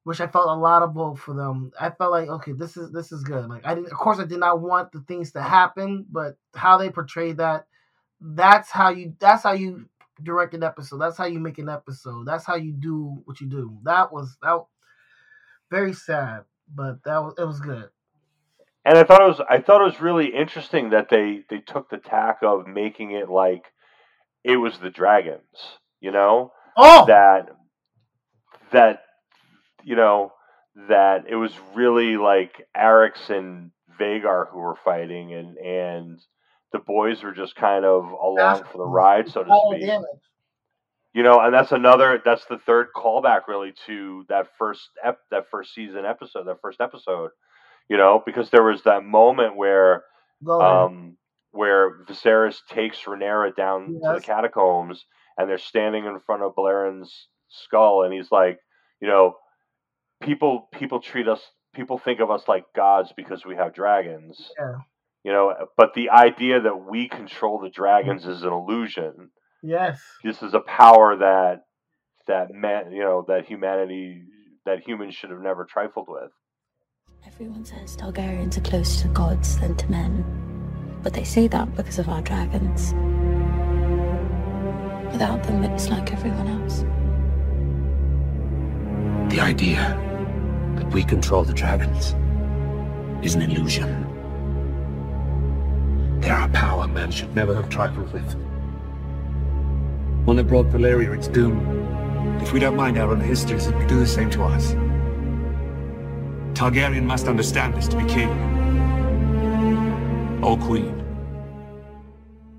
which 0.03 0.19
I 0.19 0.27
felt 0.27 0.47
a 0.47 0.53
lot 0.53 0.83
of 0.83 0.93
both 0.93 1.19
for 1.19 1.33
them. 1.33 1.71
I 1.79 1.89
felt 1.89 2.11
like 2.11 2.27
okay, 2.27 2.51
this 2.53 2.77
is 2.77 2.91
this 2.91 3.11
is 3.11 3.23
good. 3.23 3.49
Like 3.49 3.65
I 3.65 3.75
did, 3.75 3.85
of 3.85 3.91
course, 3.91 4.19
I 4.19 4.25
did 4.25 4.39
not 4.39 4.61
want 4.61 4.91
the 4.91 5.01
things 5.01 5.31
to 5.31 5.41
happen, 5.41 6.05
but 6.11 6.37
how 6.53 6.77
they 6.77 6.89
portrayed 6.89 7.37
that, 7.37 7.67
that's 8.23 8.71
how 8.71 8.89
you 8.89 9.13
that's 9.19 9.43
how 9.43 9.53
you 9.53 9.85
direct 10.23 10.53
an 10.53 10.63
episode. 10.63 10.99
That's 10.99 11.17
how 11.17 11.25
you 11.25 11.39
make 11.39 11.57
an 11.59 11.69
episode. 11.69 12.25
That's 12.25 12.45
how 12.45 12.55
you 12.55 12.71
do 12.71 13.21
what 13.25 13.41
you 13.41 13.47
do. 13.47 13.77
That 13.83 14.13
was 14.13 14.37
that 14.41 14.63
very 15.69 15.93
sad, 15.93 16.43
but 16.73 17.03
that 17.03 17.17
was 17.19 17.33
it 17.37 17.45
was 17.45 17.59
good. 17.59 17.89
and 18.85 18.97
I 18.97 19.03
thought 19.03 19.21
it 19.21 19.27
was 19.27 19.41
I 19.49 19.59
thought 19.59 19.81
it 19.81 19.91
was 19.91 20.01
really 20.01 20.33
interesting 20.35 20.91
that 20.91 21.09
they 21.09 21.41
they 21.49 21.59
took 21.59 21.89
the 21.89 21.97
tack 21.97 22.39
of 22.43 22.67
making 22.67 23.11
it 23.11 23.29
like 23.29 23.65
it 24.43 24.57
was 24.57 24.77
the 24.77 24.89
dragons, 24.89 25.77
you 25.99 26.11
know, 26.11 26.51
Oh, 26.77 27.05
that 27.07 27.49
that 28.71 29.03
you 29.83 29.95
know 29.95 30.31
that 30.89 31.25
it 31.29 31.35
was 31.35 31.53
really 31.75 32.17
like 32.17 32.67
Arrax 32.75 33.29
and 33.29 33.71
Vhagar 33.99 34.49
who 34.49 34.59
were 34.59 34.75
fighting, 34.83 35.33
and 35.33 35.57
and 35.57 36.19
the 36.73 36.79
boys 36.79 37.23
were 37.23 37.31
just 37.31 37.55
kind 37.55 37.85
of 37.85 38.03
along 38.03 38.63
for 38.69 38.79
the 38.79 38.85
ride, 38.85 39.29
so 39.29 39.43
to 39.43 39.49
speak. 39.69 39.89
You 41.13 41.21
know, 41.21 41.39
and 41.39 41.53
that's 41.53 41.71
another 41.71 42.19
that's 42.25 42.45
the 42.45 42.57
third 42.57 42.87
callback 42.95 43.41
really 43.47 43.73
to 43.85 44.25
that 44.29 44.47
first 44.57 44.89
ep, 45.05 45.19
that 45.31 45.49
first 45.51 45.73
season 45.73 46.05
episode, 46.05 46.45
that 46.45 46.59
first 46.61 46.81
episode. 46.81 47.29
You 47.87 47.97
know, 47.97 48.21
because 48.25 48.49
there 48.49 48.63
was 48.63 48.81
that 48.83 49.03
moment 49.03 49.55
where 49.55 50.03
um 50.49 51.17
where 51.51 52.03
Viserys 52.05 52.57
takes 52.67 52.97
Rhaenyra 53.03 53.55
down 53.55 53.93
to 53.93 54.13
the 54.15 54.21
catacombs 54.21 55.05
and 55.37 55.47
they're 55.47 55.59
standing 55.59 56.05
in 56.05 56.19
front 56.25 56.41
of 56.41 56.55
Balerion's 56.55 57.27
skull 57.49 58.03
and 58.03 58.11
he's 58.11 58.31
like, 58.31 58.57
you 58.99 59.07
know, 59.07 59.35
people 60.23 60.67
people 60.73 60.99
treat 60.99 61.27
us 61.27 61.41
people 61.75 61.99
think 61.99 62.19
of 62.19 62.31
us 62.31 62.47
like 62.47 62.65
gods 62.75 63.13
because 63.15 63.45
we 63.45 63.55
have 63.55 63.75
dragons. 63.75 64.51
Yeah. 64.57 64.77
You 65.23 65.31
know, 65.31 65.53
but 65.77 65.93
the 65.93 66.09
idea 66.09 66.61
that 66.61 66.85
we 66.89 67.07
control 67.07 67.59
the 67.59 67.69
dragons 67.69 68.25
is 68.25 68.43
an 68.43 68.51
illusion 68.51 69.29
yes. 69.63 70.01
this 70.23 70.43
is 70.43 70.53
a 70.53 70.59
power 70.59 71.15
that 71.17 71.61
that 72.27 72.51
man 72.51 72.91
you 72.91 73.01
know 73.01 73.25
that 73.27 73.45
humanity 73.45 74.23
that 74.65 74.85
humans 74.85 75.15
should 75.15 75.29
have 75.29 75.41
never 75.41 75.65
trifled 75.65 76.07
with 76.09 76.29
Everyone 77.25 77.63
says 77.63 77.95
Targaryens 77.95 78.57
are 78.57 78.61
closer 78.61 79.03
to 79.03 79.07
gods 79.13 79.57
than 79.57 79.77
to 79.77 79.89
men. 79.89 80.25
But 81.01 81.13
they 81.13 81.23
say 81.23 81.47
that 81.47 81.73
because 81.73 81.97
of 81.97 82.09
our 82.09 82.21
dragons. 82.21 82.93
Without 85.09 85.41
them, 85.43 85.63
it's 85.63 85.89
like 85.89 86.11
everyone 86.11 86.47
else. 86.47 86.81
The 89.33 89.39
idea 89.39 89.97
that 90.75 90.91
we 90.91 91.01
control 91.03 91.45
the 91.45 91.53
dragons 91.53 92.13
is 93.25 93.35
an 93.35 93.41
illusion. 93.41 94.12
They 96.23 96.29
are 96.29 96.45
a 96.45 96.49
power 96.49 96.87
man 96.87 97.11
should 97.11 97.35
never 97.35 97.53
have 97.53 97.67
trifled 97.69 98.13
with. 98.13 98.33
One 100.25 100.37
that 100.37 100.45
brought 100.45 100.67
Valyria 100.67 101.13
its 101.17 101.27
doom. 101.27 102.39
If 102.41 102.53
we 102.53 102.61
don't 102.61 102.77
mind 102.77 102.97
our 102.97 103.11
own 103.11 103.19
histories, 103.19 103.67
it 103.67 103.75
will 103.75 103.87
do 103.87 103.99
the 103.99 104.07
same 104.07 104.29
to 104.31 104.43
us. 104.43 104.71
Targaryen 106.57 107.03
must 107.03 107.27
understand 107.27 107.73
this 107.73 107.89
to 107.89 107.97
be 107.97 108.05
king. 108.05 108.29
Or 110.41 110.57
queen. 110.57 110.85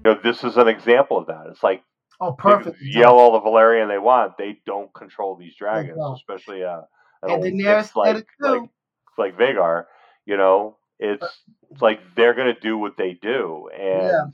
you 0.04 0.12
know 0.12 0.18
this 0.22 0.44
is 0.44 0.58
an 0.58 0.68
example 0.68 1.16
of 1.18 1.26
that 1.28 1.46
it's 1.50 1.62
like 1.62 1.82
Oh, 2.20 2.30
they 2.30 2.36
perfect. 2.42 2.76
yell 2.82 3.18
all 3.18 3.32
the 3.32 3.40
Valyrian 3.40 3.88
they 3.88 3.98
want 3.98 4.36
they 4.38 4.58
don't 4.66 4.92
control 4.94 5.36
these 5.36 5.54
dragons 5.56 5.98
especially 6.16 6.62
uh 6.64 6.80
an 7.22 7.30
And 7.30 7.32
old 7.32 7.44
Daenerys 7.44 7.90
bitch 7.92 7.92
said 7.92 7.96
like, 7.96 8.26
like 8.40 8.70
like 9.18 9.38
Vhagar, 9.38 9.84
you 10.26 10.36
know, 10.36 10.76
it's 10.98 11.26
it's 11.70 11.82
like 11.82 12.00
they're 12.16 12.34
gonna 12.34 12.58
do 12.58 12.78
what 12.78 12.96
they 12.96 13.12
do, 13.14 13.68
and 13.76 14.06
Yeah. 14.06 14.26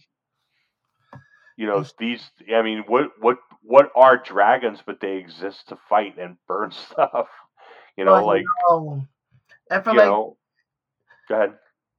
you 1.56 1.66
know 1.66 1.84
these. 1.98 2.22
I 2.54 2.62
mean, 2.62 2.84
what 2.86 3.10
what 3.20 3.38
what 3.62 3.90
are 3.94 4.16
dragons? 4.16 4.80
But 4.84 5.00
they 5.00 5.16
exist 5.16 5.68
to 5.68 5.76
fight 5.88 6.18
and 6.18 6.36
burn 6.46 6.70
stuff. 6.90 7.28
You 7.96 8.04
know, 8.04 8.24
Like, 8.24 8.24
like 8.24 8.44
um, 8.70 9.08
I 9.70 9.80
feel 9.80 9.94
you 9.94 9.98
like 9.98 10.06
know. 10.06 10.36
Go 11.28 11.34
ahead. 11.36 11.54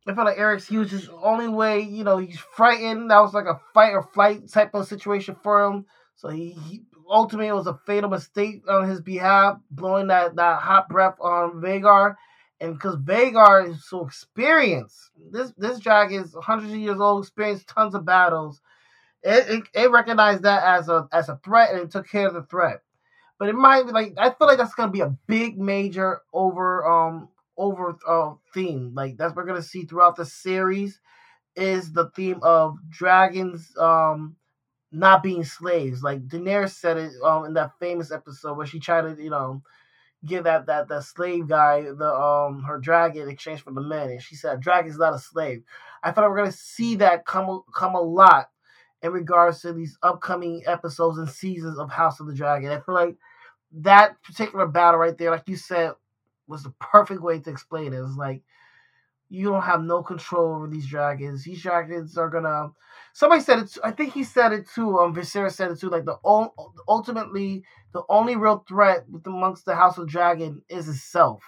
I 0.07 0.14
feel 0.14 0.26
like 0.26 0.38
Arrax 0.38 0.68
he 0.68 0.78
was 0.78 0.89
just 0.89 1.07
the 1.07 1.16
only 1.16 1.47
way, 1.47 1.82
you 1.82 2.03
know, 2.03 2.18
he's 2.18 2.39
frightened. 2.39 3.12
That 3.12 3.20
was 3.20 3.34
like 3.34 3.45
a 3.45 3.59
fight 3.74 3.91
or 3.91 4.03
flight 4.03 4.49
type 4.49 4.74
of 4.74 4.88
situation 4.88 5.36
for 5.43 5.64
him. 5.66 5.86
So 6.16 6.30
he, 6.30 6.51
he 6.51 6.84
ultimately 7.09 7.47
it 7.47 7.53
was 7.53 7.68
a 7.68 7.80
fatal 7.86 8.09
mistake 8.09 8.64
on 8.70 8.89
his 8.89 9.01
behalf, 9.01 9.57
blowing 9.70 10.07
that, 10.07 10.36
that 10.36 10.62
hot 10.62 10.89
breath 10.89 11.16
on 11.22 11.62
Vhagar. 11.62 12.16
And 12.62 12.76
because 12.76 12.97
Vhagar 12.97 13.70
is 13.70 13.89
so 13.89 14.07
experienced, 14.07 15.12
this 15.32 15.53
this 15.57 15.80
dragon 15.80 16.24
is 16.24 16.36
hundreds 16.41 16.74
of 16.74 16.80
years 16.80 17.01
old, 17.01 17.24
experienced 17.26 17.70
tons 17.70 17.95
of 17.95 18.05
battles. 18.05 18.62
It, 19.24 19.49
it, 19.76 19.84
it 19.86 19.91
recognized 19.91 20.43
that 20.43 20.64
as 20.64 20.89
a 20.89 21.07
as 21.12 21.30
a 21.30 21.39
threat 21.43 21.72
and 21.72 21.82
it 21.82 21.91
took 21.91 22.09
care 22.09 22.28
of 22.28 22.36
the 22.36 22.43
threat. 22.43 22.82
But 23.39 23.49
it 23.49 23.55
might 23.55 23.86
be 23.86 23.93
like 23.93 24.14
I 24.18 24.32
feel 24.32 24.47
like 24.47 24.59
that's 24.59 24.76
gonna 24.76 24.91
be 24.91 25.01
a 25.01 25.16
big 25.28 25.59
major 25.59 26.22
over 26.34 26.86
um 26.88 27.30
over 27.57 27.97
uh, 28.07 28.34
theme 28.53 28.93
like 28.95 29.18
that's 29.18 29.32
what 29.36 29.43
we're 29.43 29.47
gonna 29.51 29.64
see 29.64 29.86
throughout 29.86 30.16
the 30.16 30.26
series 30.26 30.99
is 31.55 31.93
the 31.93 32.09
theme 32.12 32.39
of 32.43 32.78
dragons 32.89 33.72
um 33.78 34.36
not 34.91 35.24
being 35.24 35.43
slaves 35.43 36.03
like 36.03 36.28
Daenerys 36.28 36.72
said 36.72 36.97
it 36.97 37.14
um 37.24 37.45
in 37.45 37.53
that 37.55 37.78
famous 37.80 38.12
episode 38.12 38.57
where 38.57 38.68
she 38.68 38.80
tried 38.80 39.03
to 39.16 39.24
you 39.24 39.30
know 39.32 39.62
give 40.26 40.43
that 40.43 40.67
that 40.67 40.88
that 40.88 41.03
slave 41.03 41.47
guy 41.47 41.82
the 41.82 42.13
um 42.13 42.63
her 42.63 42.78
dragon 42.78 43.24
in 43.24 43.30
exchange 43.30 43.61
for 43.61 43.72
the 43.74 43.82
men 43.82 44.09
and 44.09 44.22
she 44.22 44.36
said 44.36 44.59
dragon's 44.61 44.97
not 44.97 45.13
a 45.15 45.19
slave. 45.19 45.63
I 46.03 46.11
feel 46.11 46.24
like 46.24 46.32
we're 46.32 46.38
gonna 46.38 46.51
see 46.51 46.95
that 46.95 47.26
come 47.26 47.61
come 47.74 47.95
a 47.95 48.01
lot 48.01 48.49
in 49.01 49.11
regards 49.11 49.61
to 49.61 49.74
these 49.74 49.97
upcoming 50.03 50.61
episodes 50.67 51.17
and 51.17 51.30
seasons 51.30 51.80
of 51.80 51.89
House 51.89 52.19
of 52.19 52.28
the 52.28 52.36
Dragon. 52.36 52.72
I 52.72 52.80
feel 52.82 52.93
like 52.93 53.17
that 53.74 54.22
particular 54.24 54.67
battle 54.67 54.99
right 54.99 55.17
there 55.17 55.32
like 55.32 55.47
you 55.47 55.55
said 55.55 55.93
was 56.47 56.63
the 56.63 56.74
perfect 56.80 57.22
way 57.22 57.39
to 57.39 57.49
explain 57.49 57.93
it. 57.93 57.99
It's 58.01 58.15
like 58.15 58.43
you 59.32 59.45
don't 59.45 59.61
have 59.61 59.82
no 59.82 60.03
control 60.03 60.55
over 60.55 60.67
these 60.67 60.86
dragons. 60.88 61.45
These 61.45 61.61
dragons 61.63 62.17
are 62.17 62.29
gonna. 62.29 62.71
Somebody 63.13 63.41
said 63.41 63.59
it. 63.59 63.77
I 63.82 63.91
think 63.91 64.13
he 64.13 64.25
said 64.25 64.51
it 64.51 64.67
too. 64.67 64.99
Um, 64.99 65.15
Viserys 65.15 65.53
said 65.53 65.71
it 65.71 65.79
too. 65.79 65.89
Like 65.89 66.03
the 66.03 66.17
ul- 66.25 66.53
ultimately, 66.88 67.63
the 67.93 68.03
only 68.09 68.36
real 68.36 68.65
threat 68.67 69.05
with 69.09 69.25
amongst 69.25 69.63
the 69.65 69.73
House 69.73 69.97
of 69.97 70.09
Dragon 70.09 70.61
is 70.67 70.89
itself. 70.89 71.41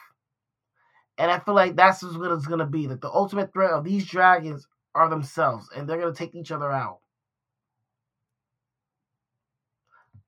And 1.17 1.29
I 1.29 1.39
feel 1.39 1.55
like 1.55 1.75
that's 1.75 2.01
what 2.03 2.31
it's 2.31 2.47
gonna 2.47 2.65
be. 2.65 2.87
Like 2.87 3.01
the 3.01 3.11
ultimate 3.11 3.51
threat 3.51 3.71
of 3.71 3.83
these 3.83 4.05
dragons 4.07 4.65
are 4.95 5.09
themselves, 5.09 5.67
and 5.75 5.87
they're 5.87 5.99
gonna 5.99 6.13
take 6.15 6.35
each 6.35 6.51
other 6.51 6.71
out. 6.71 6.99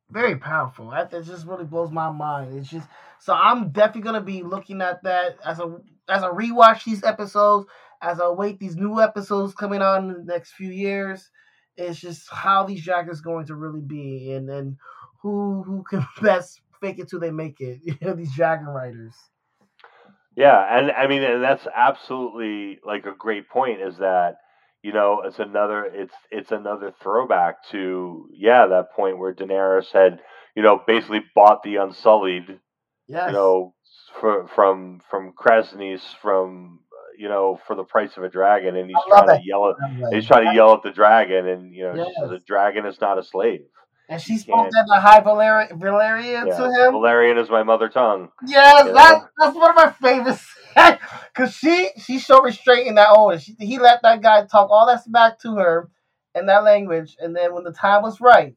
Very 0.10 0.36
powerful. 0.36 0.90
That 0.90 1.10
just 1.12 1.48
really 1.48 1.64
blows 1.66 1.92
my 1.92 2.12
mind. 2.12 2.58
It's 2.58 2.70
just 2.70 2.88
so 3.20 3.34
I'm 3.34 3.70
definitely 3.70 4.02
gonna 4.02 4.22
be 4.22 4.44
looking 4.44 4.82
at 4.82 5.04
that 5.04 5.38
as 5.44 5.60
a 5.60 5.78
as 6.10 6.24
I 6.24 6.30
rewatch 6.30 6.84
these 6.84 7.04
episodes, 7.04 7.68
as 8.02 8.20
I 8.20 8.30
wait 8.30 8.60
these 8.60 8.76
new 8.76 9.02
episodes 9.02 9.54
coming 9.54 9.82
out 9.82 10.04
in 10.04 10.08
the 10.10 10.24
next 10.24 10.54
few 10.54 10.70
years. 10.70 11.30
It's 11.78 12.00
just 12.00 12.30
how 12.32 12.64
these 12.64 12.84
dragons 12.86 13.22
going 13.22 13.48
to 13.48 13.56
really 13.56 13.82
be, 13.82 14.32
and 14.32 14.50
and 14.50 14.78
who 15.22 15.64
who 15.64 15.84
can 15.90 16.06
best 16.22 16.62
fake 16.80 17.00
it 17.00 17.10
till 17.10 17.20
they 17.20 17.32
make 17.32 17.60
it. 17.60 17.80
You 17.84 17.98
know 18.02 18.14
these 18.14 18.34
dragon 18.34 18.68
riders. 18.68 19.14
Yeah, 20.36 20.78
and 20.78 20.92
I 20.92 21.08
mean, 21.08 21.24
and 21.24 21.44
that's 21.44 21.68
absolutely 21.74 22.80
like 22.86 23.06
a 23.06 23.16
great 23.18 23.50
point. 23.50 23.82
Is 23.82 23.98
that 23.98 24.38
you 24.84 24.94
know 24.94 25.22
it's 25.26 25.40
another 25.40 25.84
it's 25.86 26.14
it's 26.32 26.52
another 26.52 26.94
throwback 27.02 27.66
to 27.72 28.30
yeah 28.34 28.68
that 28.68 28.94
point 28.94 29.18
where 29.18 29.34
Daenerys 29.34 29.92
had 29.92 30.22
you 30.56 30.64
know 30.64 30.82
basically 30.86 31.24
bought 31.34 31.64
the 31.64 31.78
Unsullied 31.78 32.60
Yes. 33.08 33.28
you 33.30 33.34
know 33.34 33.74
for, 34.20 34.48
from 34.56 35.02
from 35.10 35.34
Kraznys 35.34 36.02
from 36.22 36.80
you 37.18 37.30
know 37.30 37.60
for 37.68 37.76
the 37.76 37.84
price 37.84 38.18
of 38.18 38.24
a 38.24 38.30
dragon, 38.30 38.76
and 38.76 38.90
he's 38.90 38.98
trying 39.08 39.28
to 39.28 39.42
yell 39.46 39.70
at 39.70 40.14
he's 40.14 40.26
trying 40.28 40.46
to 40.48 40.54
yell 40.56 40.74
at 40.74 40.84
the 40.84 40.92
dragon, 40.92 41.48
and 41.48 41.74
you 41.74 41.84
know 41.84 41.96
she 41.96 42.14
says 42.20 42.32
Yes. 42.32 42.42
a 42.42 42.46
dragon 42.46 42.86
is 42.86 43.00
not 43.02 43.18
a 43.20 43.24
slave. 43.24 43.62
and 44.10 44.22
she 44.22 44.38
spoke 44.38 44.70
that 44.72 44.86
the 44.88 45.00
high 45.00 45.22
Valer- 45.22 45.70
Valyrian 45.72 46.48
Yeah, 46.48 46.58
to 46.58 46.64
him. 46.66 46.94
Valyrian 46.94 47.42
is 47.42 47.50
my 47.50 47.64
mother 47.64 47.90
tongue. 47.90 48.30
Yes, 48.46 48.86
You 48.88 48.94
that, 48.94 49.18
know? 49.22 49.28
that's 49.40 49.56
one 49.56 49.70
of 49.72 49.76
my 49.76 49.92
favorites. 49.92 50.46
Cause 51.36 51.54
she 51.54 51.90
she 51.98 52.20
showed 52.20 52.44
restraint 52.44 52.88
in 52.88 52.96
that. 52.96 53.42
She, 53.42 53.56
he 53.60 53.80
let 53.80 54.02
that 54.04 54.22
guy 54.22 54.46
talk 54.46 54.70
all 54.70 54.86
that 54.88 55.04
smack 55.04 55.40
to 55.40 55.56
her 55.56 55.90
in 56.34 56.46
that 56.48 56.64
language, 56.66 57.16
and 57.20 57.34
then 57.36 57.54
when 57.54 57.64
the 57.64 57.72
time 57.72 58.04
was 58.04 58.20
right, 58.20 58.56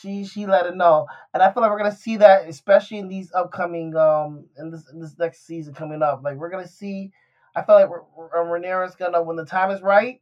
she 0.00 0.24
she 0.24 0.46
let 0.46 0.66
it 0.66 0.76
know. 0.76 1.06
And 1.32 1.42
I 1.42 1.52
feel 1.52 1.62
like 1.62 1.70
we're 1.70 1.78
gonna 1.78 1.94
see 1.94 2.16
that, 2.18 2.48
especially 2.48 2.98
in 2.98 3.08
these 3.08 3.32
upcoming 3.32 3.96
um 3.96 4.46
in 4.58 4.70
this 4.70 4.88
in 4.92 5.00
this 5.00 5.18
next 5.18 5.46
season 5.46 5.74
coming 5.74 6.02
up. 6.02 6.22
Like 6.22 6.36
we're 6.36 6.50
gonna 6.50 6.66
see. 6.68 7.12
I 7.56 7.62
feel 7.62 7.76
like 7.76 7.88
R- 7.88 8.44
Rhaenyra's 8.46 8.96
gonna 8.96 9.22
when 9.22 9.36
the 9.36 9.44
time 9.44 9.70
is 9.70 9.82
right. 9.82 10.20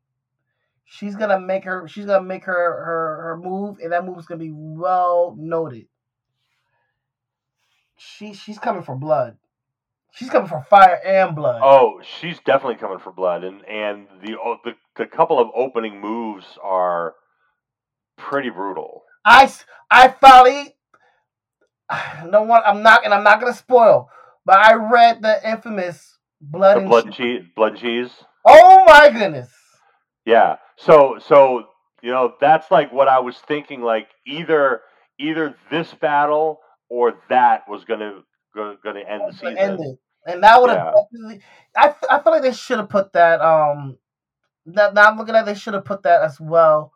She's 0.85 1.17
gonna 1.17 1.41
make 1.41 1.65
her. 1.65 1.89
She's 1.89 2.07
gonna 2.07 2.27
make 2.27 2.45
her 2.45 2.55
her 2.55 3.23
her 3.23 3.41
move, 3.43 3.79
and 3.83 3.93
that 3.93 4.05
move 4.05 4.19
is 4.19 4.27
gonna 4.27 4.39
be 4.39 4.53
well 4.53 5.35
noted. 5.39 5.87
She 7.97 8.35
she's 8.35 8.59
coming 8.59 8.83
for 8.83 8.97
blood. 8.97 9.39
She's 10.13 10.29
coming 10.29 10.49
for 10.49 10.61
fire 10.69 11.01
and 11.05 11.35
blood. 11.35 11.63
Oh, 11.65 12.03
she's 12.03 12.39
definitely 12.41 12.77
coming 12.77 12.99
for 12.99 13.13
blood, 13.13 13.45
and 13.45 13.65
and 13.65 14.07
the 14.23 14.37
the 14.65 14.75
the 14.97 15.07
couple 15.07 15.39
of 15.39 15.49
opening 15.55 16.01
moves 16.01 16.59
are 16.63 17.15
pretty 18.19 18.51
brutal. 18.51 19.05
I 19.25 19.51
I 19.91 20.09
finally 20.09 20.75
no 22.27 22.43
one. 22.43 22.63
I'm 22.65 22.83
not 22.83 23.05
and 23.05 23.13
I'm 23.15 23.25
not 23.25 23.41
gonna 23.41 23.55
spoil, 23.55 24.09
but 24.45 24.57
I 24.59 24.75
read 24.75 25.23
the 25.23 25.49
infamous 25.49 26.19
blood 26.41 26.77
The 26.77 26.81
and 26.81 26.89
blood 26.89 27.05
Cheese- 27.07 27.15
cheese, 27.17 27.45
blood 27.55 27.77
cheese. 27.77 28.11
Oh 28.45 28.85
my 28.87 29.11
goodness! 29.11 29.51
Yeah. 30.25 30.57
So 30.77 31.19
so 31.21 31.65
you 32.03 32.11
know 32.11 32.35
that's 32.41 32.71
like 32.71 32.93
what 32.93 33.09
I 33.09 33.21
was 33.21 33.37
thinking. 33.39 33.83
Like 33.83 34.09
either 34.27 34.81
either 35.19 35.55
this 35.71 35.93
battle 35.95 36.59
or 36.89 37.15
that 37.29 37.69
was 37.69 37.85
gonna 37.85 38.21
go, 38.55 38.77
gonna 38.83 39.01
end 39.01 39.23
the 39.29 39.33
season. 39.33 39.99
And 40.25 40.43
that 40.45 40.61
would 40.61 40.71
have 40.71 40.95
Yeah. 41.13 41.37
I 41.77 41.95
I 42.11 42.23
feel 42.23 42.33
like 42.33 42.43
they 42.43 42.53
should 42.53 42.79
have 42.79 42.89
put 42.89 43.13
that. 43.13 43.41
Um, 43.41 43.99
now, 44.65 44.91
now 44.91 45.09
I'm 45.09 45.19
looking 45.19 45.35
at, 45.35 45.45
they 45.47 45.55
should 45.55 45.75
have 45.75 45.85
put 45.85 46.05
that 46.05 46.23
as 46.23 46.41
well. 46.41 46.93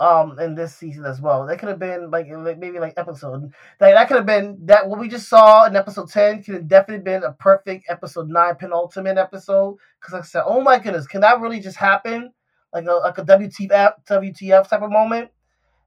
Um, 0.00 0.40
in 0.40 0.56
this 0.56 0.74
season 0.74 1.04
as 1.04 1.20
well, 1.20 1.46
that 1.46 1.60
could 1.60 1.68
have 1.68 1.78
been 1.78 2.10
like, 2.10 2.26
maybe 2.26 2.80
like 2.80 2.94
episode 2.96 3.52
like 3.80 3.94
that 3.94 4.08
could 4.08 4.16
have 4.16 4.26
been 4.26 4.58
that 4.64 4.88
what 4.88 4.98
we 4.98 5.08
just 5.08 5.28
saw 5.28 5.66
in 5.66 5.76
episode 5.76 6.10
ten 6.10 6.42
could 6.42 6.54
have 6.54 6.66
definitely 6.66 7.04
been 7.04 7.22
a 7.22 7.32
perfect 7.32 7.86
episode 7.88 8.28
nine 8.28 8.56
penultimate 8.56 9.18
episode. 9.18 9.76
Because 10.00 10.14
like 10.14 10.22
I 10.22 10.26
said, 10.26 10.42
oh 10.46 10.60
my 10.60 10.80
goodness, 10.80 11.06
can 11.06 11.20
that 11.20 11.40
really 11.40 11.60
just 11.60 11.76
happen? 11.76 12.32
Like 12.72 12.86
a 12.86 12.92
like 12.92 13.18
a 13.18 13.24
WTF 13.24 13.92
WTF 14.10 14.68
type 14.68 14.82
of 14.82 14.90
moment, 14.90 15.30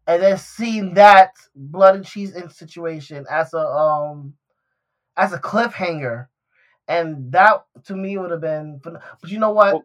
and 0.07 0.23
then 0.23 0.37
seeing 0.37 0.93
that 0.93 1.33
blood 1.53 1.95
and 1.95 2.05
cheese 2.05 2.33
in 2.33 2.49
situation 2.49 3.25
as 3.29 3.53
a 3.53 3.59
um 3.59 4.35
as 5.17 5.33
a 5.33 5.37
cliffhanger 5.37 6.27
and 6.87 7.31
that 7.31 7.65
to 7.85 7.95
me 7.95 8.17
would 8.17 8.31
have 8.31 8.41
been. 8.41 8.79
But 8.83 9.01
you 9.25 9.39
know 9.39 9.51
what? 9.51 9.83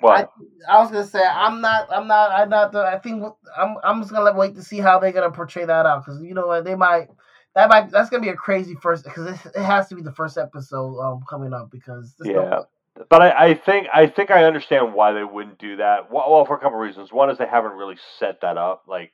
What? 0.00 0.30
I, 0.68 0.74
I 0.74 0.78
was 0.80 0.90
gonna 0.90 1.06
say 1.06 1.22
I'm 1.24 1.60
not. 1.60 1.88
I'm 1.90 2.06
not. 2.06 2.30
I'm 2.30 2.48
not. 2.48 2.72
The, 2.72 2.80
I 2.80 2.98
think 2.98 3.24
I'm. 3.56 3.76
I'm 3.82 4.00
just 4.00 4.12
gonna 4.12 4.36
wait 4.36 4.54
to 4.56 4.62
see 4.62 4.78
how 4.78 4.98
they're 4.98 5.12
gonna 5.12 5.30
portray 5.30 5.64
that 5.64 5.86
out 5.86 6.04
because 6.04 6.20
you 6.22 6.34
know 6.34 6.46
what 6.46 6.64
they 6.64 6.74
might. 6.74 7.08
That 7.54 7.70
might. 7.70 7.90
That's 7.90 8.10
gonna 8.10 8.22
be 8.22 8.28
a 8.28 8.36
crazy 8.36 8.74
first 8.74 9.04
because 9.04 9.26
it, 9.26 9.52
it 9.54 9.62
has 9.62 9.88
to 9.88 9.94
be 9.94 10.02
the 10.02 10.12
first 10.12 10.36
episode 10.36 10.98
um 11.00 11.24
coming 11.28 11.54
up 11.54 11.70
because 11.70 12.14
yeah. 12.22 12.32
No, 12.34 12.66
but 13.08 13.22
I, 13.22 13.48
I 13.48 13.54
think 13.54 13.88
I 13.92 14.06
think 14.06 14.30
I 14.30 14.44
understand 14.44 14.92
why 14.92 15.12
they 15.12 15.24
wouldn't 15.24 15.58
do 15.58 15.76
that. 15.76 16.10
Well, 16.10 16.30
well, 16.30 16.44
for 16.44 16.56
a 16.56 16.58
couple 16.58 16.78
of 16.78 16.86
reasons. 16.86 17.12
One 17.12 17.30
is 17.30 17.38
they 17.38 17.46
haven't 17.46 17.72
really 17.72 17.96
set 18.18 18.42
that 18.42 18.58
up, 18.58 18.84
like 18.86 19.12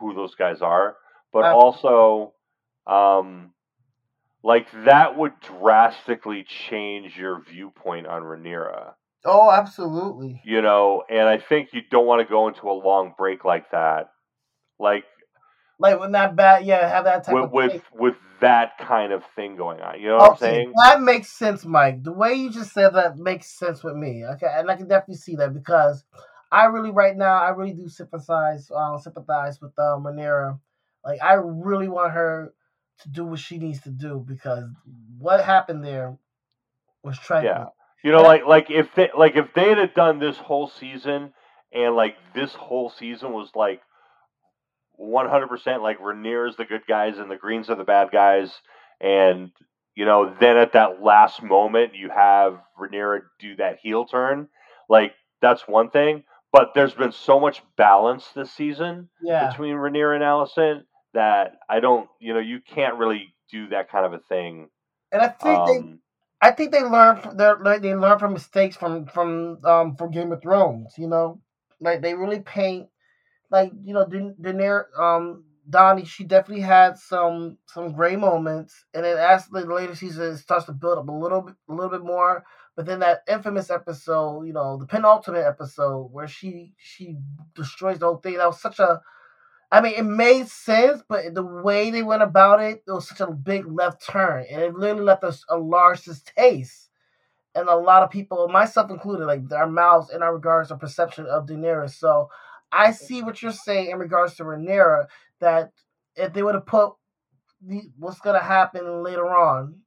who 0.00 0.14
those 0.14 0.34
guys 0.34 0.62
are. 0.62 0.96
But 1.32 1.44
uh, 1.44 1.54
also, 1.54 2.32
um, 2.86 3.52
like 4.42 4.66
that 4.84 5.16
would 5.16 5.38
drastically 5.40 6.44
change 6.68 7.16
your 7.16 7.40
viewpoint 7.40 8.06
on 8.06 8.22
Rhaenyra. 8.22 8.94
Oh, 9.24 9.50
absolutely. 9.50 10.40
You 10.44 10.62
know, 10.62 11.04
and 11.08 11.28
I 11.28 11.38
think 11.38 11.70
you 11.72 11.82
don't 11.90 12.06
want 12.06 12.26
to 12.26 12.30
go 12.30 12.48
into 12.48 12.68
a 12.68 12.72
long 12.72 13.14
break 13.16 13.44
like 13.44 13.70
that. 13.72 14.10
Like 14.78 15.04
like 15.78 15.98
when 15.98 16.12
that 16.12 16.36
bad 16.36 16.64
yeah, 16.64 16.88
have 16.88 17.04
that 17.04 17.24
type 17.24 17.34
with, 17.34 17.44
of 17.44 17.52
with 17.52 17.82
with 17.94 18.14
that 18.40 18.78
kind 18.78 19.12
of 19.12 19.22
thing 19.36 19.56
going 19.56 19.80
on. 19.80 20.00
You 20.00 20.08
know 20.08 20.18
what 20.18 20.32
I'm 20.32 20.36
saying? 20.38 20.72
That 20.84 21.02
makes 21.02 21.28
sense, 21.28 21.64
Mike. 21.64 22.02
The 22.02 22.12
way 22.12 22.34
you 22.34 22.50
just 22.50 22.72
said 22.72 22.94
that 22.94 23.16
makes 23.16 23.58
sense 23.58 23.82
with 23.82 23.96
me. 23.96 24.24
Okay, 24.24 24.46
and 24.50 24.70
I 24.70 24.76
can 24.76 24.88
definitely 24.88 25.16
see 25.16 25.36
that 25.36 25.52
because 25.52 26.04
I 26.50 26.66
really 26.66 26.90
right 26.90 27.16
now 27.16 27.34
I 27.34 27.50
really 27.50 27.72
do 27.72 27.88
sympathize 27.88 28.70
um 28.74 28.98
sympathize 28.98 29.60
with 29.60 29.78
um 29.78 30.04
Rhaenyra. 30.04 30.58
Like 31.04 31.22
I 31.22 31.34
really 31.34 31.88
want 31.88 32.12
her 32.12 32.52
to 33.00 33.08
do 33.08 33.24
what 33.24 33.38
she 33.38 33.58
needs 33.58 33.80
to 33.82 33.90
do 33.90 34.24
because 34.26 34.64
what 35.18 35.42
happened 35.42 35.84
there 35.84 36.18
was 37.02 37.18
tragic. 37.18 37.50
Yeah, 37.50 37.64
you 38.02 38.12
know, 38.12 38.22
like 38.22 38.46
like 38.46 38.70
if 38.70 38.94
they 38.94 39.10
like 39.16 39.36
if 39.36 39.52
they 39.54 39.70
had 39.70 39.94
done 39.94 40.18
this 40.18 40.36
whole 40.36 40.68
season 40.68 41.32
and 41.72 41.94
like 41.94 42.16
this 42.34 42.52
whole 42.52 42.90
season 42.90 43.32
was 43.32 43.50
like 43.54 43.82
one 44.92 45.28
hundred 45.28 45.48
percent 45.48 45.82
like 45.82 45.98
Rhaenyra's 46.00 46.56
the 46.56 46.64
good 46.64 46.86
guys 46.86 47.18
and 47.18 47.30
the 47.30 47.36
Greens 47.36 47.70
are 47.70 47.76
the 47.76 47.84
bad 47.84 48.10
guys, 48.10 48.52
and 49.00 49.50
you 49.94 50.04
know 50.04 50.34
then 50.40 50.56
at 50.56 50.72
that 50.72 51.02
last 51.02 51.42
moment 51.42 51.94
you 51.94 52.10
have 52.10 52.60
Rhaenyra 52.78 53.20
do 53.38 53.56
that 53.56 53.78
heel 53.82 54.06
turn, 54.06 54.48
like 54.88 55.14
that's 55.40 55.66
one 55.68 55.90
thing. 55.90 56.24
But 56.52 56.72
there's 56.74 56.94
been 56.94 57.12
so 57.12 57.38
much 57.38 57.62
balance 57.76 58.26
this 58.34 58.50
season 58.50 59.08
yeah. 59.22 59.50
between 59.50 59.76
Rhaenyra 59.76 60.16
and 60.16 60.24
Alicent 60.24 60.82
that 61.14 61.58
I 61.68 61.78
don't, 61.78 62.08
you 62.18 62.34
know, 62.34 62.40
you 62.40 62.60
can't 62.60 62.96
really 62.96 63.34
do 63.52 63.68
that 63.68 63.88
kind 63.88 64.04
of 64.04 64.12
a 64.12 64.18
thing. 64.18 64.68
And 65.12 65.22
I 65.22 65.28
think 65.28 65.58
um, 65.58 65.66
they, 65.66 65.94
I 66.42 66.50
think 66.52 66.72
they 66.72 66.82
learn 66.82 67.20
they 67.36 67.94
learn 67.94 68.18
from 68.18 68.32
mistakes 68.32 68.76
from 68.76 69.06
from 69.06 69.58
um 69.64 69.94
from 69.96 70.10
Game 70.10 70.32
of 70.32 70.42
Thrones. 70.42 70.94
You 70.96 71.08
know, 71.08 71.40
like 71.80 72.00
they 72.00 72.14
really 72.14 72.40
paint 72.40 72.88
like 73.50 73.72
you 73.84 73.94
know 73.94 74.06
Daenerys 74.06 74.86
um 74.98 75.44
Dany 75.70 76.06
she 76.06 76.24
definitely 76.24 76.62
had 76.64 76.98
some 76.98 77.58
some 77.66 77.92
gray 77.92 78.16
moments, 78.16 78.84
and 78.94 79.04
then 79.04 79.18
as 79.18 79.48
the 79.48 79.64
later 79.66 79.94
season 79.94 80.36
starts 80.36 80.66
to 80.66 80.72
build 80.72 80.98
up 80.98 81.08
a 81.08 81.12
little 81.12 81.42
bit 81.42 81.54
a 81.68 81.74
little 81.74 81.90
bit 81.90 82.04
more. 82.04 82.44
But 82.76 82.86
then 82.86 83.00
that 83.00 83.22
infamous 83.28 83.70
episode, 83.70 84.44
you 84.46 84.52
know, 84.54 84.78
the 84.78 84.86
penultimate 84.86 85.44
episode 85.46 86.08
where 86.12 86.28
she 86.28 86.74
she 86.78 87.16
destroys 87.54 87.98
the 88.00 88.06
whole 88.06 88.16
thing. 88.18 88.38
That 88.38 88.46
was 88.46 88.60
such 88.60 88.78
a 88.80 89.02
I 89.72 89.80
mean, 89.80 89.94
it 89.96 90.04
made 90.04 90.48
sense, 90.48 91.02
but 91.08 91.34
the 91.34 91.44
way 91.44 91.90
they 91.90 92.02
went 92.02 92.22
about 92.22 92.60
it, 92.60 92.82
it 92.86 92.90
was 92.90 93.08
such 93.08 93.20
a 93.20 93.30
big 93.30 93.66
left 93.66 94.04
turn, 94.04 94.44
and 94.50 94.62
it 94.62 94.74
literally 94.74 95.04
left 95.04 95.24
us 95.24 95.44
a 95.48 95.56
large 95.56 96.02
distaste. 96.04 96.88
And 97.54 97.68
a 97.68 97.76
lot 97.76 98.02
of 98.02 98.10
people, 98.10 98.48
myself 98.48 98.90
included, 98.90 99.26
like 99.26 99.40
our 99.52 99.68
mouths 99.68 100.10
in 100.10 100.22
our 100.22 100.34
regards 100.34 100.68
to 100.68 100.76
perception 100.76 101.26
of 101.26 101.46
Daenerys. 101.46 101.94
So 101.94 102.30
I 102.70 102.92
see 102.92 103.22
what 103.22 103.42
you're 103.42 103.52
saying 103.52 103.90
in 103.90 103.98
regards 103.98 104.36
to 104.36 104.44
Rhaenyra, 104.44 105.06
that 105.40 105.72
if 106.14 106.32
they 106.32 106.42
would 106.42 106.54
have 106.54 106.66
put 106.66 106.92
the, 107.60 107.82
what's 107.98 108.20
going 108.20 108.38
to 108.38 108.44
happen 108.44 109.02
later 109.02 109.26
on, 109.26 109.80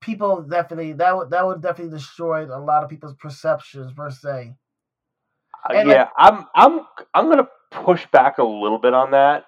people 0.00 0.42
definitely 0.42 0.92
that 0.94 1.16
would 1.16 1.30
that 1.30 1.46
would 1.46 1.60
definitely 1.60 1.96
destroy 1.96 2.44
a 2.44 2.58
lot 2.58 2.84
of 2.84 2.90
people's 2.90 3.14
perceptions 3.14 3.92
per 3.92 4.10
se. 4.10 4.54
Uh, 5.68 5.74
yeah, 5.74 5.82
like, 5.82 6.08
I'm 6.16 6.44
I'm 6.54 6.80
I'm 7.14 7.28
gonna 7.28 7.48
push 7.70 8.06
back 8.12 8.38
a 8.38 8.44
little 8.44 8.78
bit 8.78 8.94
on 8.94 9.12
that. 9.12 9.46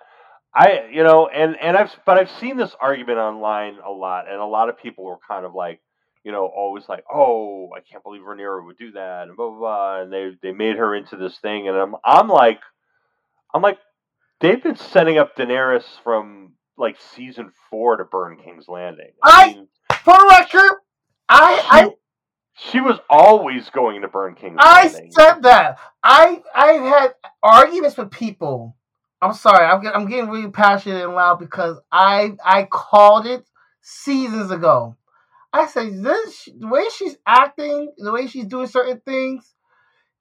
I, 0.55 0.89
you 0.91 1.05
know, 1.05 1.29
and 1.29 1.57
and 1.61 1.77
I've 1.77 1.95
but 2.05 2.19
I've 2.19 2.31
seen 2.31 2.57
this 2.57 2.75
argument 2.81 3.19
online 3.19 3.79
a 3.87 3.91
lot, 3.91 4.29
and 4.29 4.41
a 4.41 4.47
lot 4.47 4.69
of 4.69 4.79
people 4.79 5.05
were 5.05 5.19
kind 5.29 5.47
of 5.47 5.55
like, 5.55 5.81
you 6.25 6.33
know, 6.33 6.45
always 6.45 6.89
like, 6.89 7.05
oh, 7.13 7.71
I 7.77 7.81
can't 7.81 8.03
believe 8.03 8.23
Rhaenyra 8.23 8.65
would 8.65 8.77
do 8.77 8.93
that, 8.93 9.29
and 9.29 9.37
blah 9.37 9.51
blah 9.51 9.59
blah, 9.59 10.03
and 10.03 10.13
they 10.13 10.33
they 10.43 10.53
made 10.53 10.77
her 10.77 10.95
into 10.95 11.17
this 11.17 11.39
thing, 11.39 11.69
and 11.69 11.77
I'm 11.77 11.95
I'm 12.05 12.29
like, 12.29 12.61
I'm 13.55 13.63
like, 13.63 13.79
they've 14.41 14.63
been 14.63 14.77
setting 14.77 15.19
up 15.19 15.37
Daenerys 15.37 15.85
from 16.03 16.55
like 16.77 16.97
season 17.15 17.53
four 17.71 17.97
to 17.99 18.05
burn 18.05 18.39
King's 18.43 18.67
Landing. 18.67 19.13
I, 19.23 19.43
I 19.43 19.55
mean, 19.55 19.69
for 20.03 20.15
the 20.15 20.27
record, 20.31 20.79
I 21.29 21.63
I 21.71 21.91
she 22.69 22.81
was 22.81 22.99
always 23.09 23.71
going 23.71 24.03
to 24.03 24.09
burn 24.09 24.35
King's 24.35 24.57
I 24.59 24.89
Landing. 24.89 25.13
said 25.13 25.43
that. 25.43 25.79
I 26.03 26.43
I've 26.55 26.83
had 26.83 27.15
arguments 27.43 27.97
with 27.97 28.11
people. 28.11 28.77
I'm 29.23 29.35
sorry. 29.35 29.65
I'm 29.65 29.83
getting, 29.83 30.01
I'm 30.01 30.09
getting 30.09 30.31
really 30.31 30.51
passionate 30.51 31.05
and 31.05 31.15
loud 31.15 31.39
because 31.39 31.79
I 31.91 32.33
I 32.45 32.65
called 32.65 33.27
it 33.27 33.45
seasons 33.81 34.51
ago. 34.51 34.97
I 35.53 35.67
said 35.67 36.03
this 36.03 36.49
the 36.59 36.67
way 36.69 36.85
she's 36.95 37.17
acting, 37.27 37.93
the 37.97 38.13
way 38.13 38.27
she's 38.27 38.47
doing 38.47 38.67
certain 38.67 39.01
things. 39.01 39.55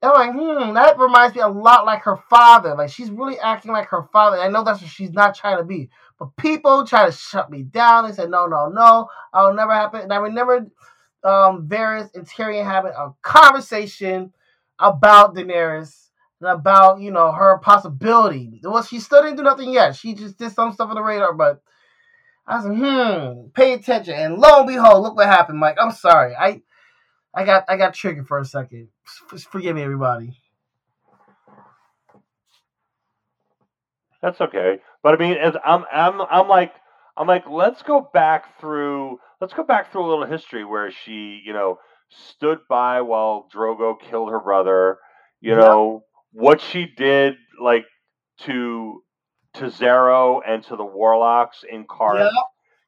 I'm 0.02 0.14
like, 0.14 0.32
hmm, 0.32 0.74
that 0.76 0.98
reminds 0.98 1.36
me 1.36 1.42
a 1.42 1.48
lot 1.50 1.86
like 1.86 2.04
her 2.04 2.18
father. 2.30 2.74
Like 2.74 2.90
she's 2.90 3.12
really 3.12 3.38
acting 3.38 3.74
like 3.74 3.88
her 3.90 4.04
father. 4.14 4.40
I 4.40 4.48
know 4.48 4.64
that's 4.64 4.82
what 4.82 4.90
she's 4.90 5.12
not 5.12 5.36
trying 5.36 5.58
to 5.58 5.66
be, 5.66 5.90
but 6.18 6.36
people 6.38 6.88
try 6.88 7.06
to 7.06 7.12
shut 7.12 7.52
me 7.52 7.64
down. 7.64 8.08
They 8.08 8.14
said, 8.14 8.30
no, 8.30 8.46
no, 8.46 8.70
no, 8.70 9.10
I'll 9.34 9.54
never 9.54 9.74
happen. 9.74 10.00
And 10.00 10.14
I 10.14 10.18
remember 10.18 10.68
um, 11.24 11.68
Varys 11.68 12.10
and 12.16 12.28
Tyrion 12.28 12.66
having 12.66 12.94
a 12.96 13.14
conversation 13.22 14.34
about 14.80 15.36
Daenerys 15.36 16.10
and 16.42 16.50
about 16.50 17.02
you 17.02 17.12
know 17.12 17.32
her 17.32 17.58
possibility. 17.60 18.62
Well, 18.64 18.84
she 18.84 19.00
still 19.00 19.22
didn't 19.24 19.38
do 19.38 19.44
nothing 19.44 19.72
yet. 19.72 19.96
She 19.96 20.14
just 20.14 20.38
did 20.38 20.52
some 20.52 20.74
stuff 20.74 20.90
on 20.90 20.96
the 20.96 21.04
radar, 21.04 21.34
but 21.34 21.62
I 22.48 22.62
said, 22.62 22.76
hmm, 22.76 23.50
pay 23.54 23.74
attention. 23.74 24.16
And 24.16 24.38
lo 24.38 24.60
and 24.60 24.68
behold, 24.68 25.04
look 25.04 25.16
what 25.16 25.28
happened, 25.28 25.60
Mike. 25.60 25.78
I'm 25.80 25.92
sorry, 25.92 26.36
I 26.36 26.62
I 27.34 27.46
got 27.46 27.66
I 27.70 27.78
got 27.78 27.94
triggered 27.94 28.28
for 28.28 28.40
a 28.40 28.46
second. 28.46 28.90
Just 29.32 29.50
Forgive 29.50 29.76
me, 29.76 29.84
everybody. 29.84 30.38
That's 34.22 34.42
okay, 34.42 34.80
but 35.04 35.14
I 35.16 35.18
mean, 35.18 35.38
as 35.38 35.56
I'm 35.66 35.86
I'm 35.92 36.22
I'm 36.22 36.48
like 36.48 36.74
I'm 37.18 37.28
like, 37.28 37.44
let's 37.50 37.84
go 37.84 38.10
back 38.14 38.60
through 38.60 39.20
let's 39.42 39.54
go 39.54 39.64
back 39.64 39.92
through 39.92 40.06
a 40.06 40.10
little 40.10 40.26
history 40.26 40.66
where 40.66 40.92
she, 40.92 41.42
you 41.46 41.54
know, 41.54 41.80
stood 42.10 42.60
by 42.70 43.02
while 43.02 43.48
Drogo 43.54 44.00
killed 44.00 44.32
her 44.32 44.40
brother. 44.40 44.98
You 45.42 45.56
know 45.56 46.04
what 46.34 46.60
she 46.60 46.86
did, 46.86 47.36
like 47.62 47.86
to 48.40 49.02
to 49.56 49.66
Xaro 49.66 50.42
and 50.46 50.64
to 50.66 50.76
the 50.76 50.86
warlocks 50.86 51.64
in 51.70 51.86
Qarth. 51.86 52.30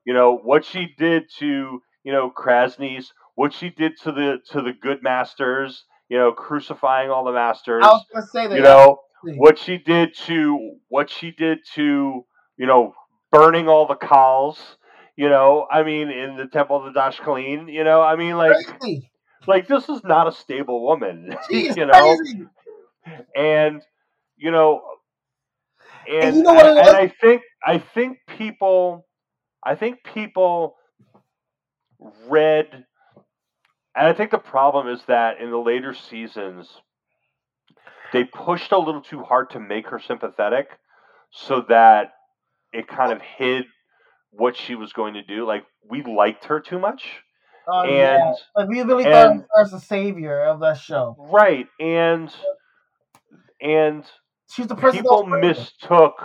You 0.06 0.14
know 0.14 0.38
what 0.38 0.66
she 0.66 0.88
did 0.98 1.24
to 1.40 1.82
you 2.04 2.12
know 2.12 2.32
Kraznys. 2.32 3.08
What 3.36 3.54
she 3.54 3.70
did 3.70 3.94
to 4.04 4.12
the 4.12 4.40
to 4.52 4.62
the 4.62 4.74
good 4.74 5.02
masters. 5.02 5.86
You 6.10 6.18
know, 6.18 6.34
crucifying 6.34 7.10
all 7.10 7.24
the 7.24 7.32
masters. 7.32 7.84
I 7.86 7.88
was 7.88 8.06
gonna 8.12 8.26
say 8.26 8.48
that. 8.48 8.56
You 8.58 8.64
know 8.64 9.00
what 9.24 9.58
she 9.58 9.78
did 9.78 10.16
to 10.26 10.78
what 10.90 11.10
she 11.10 11.32
did 11.32 11.60
to 11.76 12.26
you 12.58 12.66
know 12.66 12.94
burning 13.32 13.68
all 13.68 13.88
the 13.88 13.96
khals 13.96 14.58
you 15.16 15.30
know, 15.30 15.68
I 15.70 15.84
mean, 15.84 16.10
in 16.10 16.38
the 16.38 16.48
Temple 16.48 16.78
of 16.78 16.86
the 16.86 17.00
Dosh 17.00 17.20
Khaleen, 17.20 17.72
you 17.72 17.84
know, 17.84 18.02
I 18.02 18.16
mean, 18.16 18.38
like, 18.38 18.56
crazy. 18.80 19.12
like 19.46 19.68
this 19.68 19.90
is 19.90 20.04
not 20.04 20.28
a 20.28 20.32
stable 20.32 20.84
woman, 20.84 21.36
you 21.50 21.86
know, 21.86 22.18
crazy. 22.18 22.48
and 23.36 23.82
you 24.38 24.52
know, 24.52 24.82
and, 26.08 26.24
and, 26.24 26.36
you 26.38 26.44
know 26.44 26.60
and, 26.60 26.80
and 26.80 26.98
I 26.98 27.08
think 27.08 27.44
I 27.64 27.78
think 27.78 28.20
people, 28.38 29.06
I 29.64 29.76
think 29.76 30.00
people 30.04 30.78
read, 32.28 32.68
and 33.96 34.08
I 34.08 34.14
think 34.14 34.32
the 34.32 34.40
problem 34.40 34.88
is 34.88 35.02
that 35.08 35.40
in 35.40 35.52
the 35.52 35.58
later 35.58 35.94
seasons, 35.94 36.68
they 38.14 38.24
pushed 38.24 38.72
a 38.72 38.80
little 38.80 39.02
too 39.02 39.22
hard 39.22 39.52
to 39.52 39.60
make 39.60 39.88
her 39.90 40.00
sympathetic, 40.00 40.70
so 41.32 41.66
that 41.70 42.14
it 42.74 42.88
kind 42.88 43.12
of 43.12 43.22
hid 43.22 43.66
what 44.32 44.56
she 44.56 44.76
was 44.76 44.94
going 44.94 45.14
to 45.16 45.24
do. 45.24 45.46
Like 45.46 45.64
we 45.90 46.04
liked 46.04 46.46
her 46.46 46.60
too 46.60 46.80
much, 46.80 47.04
Oh, 47.68 47.82
and 47.82 47.92
yeah. 47.92 48.34
Like 48.56 48.70
we 48.70 48.82
really 48.82 49.04
thought 49.04 49.32
and- 49.32 49.42
her 49.54 49.62
as 49.62 49.72
the 49.72 49.80
savior 49.80 50.44
of 50.46 50.60
that 50.62 50.78
show. 50.78 51.16
right, 51.20 51.68
and 51.80 52.34
and 53.62 54.04
She's 54.50 54.68
the 54.68 54.76
person. 54.76 55.02
people 55.02 55.26
mistook 55.26 56.22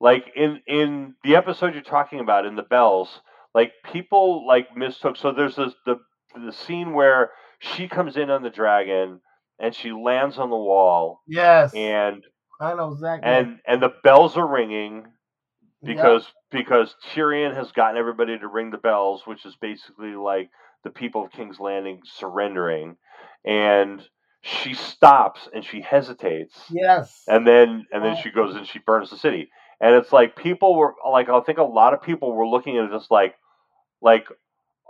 like 0.00 0.32
in 0.34 0.60
in 0.66 1.14
the 1.24 1.36
episode 1.36 1.74
you're 1.74 1.82
talking 1.82 2.20
about 2.20 2.46
in 2.46 2.56
the 2.56 2.62
bells 2.62 3.20
like 3.54 3.72
people 3.92 4.46
like 4.46 4.76
mistook 4.76 5.16
so 5.16 5.32
there's 5.32 5.56
this 5.56 5.72
the 5.86 5.96
the 6.34 6.52
scene 6.52 6.92
where 6.94 7.30
she 7.60 7.88
comes 7.88 8.16
in 8.16 8.30
on 8.30 8.42
the 8.42 8.50
dragon 8.50 9.20
and 9.60 9.74
she 9.74 9.92
lands 9.92 10.38
on 10.38 10.50
the 10.50 10.56
wall 10.56 11.20
Yes, 11.26 11.72
and 11.74 12.24
I 12.60 12.74
know 12.74 12.92
exactly. 12.92 13.28
and 13.30 13.58
and 13.66 13.82
the 13.82 13.92
bells 14.02 14.36
are 14.36 14.46
ringing 14.46 15.06
Yep. 15.82 15.96
because 15.96 16.26
because 16.50 16.94
Tyrion 17.12 17.54
has 17.54 17.72
gotten 17.72 17.96
everybody 17.98 18.38
to 18.38 18.48
ring 18.48 18.70
the 18.70 18.78
bells, 18.78 19.22
which 19.26 19.44
is 19.46 19.56
basically 19.56 20.14
like 20.14 20.50
the 20.84 20.90
people 20.90 21.24
of 21.24 21.32
King's 21.32 21.60
Landing 21.60 22.00
surrendering, 22.04 22.96
and 23.44 24.02
she 24.42 24.74
stops 24.74 25.48
and 25.52 25.64
she 25.64 25.80
hesitates, 25.80 26.54
yes, 26.70 27.22
and 27.28 27.46
then 27.46 27.86
and 27.92 28.04
then 28.04 28.16
Oh. 28.18 28.20
she 28.22 28.30
goes 28.30 28.54
and 28.56 28.66
she 28.66 28.78
burns 28.80 29.10
the 29.10 29.16
city, 29.18 29.50
and 29.80 29.94
it's 29.94 30.12
like 30.12 30.36
people 30.36 30.76
were 30.76 30.94
like 31.08 31.28
I 31.28 31.40
think 31.40 31.58
a 31.58 31.62
lot 31.64 31.94
of 31.94 32.02
people 32.02 32.32
were 32.32 32.46
looking 32.48 32.76
at 32.78 32.90
this 32.90 33.10
like 33.10 33.34
like 34.02 34.26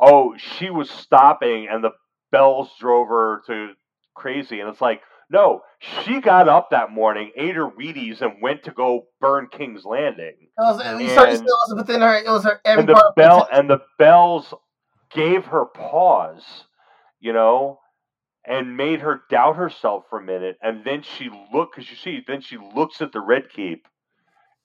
oh 0.00 0.36
she 0.36 0.70
was 0.70 0.90
stopping 0.90 1.68
and 1.70 1.82
the 1.84 1.90
bells 2.32 2.70
drove 2.80 3.08
her 3.08 3.42
to 3.46 3.72
crazy, 4.14 4.60
and 4.60 4.68
it's 4.70 4.80
like. 4.80 5.02
No, 5.30 5.62
she 5.78 6.20
got 6.20 6.48
up 6.48 6.70
that 6.70 6.90
morning, 6.90 7.32
ate 7.36 7.54
her 7.54 7.68
Wheaties, 7.70 8.22
and 8.22 8.40
went 8.40 8.62
to 8.64 8.70
go 8.70 9.06
burn 9.20 9.48
King's 9.50 9.84
Landing 9.84 10.36
it 10.58 10.60
was, 10.60 10.80
you 11.02 11.08
started 11.10 11.34
and- 11.34 11.46
it 11.46 11.52
was 11.68 11.74
within 11.76 12.00
her. 12.00 12.14
It 12.16 12.28
was 12.28 12.44
her 12.44 12.60
every 12.64 12.80
and 12.80 12.88
the 12.88 13.12
bell 13.16 13.48
and 13.52 13.68
the 13.70 13.80
bells 13.98 14.54
gave 15.10 15.44
her 15.46 15.66
pause, 15.66 16.64
you 17.20 17.32
know, 17.32 17.80
and 18.44 18.76
made 18.76 19.00
her 19.00 19.22
doubt 19.30 19.56
herself 19.56 20.04
for 20.08 20.18
a 20.18 20.24
minute, 20.24 20.56
and 20.62 20.84
then 20.84 21.02
she 21.02 21.30
looked 21.52 21.76
because 21.76 21.90
you 21.90 21.96
see, 21.96 22.22
then 22.26 22.40
she 22.40 22.56
looks 22.74 23.02
at 23.02 23.12
the 23.12 23.20
red 23.20 23.50
keep, 23.50 23.86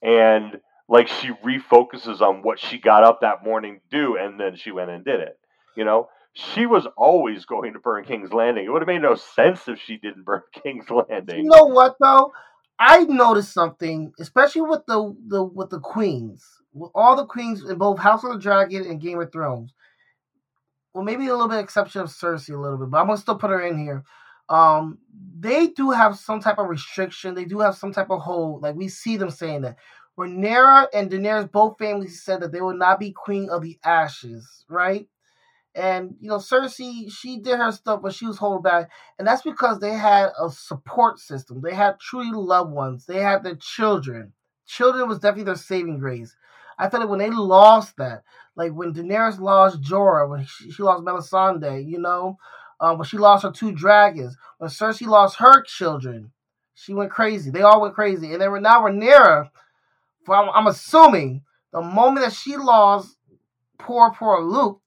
and 0.01 0.59
like 0.87 1.07
she 1.07 1.29
refocuses 1.45 2.21
on 2.21 2.41
what 2.41 2.59
she 2.59 2.77
got 2.77 3.03
up 3.03 3.21
that 3.21 3.43
morning 3.43 3.79
to 3.89 3.97
do, 3.97 4.17
and 4.17 4.39
then 4.39 4.55
she 4.55 4.71
went 4.71 4.89
and 4.91 5.03
did 5.05 5.19
it, 5.19 5.37
you 5.75 5.83
know. 5.83 6.07
She 6.33 6.65
was 6.65 6.87
always 6.97 7.45
going 7.45 7.73
to 7.73 7.79
burn 7.79 8.05
King's 8.05 8.33
Landing. 8.33 8.65
It 8.65 8.69
would 8.69 8.81
have 8.81 8.87
made 8.87 9.01
no 9.03 9.15
sense 9.15 9.67
if 9.67 9.79
she 9.79 9.97
didn't 9.97 10.23
burn 10.23 10.41
King's 10.63 10.89
Landing. 10.89 11.43
You 11.43 11.49
know 11.49 11.65
what 11.65 11.95
though? 12.01 12.31
I 12.79 13.03
noticed 13.03 13.53
something, 13.53 14.13
especially 14.19 14.63
with 14.63 14.81
the 14.87 15.15
the 15.27 15.43
with 15.43 15.69
the 15.69 15.79
queens, 15.79 16.45
with 16.73 16.91
all 16.95 17.15
the 17.15 17.25
queens 17.25 17.63
in 17.69 17.77
both 17.77 17.99
House 17.99 18.23
of 18.23 18.33
the 18.33 18.39
Dragon 18.39 18.85
and 18.85 18.99
Game 18.99 19.21
of 19.21 19.31
Thrones. 19.31 19.73
Well, 20.93 21.03
maybe 21.03 21.27
a 21.27 21.33
little 21.33 21.47
bit 21.47 21.59
exception 21.59 22.01
of 22.01 22.09
Cersei 22.09 22.53
a 22.53 22.57
little 22.57 22.77
bit, 22.77 22.89
but 22.89 22.97
I'm 22.97 23.07
gonna 23.07 23.17
still 23.17 23.37
put 23.37 23.51
her 23.51 23.61
in 23.61 23.77
here. 23.77 24.03
Um, 24.49 24.97
they 25.39 25.67
do 25.67 25.91
have 25.91 26.17
some 26.17 26.39
type 26.39 26.57
of 26.57 26.67
restriction. 26.67 27.35
They 27.35 27.45
do 27.45 27.59
have 27.59 27.75
some 27.75 27.93
type 27.93 28.09
of 28.09 28.21
hold. 28.21 28.61
Like 28.63 28.75
we 28.75 28.87
see 28.87 29.17
them 29.17 29.29
saying 29.29 29.61
that. 29.61 29.77
Rhaenyra 30.17 30.87
and 30.93 31.09
Daenerys, 31.09 31.51
both 31.51 31.79
families 31.79 32.21
said 32.23 32.41
that 32.41 32.51
they 32.51 32.61
would 32.61 32.77
not 32.77 32.99
be 32.99 33.11
Queen 33.11 33.49
of 33.49 33.63
the 33.63 33.79
Ashes, 33.83 34.63
right? 34.69 35.07
And 35.75 36.15
you 36.19 36.29
know, 36.29 36.37
Cersei, 36.37 37.11
she 37.11 37.39
did 37.39 37.57
her 37.57 37.71
stuff, 37.71 38.01
but 38.03 38.13
she 38.13 38.27
was 38.27 38.37
holding 38.37 38.61
back. 38.61 38.91
And 39.17 39.27
that's 39.27 39.41
because 39.41 39.79
they 39.79 39.93
had 39.93 40.29
a 40.39 40.49
support 40.51 41.19
system. 41.19 41.61
They 41.61 41.73
had 41.73 41.99
truly 41.99 42.31
loved 42.31 42.71
ones. 42.71 43.05
They 43.05 43.19
had 43.19 43.43
their 43.43 43.55
children. 43.55 44.33
Children 44.67 45.07
was 45.07 45.19
definitely 45.19 45.45
their 45.45 45.55
saving 45.55 45.99
grace. 45.99 46.35
I 46.77 46.89
feel 46.89 46.99
like 46.99 47.09
when 47.09 47.19
they 47.19 47.29
lost 47.29 47.97
that, 47.97 48.23
like 48.55 48.71
when 48.71 48.93
Daenerys 48.93 49.39
lost 49.39 49.81
Jorah, 49.81 50.29
when 50.29 50.45
she, 50.45 50.71
she 50.71 50.83
lost 50.83 51.03
Melisandre, 51.03 51.87
you 51.87 51.99
know, 51.99 52.37
um, 52.79 52.97
when 52.97 53.07
she 53.07 53.17
lost 53.17 53.43
her 53.43 53.51
two 53.51 53.71
dragons, 53.71 54.35
when 54.57 54.69
Cersei 54.69 55.07
lost 55.07 55.37
her 55.37 55.61
children, 55.63 56.31
she 56.75 56.93
went 56.93 57.11
crazy. 57.11 57.51
They 57.51 57.61
all 57.61 57.81
went 57.81 57.95
crazy. 57.95 58.33
And 58.33 58.41
then 58.41 58.61
now 58.61 58.81
Rhaenyra, 58.81 59.49
from 60.25 60.49
I'm 60.53 60.67
assuming 60.67 61.43
the 61.71 61.81
moment 61.81 62.25
that 62.25 62.33
she 62.33 62.57
lost 62.57 63.15
poor, 63.77 64.11
poor 64.11 64.41
Luke, 64.41 64.81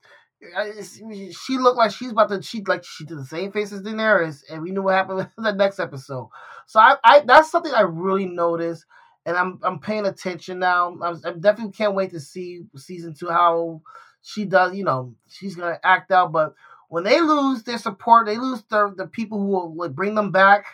she 1.33 1.59
looked 1.59 1.79
like 1.79 1.91
she's 1.91 2.11
about 2.11 2.29
to 2.29 2.43
she 2.43 2.63
like 2.65 2.85
she 2.85 3.05
did 3.05 3.19
the 3.19 3.25
same 3.25 3.53
face 3.53 3.73
as 3.73 3.83
Daenerys, 3.83 4.43
and 4.51 4.63
we 4.63 4.71
knew 4.71 4.83
what 4.83 4.95
happened 4.95 5.29
in 5.37 5.43
the 5.45 5.53
next 5.53 5.79
episode. 5.79 6.29
So 6.67 6.81
I, 6.81 6.97
I 7.03 7.21
that's 7.21 7.51
something 7.51 7.73
I 7.73 7.83
really 7.83 8.27
noticed, 8.27 8.85
and 9.25 9.37
I'm 9.37 9.59
I'm 9.63 9.79
paying 9.79 10.07
attention 10.07 10.59
now. 10.59 10.97
I'm, 11.03 11.21
I 11.25 11.33
definitely 11.33 11.73
can't 11.73 11.95
wait 11.95 12.11
to 12.11 12.21
see 12.21 12.63
season 12.77 13.15
two 13.15 13.29
how 13.29 13.83
she 14.23 14.45
does. 14.45 14.75
You 14.75 14.85
know, 14.85 15.15
she's 15.29 15.57
gonna 15.57 15.81
act 15.83 16.11
out, 16.11 16.33
but 16.33 16.55
when 16.89 17.05
they 17.05 17.21
lose 17.21 17.63
their 17.63 17.79
support, 17.79 18.27
they 18.27 18.37
lose 18.37 18.63
the 18.69 18.93
the 18.97 19.07
people 19.07 19.39
who 19.39 19.47
will 19.47 19.75
like 19.75 19.93
bring 19.93 20.15
them 20.15 20.33
back 20.33 20.67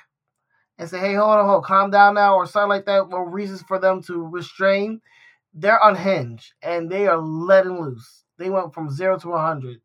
and 0.79 0.89
say, 0.89 0.99
"Hey, 0.99 1.15
hold 1.15 1.31
on, 1.31 1.45
hold, 1.45 1.57
on, 1.59 1.63
calm 1.63 1.91
down 1.91 2.15
now," 2.15 2.35
or 2.37 2.47
something 2.47 2.69
like 2.69 2.87
that, 2.87 3.03
or 3.13 3.31
reasons 3.31 3.63
for 3.63 3.79
them 3.79 4.03
to 4.05 4.21
restrain. 4.23 5.01
They're 5.55 5.81
unhinged 5.83 6.55
and 6.63 6.91
they 6.91 7.07
are 7.07 7.19
letting 7.19 7.79
loose. 7.79 8.22
They 8.39 8.51
went 8.51 8.75
from 8.75 8.91
zero 8.91 9.19
to 9.19 9.29
100. 9.29 9.81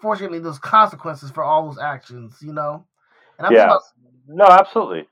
Fortunately, 0.00 0.38
there's 0.38 0.58
consequences 0.58 1.30
for 1.30 1.42
all 1.42 1.66
those 1.66 1.78
actions, 1.78 2.36
you 2.40 2.52
know? 2.52 2.86
And 3.38 3.46
I'm 3.46 3.52
Yeah. 3.52 3.64
about, 3.66 3.82
No, 4.26 4.44
absolutely. 4.46 5.08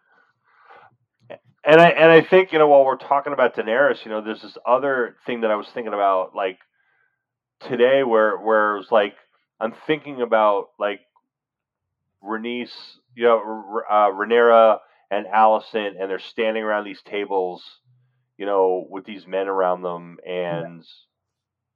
And 1.64 1.80
I 1.80 1.88
and 1.88 2.12
I 2.12 2.20
think 2.20 2.52
you 2.52 2.58
know 2.60 2.68
while 2.68 2.84
we're 2.84 2.96
talking 2.96 3.32
about 3.32 3.56
Daenerys, 3.56 4.04
you 4.04 4.10
know, 4.10 4.20
there's 4.20 4.42
this 4.42 4.56
other 4.64 5.16
thing 5.26 5.40
that 5.40 5.50
I 5.50 5.56
was 5.56 5.66
thinking 5.68 5.94
about 5.94 6.32
like 6.34 6.58
today, 7.60 8.04
where 8.04 8.36
where 8.38 8.76
it 8.76 8.78
was 8.78 8.92
like 8.92 9.16
I'm 9.58 9.72
thinking 9.86 10.22
about 10.22 10.68
like 10.78 11.00
Rhaenys, 12.22 12.70
you 13.16 13.24
know, 13.24 13.38
R- 13.38 13.90
uh, 13.90 14.10
Rhaenyra 14.12 14.78
and 15.10 15.26
Alicent, 15.26 16.00
and 16.00 16.10
they're 16.10 16.18
standing 16.20 16.62
around 16.62 16.84
these 16.84 17.02
tables, 17.02 17.64
you 18.36 18.46
know, 18.46 18.86
with 18.88 19.04
these 19.04 19.26
men 19.26 19.48
around 19.48 19.82
them, 19.82 20.18
and 20.26 20.84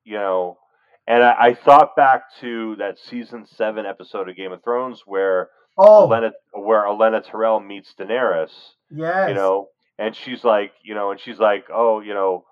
you 0.05 0.15
know, 0.15 0.59
and 1.07 1.23
I, 1.23 1.35
I 1.41 1.55
thought 1.55 1.97
back 1.97 2.23
to 2.41 2.77
that 2.77 2.99
season 2.99 3.47
seven 3.47 3.87
episode 3.87 4.29
of 4.29 4.37
Game 4.37 4.53
of 4.53 4.63
Thrones 4.63 5.03
where 5.07 5.49
oh, 5.79 6.09
Olenna, 6.09 6.31
where 6.53 6.85
Olenna 6.85 7.25
Tyrell 7.25 7.61
meets 7.61 7.95
Daenerys, 7.99 8.53
yes. 8.91 9.29
you 9.29 9.35
know, 9.35 9.69
and 9.99 10.15
she's 10.15 10.45
like, 10.45 10.73
you 10.85 10.95
know, 10.95 11.11
and 11.11 11.21
she's 11.21 11.39
like, 11.39 11.67
oh, 11.73 12.01
you 12.01 12.15
know, 12.15 12.45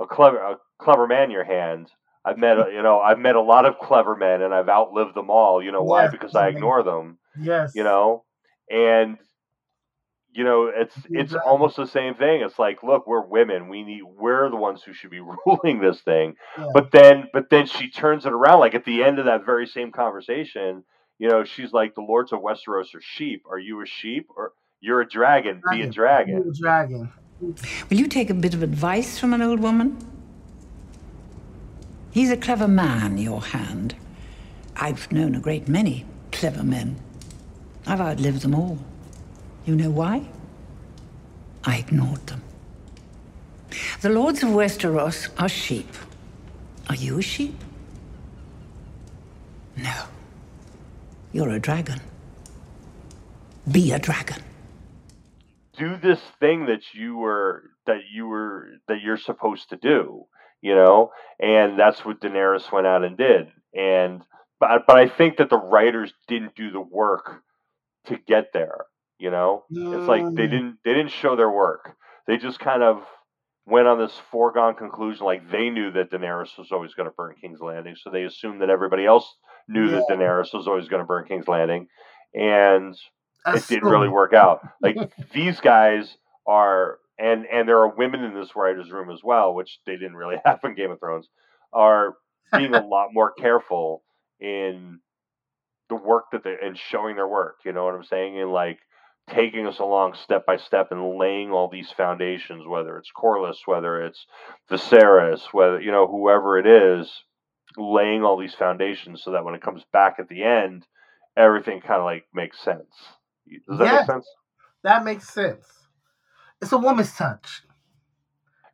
a 0.00 0.06
clever, 0.06 0.38
a 0.38 0.56
clever 0.80 1.06
man, 1.06 1.30
your 1.30 1.44
hand. 1.44 1.88
I've 2.24 2.38
met, 2.38 2.56
a- 2.58 2.70
you 2.72 2.82
know, 2.82 3.00
I've 3.00 3.18
met 3.18 3.34
a 3.36 3.40
lot 3.40 3.66
of 3.66 3.78
clever 3.78 4.16
men, 4.16 4.42
and 4.42 4.54
I've 4.54 4.68
outlived 4.68 5.14
them 5.14 5.28
all. 5.30 5.62
You 5.62 5.72
know 5.72 5.82
why? 5.82 6.04
Yes, 6.04 6.12
Because 6.12 6.34
I 6.36 6.48
ignore 6.48 6.82
them. 6.82 7.18
yes. 7.40 7.72
You 7.74 7.82
know, 7.84 8.24
and 8.70 9.18
you 10.32 10.44
know, 10.44 10.66
it's 10.74 10.96
it's 10.96 11.32
Exactly. 11.32 11.50
almost 11.50 11.76
the 11.76 11.86
same 11.86 12.14
thing. 12.14 12.40
It's 12.42 12.58
like, 12.58 12.82
look, 12.82 13.06
we're 13.06 13.20
women. 13.26 13.68
We 13.68 13.82
need, 13.82 14.02
we're 14.04 14.48
the 14.50 14.56
ones 14.56 14.82
who 14.82 14.92
should 14.92 15.10
be 15.10 15.20
ruling 15.46 15.80
this 15.80 16.00
thing. 16.00 16.34
Yeah. 16.58 16.68
But 16.74 16.90
then, 16.90 17.28
but 17.32 17.50
then 17.50 17.66
she 17.66 17.90
turns 17.90 18.24
it 18.26 18.32
around. 18.32 18.60
Like 18.60 18.74
at 18.74 18.84
the 18.84 19.02
end 19.04 19.18
of 19.18 19.26
that 19.26 19.44
very 19.44 19.66
same 19.66 19.92
conversation, 19.92 20.84
you 21.18 21.28
know, 21.28 21.44
she's 21.44 21.72
like, 21.72 21.94
"The 21.94 22.00
lords 22.00 22.32
of 22.32 22.40
Westeros 22.40 22.94
are 22.94 23.00
sheep. 23.00 23.44
Are 23.50 23.58
you 23.58 23.82
a 23.82 23.86
sheep 23.86 24.26
or 24.36 24.52
you're 24.80 25.00
a 25.02 25.08
dragon? 25.08 25.60
Be 25.70 25.82
a 25.82 25.86
dragon." 25.90 26.42
Blue 26.42 26.52
dragon. 26.54 27.12
Will 27.90 27.96
you 27.98 28.06
take 28.08 28.30
a 28.30 28.34
bit 28.34 28.54
of 28.54 28.62
advice 28.62 29.18
from 29.18 29.32
an 29.32 29.42
old 29.42 29.60
woman? 29.60 29.98
He's 32.10 32.30
a 32.30 32.36
clever 32.36 32.68
man, 32.68 33.18
your 33.18 33.40
hand. 33.40 33.94
I've 34.76 35.10
known 35.10 35.34
a 35.34 35.40
great 35.40 35.66
many 35.68 36.04
clever 36.30 36.62
men. 36.62 36.96
I've 37.86 38.00
outlived 38.00 38.42
them 38.42 38.54
all. 38.54 38.78
You 39.64 39.76
know 39.76 39.90
why? 39.90 40.28
I 41.64 41.78
ignored 41.78 42.26
them. 42.26 42.42
The 44.00 44.10
lords 44.10 44.42
of 44.42 44.50
Westeros 44.50 45.28
are 45.38 45.48
sheep. 45.48 45.88
Are 46.88 46.96
you 46.96 47.18
a 47.18 47.22
sheep? 47.22 47.54
No. 49.76 50.04
You're 51.32 51.50
a 51.50 51.60
dragon. 51.60 52.00
Be 53.70 53.92
a 53.92 53.98
dragon. 53.98 54.42
do 55.76 55.96
this 55.96 56.20
thing 56.40 56.66
that 56.66 56.82
you 56.94 57.16
were 57.16 57.64
that 57.86 58.00
you 58.12 58.26
were 58.28 58.68
that 58.88 59.00
you're 59.02 59.16
supposed 59.16 59.70
to 59.70 59.76
do 59.76 60.24
you 60.60 60.74
know 60.74 61.10
and 61.40 61.78
that's 61.78 62.04
what 62.04 62.20
daenerys 62.20 62.70
went 62.72 62.86
out 62.86 63.04
and 63.04 63.16
did 63.16 63.48
and 63.74 64.22
but 64.60 64.86
but 64.86 64.96
i 64.98 65.08
think 65.08 65.38
that 65.38 65.50
the 65.50 65.58
writers 65.58 66.12
didn't 66.28 66.54
do 66.54 66.70
the 66.70 66.80
work 66.80 67.42
to 68.06 68.18
get 68.26 68.52
there 68.52 68.86
you 69.22 69.30
know 69.30 69.64
it's 69.70 70.08
like 70.08 70.24
they 70.34 70.46
didn't 70.46 70.78
they 70.84 70.92
didn't 70.92 71.12
show 71.12 71.36
their 71.36 71.50
work 71.50 71.96
they 72.26 72.36
just 72.36 72.58
kind 72.58 72.82
of 72.82 73.02
went 73.66 73.86
on 73.86 73.98
this 73.98 74.12
foregone 74.30 74.74
conclusion, 74.74 75.24
like 75.24 75.50
they 75.50 75.70
knew 75.70 75.90
that 75.92 76.10
Daenerys 76.10 76.56
was 76.58 76.72
always 76.72 76.94
going 76.94 77.08
to 77.08 77.14
burn 77.14 77.34
King's 77.40 77.60
Landing, 77.60 77.96
so 77.96 78.10
they 78.10 78.24
assumed 78.24 78.60
that 78.60 78.70
everybody 78.70 79.04
else 79.04 79.36
knew 79.68 79.90
that 79.90 80.04
Daenerys 80.10 80.52
was 80.52 80.66
always 80.66 80.88
going 80.88 81.02
to 81.02 81.06
burn 81.06 81.26
King's 81.26 81.48
Landing, 81.48 81.86
and 82.34 82.96
it 83.46 83.66
didn't 83.68 83.88
really 83.88 84.08
work 84.08 84.32
out. 84.32 84.60
Like 84.80 84.96
these 85.32 85.60
guys 85.60 86.16
are, 86.46 86.98
and 87.18 87.46
and 87.46 87.68
there 87.68 87.78
are 87.78 87.94
women 87.94 88.24
in 88.24 88.34
this 88.34 88.56
writers' 88.56 88.90
room 88.90 89.10
as 89.10 89.20
well, 89.22 89.54
which 89.54 89.78
they 89.86 89.92
didn't 89.92 90.16
really 90.16 90.36
have 90.44 90.60
in 90.64 90.74
Game 90.74 90.90
of 90.90 90.98
Thrones, 90.98 91.28
are 91.72 92.14
being 92.52 92.74
a 92.74 92.80
lot 92.86 93.08
more 93.12 93.32
careful 93.32 94.02
in 94.40 94.98
the 95.88 95.94
work 95.94 96.24
that 96.32 96.42
they 96.42 96.56
and 96.60 96.76
showing 96.76 97.14
their 97.14 97.28
work. 97.28 97.58
You 97.64 97.72
know 97.72 97.84
what 97.84 97.94
I'm 97.94 98.04
saying? 98.04 98.40
And 98.40 98.50
like 98.50 98.80
taking 99.30 99.66
us 99.66 99.78
along 99.78 100.14
step 100.14 100.44
by 100.46 100.56
step 100.56 100.88
and 100.90 101.18
laying 101.18 101.50
all 101.50 101.68
these 101.68 101.90
foundations, 101.90 102.66
whether 102.66 102.98
it's 102.98 103.10
Corlys, 103.16 103.58
whether 103.66 104.02
it's 104.04 104.26
Viserys, 104.70 105.42
whether 105.52 105.80
you 105.80 105.92
know 105.92 106.06
whoever 106.06 106.58
it 106.58 106.66
is, 106.66 107.10
laying 107.76 108.24
all 108.24 108.36
these 108.36 108.54
foundations 108.54 109.22
so 109.22 109.32
that 109.32 109.44
when 109.44 109.54
it 109.54 109.62
comes 109.62 109.82
back 109.92 110.16
at 110.18 110.28
the 110.28 110.42
end, 110.42 110.84
everything 111.36 111.80
kind 111.80 112.00
of 112.00 112.04
like 112.04 112.24
makes 112.34 112.60
sense. 112.62 112.90
Does 113.68 113.78
that 113.78 113.86
Yeah. 113.86 113.98
make 113.98 114.06
sense? 114.06 114.26
That 114.82 115.04
makes 115.04 115.28
sense. 115.28 115.66
It's 116.60 116.72
a 116.72 116.78
woman's 116.78 117.14
touch. 117.14 117.62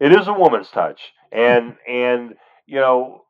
It 0.01 0.13
is 0.13 0.29
a 0.29 0.33
woman's 0.33 0.71
touch, 0.71 1.01
and 1.33 1.77
and 1.89 2.35
you 2.67 2.81
know 2.81 3.25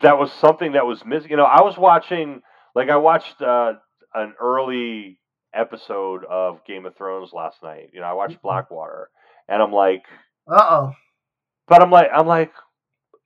that 0.00 0.18
was 0.18 0.32
something 0.32 0.72
that 0.72 0.86
was 0.86 1.04
missing. 1.04 1.30
You 1.30 1.36
know, 1.36 1.44
I 1.44 1.62
was 1.62 1.76
watching 1.76 2.40
like 2.74 2.88
I 2.88 2.96
watched 2.96 3.40
uh, 3.42 3.74
an 4.14 4.34
early 4.40 5.20
episode 5.54 6.24
of 6.24 6.64
Game 6.66 6.86
of 6.86 6.96
Thrones 6.96 7.32
last 7.32 7.62
night. 7.62 7.90
You 7.92 8.00
know, 8.00 8.06
I 8.06 8.12
watched 8.12 8.42
Blackwater, 8.42 9.10
and 9.48 9.62
I'm 9.62 9.72
like, 9.72 10.02
Uh 10.50 10.66
oh. 10.70 10.92
but 11.66 11.82
I'm 11.82 11.90
like, 11.90 12.08
I'm 12.14 12.26
like, 12.26 12.52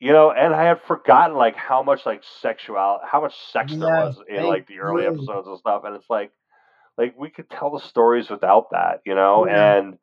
you 0.01 0.12
know, 0.12 0.33
and 0.33 0.55
I 0.55 0.64
had 0.64 0.81
forgotten 0.87 1.37
like 1.37 1.57
how 1.57 1.83
much 1.83 2.05
like 2.07 2.23
sexual, 2.41 2.99
how 3.05 3.20
much 3.20 3.35
sex 3.53 3.73
there 3.73 3.81
was 3.81 4.18
in 4.29 4.45
like 4.45 4.66
the 4.66 4.81
early 4.81 5.03
did. 5.03 5.12
episodes 5.14 5.47
and 5.47 5.59
stuff, 5.59 5.83
and 5.85 5.95
it's 5.97 6.11
like, 6.11 6.33
like 6.99 7.14
we 7.18 7.31
could 7.31 7.49
tell 7.49 7.70
the 7.70 7.81
stories 7.87 8.29
without 8.29 8.70
that, 8.73 9.01
you 9.07 9.14
know, 9.14 9.47
Yeah. 9.47 9.77
and 9.77 9.99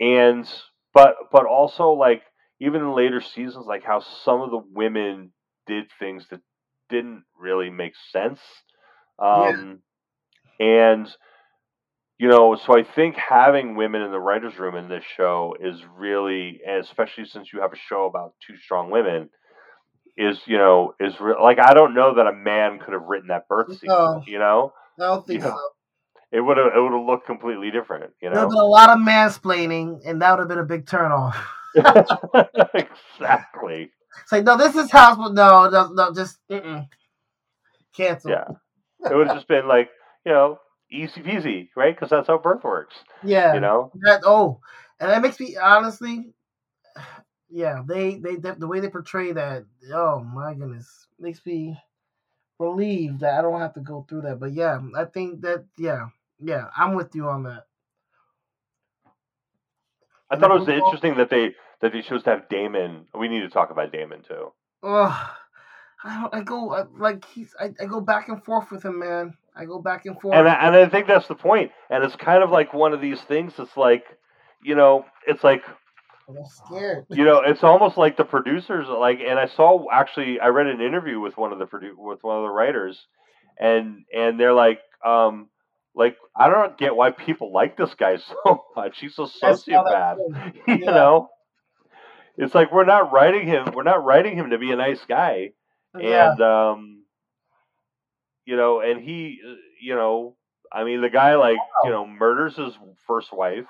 and 0.00 0.48
but 0.94 1.14
but 1.30 1.46
also 1.46 1.90
like 1.90 2.22
even 2.60 2.80
in 2.82 2.94
later 2.94 3.20
seasons, 3.20 3.66
like 3.66 3.82
how 3.84 4.00
some 4.24 4.40
of 4.40 4.50
the 4.50 4.62
women 4.72 5.32
did 5.66 5.84
things 5.98 6.24
that 6.30 6.40
didn't 6.88 7.24
really 7.38 7.70
make 7.70 7.94
sense, 8.12 8.40
um, 9.18 9.80
and 10.60 11.08
you 12.22 12.28
know, 12.28 12.54
so 12.54 12.78
I 12.78 12.84
think 12.84 13.16
having 13.16 13.74
women 13.74 14.00
in 14.00 14.12
the 14.12 14.20
writers' 14.20 14.56
room 14.56 14.76
in 14.76 14.88
this 14.88 15.02
show 15.16 15.56
is 15.58 15.80
really, 15.98 16.60
especially 16.78 17.24
since 17.24 17.52
you 17.52 17.62
have 17.62 17.72
a 17.72 17.76
show 17.88 18.04
about 18.04 18.34
two 18.46 18.56
strong 18.58 18.92
women, 18.92 19.28
is 20.16 20.38
you 20.46 20.56
know 20.56 20.94
is 21.00 21.14
re- 21.20 21.34
like 21.42 21.58
I 21.58 21.74
don't 21.74 21.94
know 21.94 22.14
that 22.14 22.28
a 22.28 22.32
man 22.32 22.78
could 22.78 22.92
have 22.92 23.02
written 23.08 23.26
that 23.30 23.48
birth 23.48 23.70
scene. 23.70 23.88
No. 23.88 24.22
You 24.24 24.38
know, 24.38 24.72
I 25.00 25.02
don't 25.02 25.26
think 25.26 25.40
Yeah. 25.40 25.48
so. 25.48 25.58
it 26.30 26.40
would 26.40 26.58
have 26.58 26.66
it 26.66 26.80
would 26.80 26.92
have 26.92 27.04
looked 27.04 27.26
completely 27.26 27.72
different. 27.72 28.12
You 28.22 28.30
know, 28.30 28.36
There 28.36 28.46
would 28.46 28.52
have 28.52 28.52
know, 28.52 28.56
been 28.60 28.66
a 28.66 28.68
lot 28.68 28.90
of 28.90 28.98
mansplaining, 28.98 30.02
and 30.06 30.22
that 30.22 30.30
would 30.30 30.38
have 30.38 30.48
been 30.48 30.60
a 30.60 30.64
big 30.64 30.86
turnoff. 30.86 31.34
exactly. 32.74 33.90
It's 34.22 34.30
like, 34.30 34.44
no, 34.44 34.56
this 34.56 34.76
is 34.76 34.92
house, 34.92 35.16
but 35.16 35.34
no, 35.34 35.68
no, 35.68 35.88
no 35.88 36.14
just 36.14 36.38
mm-mm. 36.48 36.86
cancel. 37.96 38.30
Yeah, 38.30 38.44
it 39.10 39.12
would 39.12 39.26
have 39.26 39.36
just 39.38 39.48
been 39.48 39.66
like 39.66 39.90
you 40.24 40.30
know 40.30 40.60
easy 40.92 41.22
peasy, 41.22 41.68
right? 41.76 41.94
Because 41.94 42.10
that's 42.10 42.28
how 42.28 42.38
birth 42.38 42.64
works. 42.64 42.94
yeah. 43.22 43.54
You 43.54 43.60
know, 43.60 43.92
That 44.02 44.22
oh, 44.24 44.60
and 45.00 45.10
that 45.10 45.22
makes 45.22 45.40
me 45.40 45.56
honestly, 45.56 46.32
yeah. 47.50 47.82
They 47.86 48.16
they, 48.16 48.36
the 48.36 48.66
way 48.66 48.80
they 48.80 48.90
portray 48.90 49.32
that. 49.32 49.64
Oh 49.92 50.20
my 50.20 50.54
goodness, 50.54 51.06
makes 51.18 51.44
me 51.46 51.78
relieved 52.58 53.20
that 53.20 53.38
I 53.38 53.42
don't 53.42 53.60
have 53.60 53.74
to 53.74 53.80
go 53.80 54.06
through 54.08 54.22
that. 54.22 54.40
But 54.40 54.52
yeah, 54.52 54.80
I 54.96 55.04
think 55.04 55.42
that 55.42 55.64
yeah, 55.78 56.08
yeah, 56.40 56.66
I'm 56.76 56.94
with 56.94 57.14
you 57.14 57.28
on 57.28 57.44
that. 57.44 57.66
I 60.30 60.36
thought 60.36 60.50
it 60.50 60.60
was 60.60 60.68
interesting 60.68 61.16
that 61.16 61.30
they 61.30 61.54
that 61.80 61.92
they 61.92 62.02
chose 62.02 62.22
to 62.24 62.30
have 62.30 62.48
Daemon. 62.48 63.06
We 63.14 63.28
need 63.28 63.40
to 63.40 63.50
talk 63.50 63.70
about 63.70 63.92
Daemon 63.92 64.22
too. 64.22 64.52
Ugh. 64.82 65.30
I 66.04 66.20
don't, 66.20 66.34
I 66.34 66.42
go 66.42 66.74
I, 66.74 66.84
like 66.96 67.24
he's 67.26 67.54
I, 67.60 67.72
I 67.80 67.86
go 67.86 68.00
back 68.00 68.28
and 68.28 68.42
forth 68.44 68.70
with 68.70 68.84
him, 68.84 68.98
man. 68.98 69.36
I 69.56 69.64
go 69.66 69.80
back 69.80 70.06
and 70.06 70.18
forth. 70.20 70.34
and 70.34 70.48
I, 70.48 70.54
and 70.66 70.74
I 70.76 70.88
think 70.88 71.06
that's 71.06 71.28
the 71.28 71.34
point. 71.34 71.72
And 71.90 72.02
it's 72.04 72.16
kind 72.16 72.42
of 72.42 72.50
like 72.50 72.72
one 72.72 72.92
of 72.92 73.00
these 73.00 73.20
things. 73.22 73.52
It's 73.58 73.76
like, 73.76 74.04
you 74.62 74.74
know, 74.74 75.04
it's 75.26 75.44
like 75.44 75.62
I'm 76.28 76.36
scared. 76.44 77.06
you 77.10 77.24
know, 77.24 77.42
it's 77.44 77.62
almost 77.64 77.96
like 77.96 78.16
the 78.16 78.24
producers 78.24 78.86
like. 78.88 79.20
And 79.20 79.38
I 79.38 79.46
saw 79.46 79.86
actually, 79.92 80.40
I 80.40 80.48
read 80.48 80.66
an 80.68 80.80
interview 80.80 81.20
with 81.20 81.36
one 81.36 81.52
of 81.52 81.58
the 81.58 81.66
produ- 81.66 81.96
with 81.96 82.22
one 82.22 82.36
of 82.38 82.42
the 82.42 82.48
writers, 82.50 82.98
and 83.58 84.04
and 84.16 84.38
they're 84.40 84.54
like, 84.54 84.80
um, 85.04 85.48
like 85.94 86.16
I 86.34 86.48
don't 86.48 86.78
get 86.78 86.96
why 86.96 87.10
people 87.10 87.52
like 87.52 87.76
this 87.76 87.94
guy 87.94 88.16
so 88.44 88.64
much. 88.76 89.00
He's 89.00 89.18
a 89.18 89.22
sociopath. 89.22 90.16
you 90.68 90.76
Yeah. 90.84 90.90
know, 90.92 91.28
it's 92.36 92.54
like 92.54 92.72
we're 92.72 92.84
not 92.86 93.12
writing 93.12 93.46
him. 93.46 93.72
We're 93.74 93.82
not 93.82 94.04
writing 94.04 94.36
him 94.36 94.50
to 94.50 94.58
be 94.58 94.72
a 94.72 94.76
nice 94.76 95.04
guy 95.06 95.50
Yeah. 95.98 96.32
and 96.32 96.40
um 96.40 97.01
you 98.44 98.56
know 98.56 98.80
and 98.80 99.00
he 99.00 99.40
uh, 99.46 99.54
you 99.80 99.94
know 99.94 100.36
i 100.72 100.84
mean 100.84 101.00
the 101.00 101.10
guy 101.10 101.36
like 101.36 101.58
you 101.84 101.90
know 101.90 102.06
murders 102.06 102.56
his 102.56 102.74
first 103.06 103.32
wife 103.32 103.66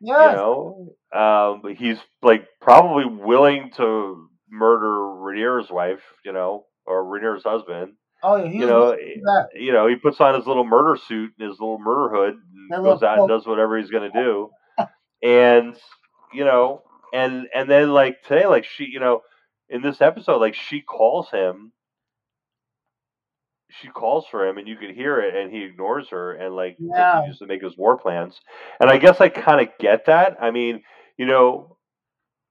Yes. 0.00 0.32
you 0.32 0.36
know 0.36 0.94
um 1.14 1.74
he's 1.76 1.98
like 2.22 2.46
probably 2.60 3.04
willing 3.06 3.70
to 3.76 4.28
murder 4.50 4.98
Rhaenyra's 4.98 5.70
wife 5.70 6.02
you 6.24 6.32
know 6.32 6.66
or 6.86 7.04
Rhaenyra's 7.04 7.44
husband 7.44 7.94
oh 8.22 8.36
yeah. 8.36 8.50
You 8.50 8.66
know 8.66 8.96
you 9.54 9.72
know 9.72 9.86
he 9.86 9.96
puts 9.96 10.20
on 10.20 10.34
his 10.34 10.46
little 10.46 10.64
murder 10.64 10.98
suit 11.00 11.32
and 11.38 11.48
his 11.48 11.58
little 11.60 11.78
murder 11.78 12.14
hood 12.14 12.34
and 12.34 12.70
That 12.70 12.82
goes 12.82 13.02
out 13.02 13.18
and 13.18 13.28
does 13.28 13.46
whatever 13.46 13.78
he's 13.78 13.90
going 13.90 14.10
to 14.12 14.22
do 14.22 14.50
and 15.22 15.76
you 16.32 16.44
know 16.44 16.82
and 17.12 17.46
and 17.54 17.70
then 17.70 17.90
like 17.92 18.22
today 18.26 18.46
like 18.46 18.64
she 18.64 18.84
you 18.84 19.00
know 19.00 19.22
in 19.70 19.80
this 19.80 20.00
episode 20.02 20.38
like 20.40 20.54
she 20.54 20.82
calls 20.82 21.30
him 21.30 21.72
she 23.70 23.88
calls 23.88 24.24
for 24.30 24.46
him 24.46 24.58
and 24.58 24.68
you 24.68 24.76
can 24.76 24.94
hear 24.94 25.20
it 25.20 25.34
and 25.34 25.52
he 25.52 25.64
ignores 25.64 26.08
her 26.10 26.32
and 26.34 26.54
like 26.54 26.76
Yeah. 26.78 27.12
continues 27.14 27.38
to 27.38 27.46
make 27.46 27.62
his 27.62 27.76
war 27.76 27.96
plans 27.98 28.38
and 28.80 28.90
i 28.90 28.98
guess 28.98 29.20
i 29.20 29.28
kind 29.28 29.60
of 29.60 29.68
get 29.78 30.06
that 30.06 30.36
i 30.40 30.50
mean 30.50 30.82
you 31.16 31.26
know 31.26 31.76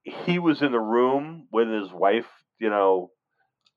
he 0.03 0.39
was 0.39 0.61
in 0.61 0.71
the 0.71 0.79
room 0.79 1.47
with 1.51 1.69
his 1.69 1.91
wife 1.91 2.27
you 2.59 2.69
know 2.69 3.11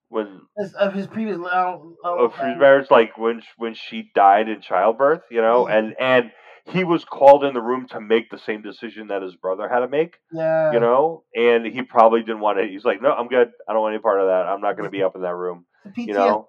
when 0.09 0.41
His, 0.57 0.73
of 0.75 0.95
his 0.95 1.07
previous. 1.07 1.39
Uh, 1.39 1.79
of 2.05 2.33
his 2.37 2.57
marriage, 2.59 2.91
like 2.91 3.19
when 3.19 3.43
when 3.57 3.75
she 3.75 4.11
died 4.15 4.49
in 4.49 4.61
childbirth, 4.61 5.23
you 5.33 5.41
know, 5.41 5.69
Yeah. 5.69 5.79
and 5.79 5.97
and 5.99 6.33
he 6.65 6.85
was 6.85 7.05
called 7.05 7.45
in 7.45 7.55
the 7.55 7.61
room 7.61 7.89
to 7.89 8.01
make 8.01 8.31
the 8.31 8.39
same 8.39 8.63
decision 8.63 9.09
that 9.09 9.23
his 9.23 9.35
brother 9.37 9.69
had 9.69 9.81
to 9.81 9.89
make, 9.89 10.15
yeah. 10.33 10.73
you 10.73 10.81
know, 10.81 11.25
and 11.35 11.67
he 11.67 11.83
probably 11.83 12.21
didn't 12.21 12.41
want 12.41 12.59
to. 12.59 12.67
He's 12.67 12.85
like, 12.85 13.03
no, 13.03 13.11
I'm 13.13 13.29
good. 13.29 13.51
I 13.69 13.73
don't 13.73 13.83
want 13.83 13.95
any 13.95 14.03
part 14.03 14.21
of 14.21 14.27
that. 14.27 14.47
I'm 14.47 14.61
not 14.61 14.77
going 14.77 14.85
to 14.87 14.91
be 14.91 15.03
up 15.03 15.17
in 15.17 15.23
that 15.23 15.35
room. 15.35 15.67
You 15.97 16.15
know. 16.15 16.49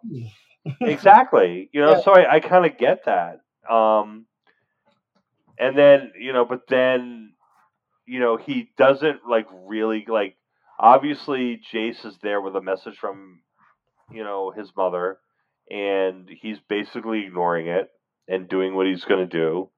Exactly. 0.81 1.69
You 1.71 1.81
know, 1.81 1.91
Yeah. 1.91 2.01
so 2.01 2.11
I, 2.13 2.35
I 2.35 2.39
kind 2.39 2.65
of 2.65 2.77
get 2.77 3.05
that. 3.05 3.39
Um, 3.69 4.25
and 5.59 5.77
then 5.77 6.13
you 6.19 6.33
know, 6.33 6.45
but 6.45 6.61
then 6.69 7.33
you 8.05 8.19
know, 8.19 8.37
he 8.37 8.71
doesn't 8.77 9.21
like 9.29 9.47
really 9.51 10.05
like. 10.07 10.35
Obviously, 10.79 11.59
Jace 11.73 12.05
is 12.05 12.17
there 12.21 12.39
with 12.39 12.55
a 12.55 12.61
message 12.61 12.97
from 12.97 13.41
you 14.11 14.23
know 14.23 14.51
his 14.51 14.71
mother, 14.75 15.17
and 15.69 16.29
he's 16.29 16.59
basically 16.69 17.25
ignoring 17.25 17.67
it 17.67 17.89
and 18.27 18.47
doing 18.47 18.75
what 18.75 18.87
he's 18.87 19.05
going 19.05 19.27
to 19.27 19.37
do. 19.37 19.69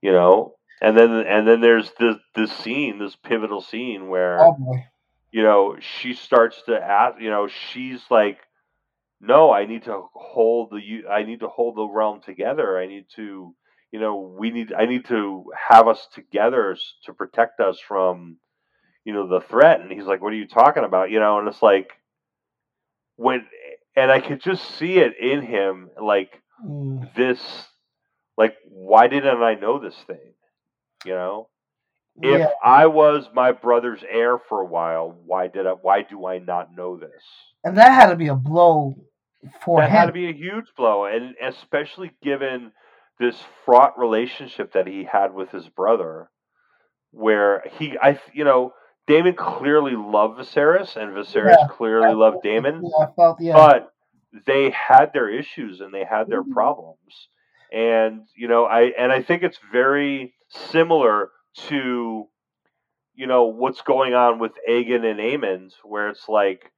You 0.00 0.12
know, 0.12 0.54
and 0.80 0.96
then 0.96 1.10
and 1.10 1.46
then 1.46 1.60
there's 1.60 1.90
this 1.98 2.16
this 2.34 2.52
scene, 2.52 2.98
this 2.98 3.16
pivotal 3.16 3.60
scene 3.60 4.08
where 4.08 4.38
Oh 4.40 4.56
you 5.32 5.42
know, 5.42 5.76
she 5.80 6.14
starts 6.14 6.62
to 6.66 6.76
ask, 6.76 7.20
you 7.20 7.30
know, 7.30 7.48
she's 7.48 8.00
like, 8.10 8.38
no, 9.20 9.52
I 9.52 9.66
need 9.66 9.84
to 9.84 10.02
hold 10.14 10.70
the, 10.70 11.08
I 11.10 11.24
need 11.24 11.40
to 11.40 11.48
hold 11.48 11.76
the 11.76 11.86
realm 11.86 12.20
together. 12.22 12.78
I 12.78 12.86
need 12.86 13.06
to, 13.16 13.54
you 13.92 14.00
know, 14.00 14.34
we 14.38 14.50
need, 14.50 14.72
I 14.72 14.86
need 14.86 15.06
to 15.06 15.44
have 15.68 15.88
us 15.88 16.06
together 16.14 16.76
to 17.04 17.12
protect 17.14 17.60
us 17.60 17.78
from, 17.80 18.38
you 19.04 19.12
know, 19.12 19.28
the 19.28 19.40
threat. 19.40 19.80
And 19.80 19.90
he's 19.92 20.04
like, 20.06 20.22
what 20.22 20.32
are 20.32 20.36
you 20.36 20.48
talking 20.48 20.84
about? 20.84 21.10
You 21.10 21.20
know, 21.20 21.38
and 21.38 21.48
it's 21.48 21.62
like, 21.62 21.90
when, 23.16 23.46
and 23.96 24.10
I 24.10 24.20
could 24.20 24.40
just 24.40 24.78
see 24.78 24.98
it 24.98 25.18
in 25.18 25.42
him, 25.42 25.90
like 26.00 26.30
Mm. 26.62 27.14
this, 27.14 27.40
like, 28.36 28.54
why 28.68 29.08
didn't 29.08 29.42
I 29.42 29.54
know 29.54 29.78
this 29.78 29.96
thing? 30.06 30.34
You 31.06 31.14
know? 31.14 31.48
if 32.22 32.40
yeah. 32.40 32.48
I 32.62 32.86
was 32.86 33.28
my 33.34 33.52
brother's 33.52 34.02
heir 34.08 34.38
for 34.38 34.60
a 34.60 34.66
while, 34.66 35.16
why 35.24 35.48
did 35.48 35.66
I? 35.66 35.72
Why 35.72 36.02
do 36.02 36.26
I 36.26 36.38
not 36.38 36.74
know 36.76 36.96
this? 36.98 37.22
And 37.64 37.78
that 37.78 37.92
had 37.92 38.10
to 38.10 38.16
be 38.16 38.28
a 38.28 38.34
blow 38.34 38.94
for 39.64 39.80
that 39.80 39.90
him. 39.90 39.96
had 39.96 40.06
to 40.06 40.12
be 40.12 40.28
a 40.28 40.32
huge 40.32 40.66
blow, 40.76 41.04
and 41.04 41.34
especially 41.42 42.12
given 42.22 42.72
this 43.18 43.36
fraught 43.64 43.98
relationship 43.98 44.72
that 44.72 44.86
he 44.86 45.04
had 45.04 45.34
with 45.34 45.50
his 45.50 45.68
brother. 45.68 46.30
where 47.12 47.64
he 47.78 47.98
I 48.00 48.20
you 48.32 48.44
know 48.44 48.72
Daemon 49.08 49.34
clearly 49.34 49.96
loved 49.96 50.38
Viserys 50.38 50.96
and 50.96 51.12
Viserys 51.12 51.56
Yeah. 51.58 51.66
clearly 51.68 52.14
loved 52.14 52.38
Daemon, 52.44 52.82
Yeah, 52.84 53.06
I 53.06 53.12
felt 53.16 53.40
yeah. 53.40 53.54
but 53.56 53.92
they 54.46 54.70
had 54.70 55.12
their 55.12 55.28
issues 55.28 55.80
and 55.80 55.92
they 55.92 56.04
had 56.04 56.28
their 56.28 56.44
Mhm. 56.44 56.52
problems. 56.52 57.28
And 57.72 58.28
you 58.36 58.46
know, 58.46 58.64
I 58.64 58.92
and 58.96 59.10
I 59.10 59.22
think 59.22 59.42
it's 59.42 59.58
very 59.72 60.34
similar 60.48 61.30
to 61.68 62.28
you 63.14 63.26
know 63.26 63.44
what's 63.46 63.82
going 63.82 64.14
on 64.14 64.38
with 64.38 64.52
Aegon 64.68 65.04
and 65.04 65.18
Aemond, 65.18 65.72
where 65.82 66.08
it's 66.08 66.28
like 66.28 66.70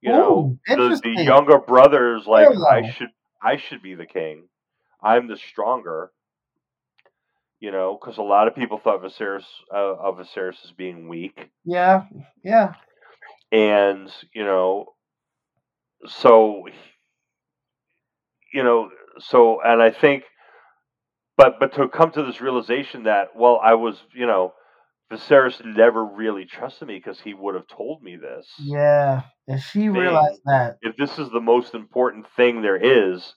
you 0.00 0.12
know 0.12 0.58
the, 0.66 1.00
the 1.02 1.22
younger 1.22 1.58
brothers 1.58 2.26
like 2.26 2.48
I 2.48 2.90
should 2.90 3.08
I 3.42 3.56
should 3.56 3.82
be 3.82 3.94
the 3.94 4.06
king. 4.06 4.48
I'm 5.02 5.28
the 5.28 5.36
stronger. 5.36 6.10
You 7.58 7.72
know, 7.72 7.98
because 7.98 8.18
a 8.18 8.22
lot 8.22 8.48
of 8.48 8.54
people 8.54 8.78
thought 8.78 9.02
Viserys 9.02 9.44
uh, 9.74 9.94
of 9.96 10.18
Viserys 10.18 10.62
as 10.64 10.72
being 10.76 11.08
weak, 11.08 11.48
yeah, 11.64 12.02
yeah. 12.44 12.74
and 13.50 14.10
you 14.34 14.44
know, 14.44 14.92
so 16.06 16.64
you 18.52 18.62
know, 18.62 18.90
so 19.18 19.62
and 19.62 19.80
I 19.80 19.90
think, 19.90 20.24
but 21.38 21.58
but 21.58 21.74
to 21.76 21.88
come 21.88 22.10
to 22.12 22.24
this 22.24 22.42
realization 22.42 23.04
that 23.04 23.28
well, 23.34 23.58
I 23.62 23.72
was 23.74 23.96
you 24.14 24.26
know, 24.26 24.52
Viserys 25.10 25.64
never 25.64 26.04
really 26.04 26.44
trusted 26.44 26.88
me 26.88 26.96
because 26.96 27.20
he 27.20 27.32
would 27.32 27.54
have 27.54 27.68
told 27.68 28.02
me 28.02 28.16
this. 28.16 28.46
Yeah, 28.58 29.22
and 29.46 29.60
she 29.60 29.88
realized 29.88 30.40
that. 30.46 30.78
if 30.82 30.96
this 30.96 31.18
is 31.18 31.30
the 31.30 31.40
most 31.40 31.74
important 31.74 32.26
thing 32.36 32.60
there 32.62 32.76
is, 32.76 33.34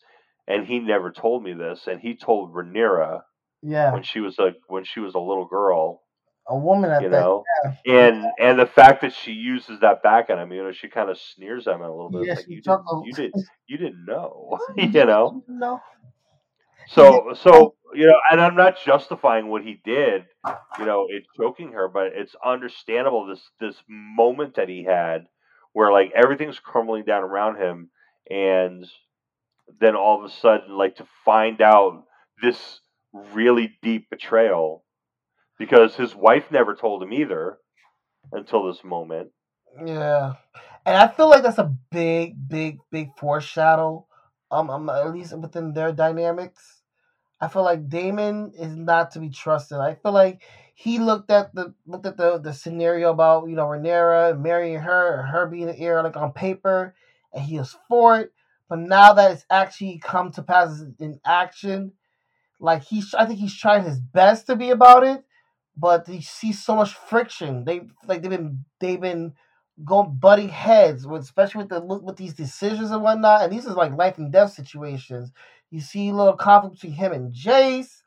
and 0.48 0.66
he 0.66 0.80
never 0.80 1.12
told 1.12 1.44
me 1.44 1.54
this, 1.54 1.86
and 1.88 2.02
he 2.02 2.16
told 2.16 2.54
Rhaenyra 2.54 3.22
Yeah, 3.62 3.94
when 3.94 4.02
she 4.04 4.20
was 4.20 4.40
a 4.40 4.54
when 4.68 4.84
she 4.84 5.00
was 5.00 5.14
a 5.14 5.20
little 5.20 5.46
girl, 5.46 6.02
a 6.48 6.58
woman 6.58 6.90
at 6.90 7.04
you 7.04 7.10
that. 7.10 7.20
know, 7.20 7.44
and 7.86 8.26
and 8.40 8.58
the 8.60 8.66
fact 8.66 9.02
that 9.02 9.14
she 9.14 9.32
uses 9.34 9.80
that 9.82 10.02
back 10.02 10.32
at 10.32 10.40
him, 10.40 10.52
you 10.52 10.64
know, 10.64 10.72
she 10.72 10.88
kind 10.88 11.12
of 11.12 11.20
sneers 11.20 11.68
at 11.68 11.76
him 11.76 11.82
a 11.82 11.92
little 11.92 12.10
bit. 12.10 12.26
Yeah, 12.26 12.34
like 12.34 12.46
you 12.48 12.62
didn't, 12.62 13.06
you 13.06 13.14
did 13.14 13.32
you 13.68 13.78
didn't 13.78 14.06
know, 14.06 14.58
you 14.76 15.06
know. 15.06 15.44
No. 15.48 15.80
So 16.90 17.34
so 17.42 17.76
you 17.94 18.06
know, 18.06 18.20
and 18.32 18.40
I'm 18.40 18.56
not 18.56 18.78
justifying 18.86 19.48
what 19.48 19.64
he 19.64 19.82
did, 19.84 20.26
you 20.78 20.86
know, 20.86 21.08
it's 21.10 21.28
choking 21.36 21.72
her, 21.72 21.88
but 21.88 22.08
it's 22.14 22.36
understandable 22.46 23.26
this 23.28 23.42
this 23.60 23.76
moment 23.88 24.56
that 24.56 24.70
he 24.70 24.84
had 24.84 25.26
where 25.74 25.92
like 25.92 26.12
everything's 26.16 26.60
crumbling 26.60 27.04
down 27.06 27.24
around 27.24 27.58
him 27.58 27.90
and 28.30 28.86
then 29.80 29.96
all 29.96 30.24
of 30.24 30.30
a 30.30 30.34
sudden 30.34 30.78
like 30.78 30.96
to 30.96 31.08
find 31.26 31.62
out 31.62 32.04
this 32.42 32.80
really 33.34 33.78
deep 33.82 34.10
betrayal 34.10 34.84
because 35.58 35.96
his 35.96 36.16
wife 36.16 36.52
never 36.52 36.76
told 36.76 37.04
him 37.04 37.14
either 37.14 37.58
until 38.32 38.66
this 38.68 38.84
moment. 38.84 39.30
Yeah, 39.86 40.34
and 40.86 40.98
I 40.98 41.08
feel 41.08 41.30
like 41.30 41.44
that's 41.44 41.60
a 41.60 41.76
big, 41.92 42.48
big, 42.48 42.80
big 42.92 43.10
foreshadow. 43.18 44.06
Um, 44.52 44.72
um, 44.72 44.90
at 44.90 45.14
least 45.14 45.38
within 45.38 45.74
their 45.74 45.92
dynamics, 45.92 46.79
I 47.42 47.48
feel 47.48 47.64
like 47.64 47.90
Daemon 47.90 48.54
is 48.58 48.76
not 48.76 49.12
to 49.12 49.20
be 49.20 49.30
trusted. 49.30 49.78
I 49.78 49.96
feel 49.96 50.12
like 50.12 50.42
he 50.76 51.00
looked 51.00 51.32
at 51.32 51.54
the 51.56 51.74
looked 51.86 52.06
at 52.06 52.18
the 52.18 52.38
the 52.40 52.54
scenario 52.54 53.12
about 53.12 53.50
you 53.50 53.56
know 53.56 53.66
Rhaenyra 53.66 54.40
marrying 54.40 54.80
her, 54.80 55.24
her 55.24 55.46
being 55.48 55.68
the 55.68 55.80
heir, 55.80 56.04
like 56.04 56.18
on 56.18 56.34
paper, 56.34 56.96
and 57.34 57.44
he 57.44 57.58
was 57.58 57.76
for 57.88 58.20
it. 58.20 58.34
But 58.68 58.80
now 58.80 59.14
that 59.14 59.32
it's 59.32 59.46
actually 59.50 60.00
come 60.04 60.32
to 60.34 60.44
pass 60.44 60.84
in 61.00 61.20
action, 61.26 61.94
like 62.60 62.84
he's, 62.84 63.14
I 63.14 63.26
think 63.26 63.40
he's 63.40 63.56
trying 63.56 63.84
his 63.84 64.00
best 64.00 64.48
to 64.48 64.56
be 64.56 64.70
about 64.70 65.04
it, 65.04 65.24
but 65.78 66.08
he 66.08 66.22
sees 66.22 66.64
so 66.64 66.76
much 66.76 66.94
friction. 66.94 67.64
They 67.66 67.82
like 68.06 68.22
they've 68.22 68.30
been 68.30 68.66
they've 68.80 69.02
been 69.02 69.34
going 69.86 70.18
butting 70.20 70.50
heads 70.50 71.08
with 71.08 71.22
especially 71.24 71.60
with 71.60 71.70
the 71.70 71.82
with 71.82 72.18
these 72.18 72.34
decisions 72.34 72.92
and 72.92 73.02
whatnot. 73.02 73.44
And 73.44 73.52
these 73.54 73.66
is 73.66 73.76
like 73.76 73.94
life 73.94 74.18
and 74.18 74.32
death 74.32 74.54
situations. 74.54 75.32
You 75.72 75.82
see 75.82 76.10
a 76.10 76.14
little 76.14 76.34
conflict 76.36 76.76
between 76.76 76.94
him 76.94 77.12
and 77.12 77.34
Jace. 77.34 78.02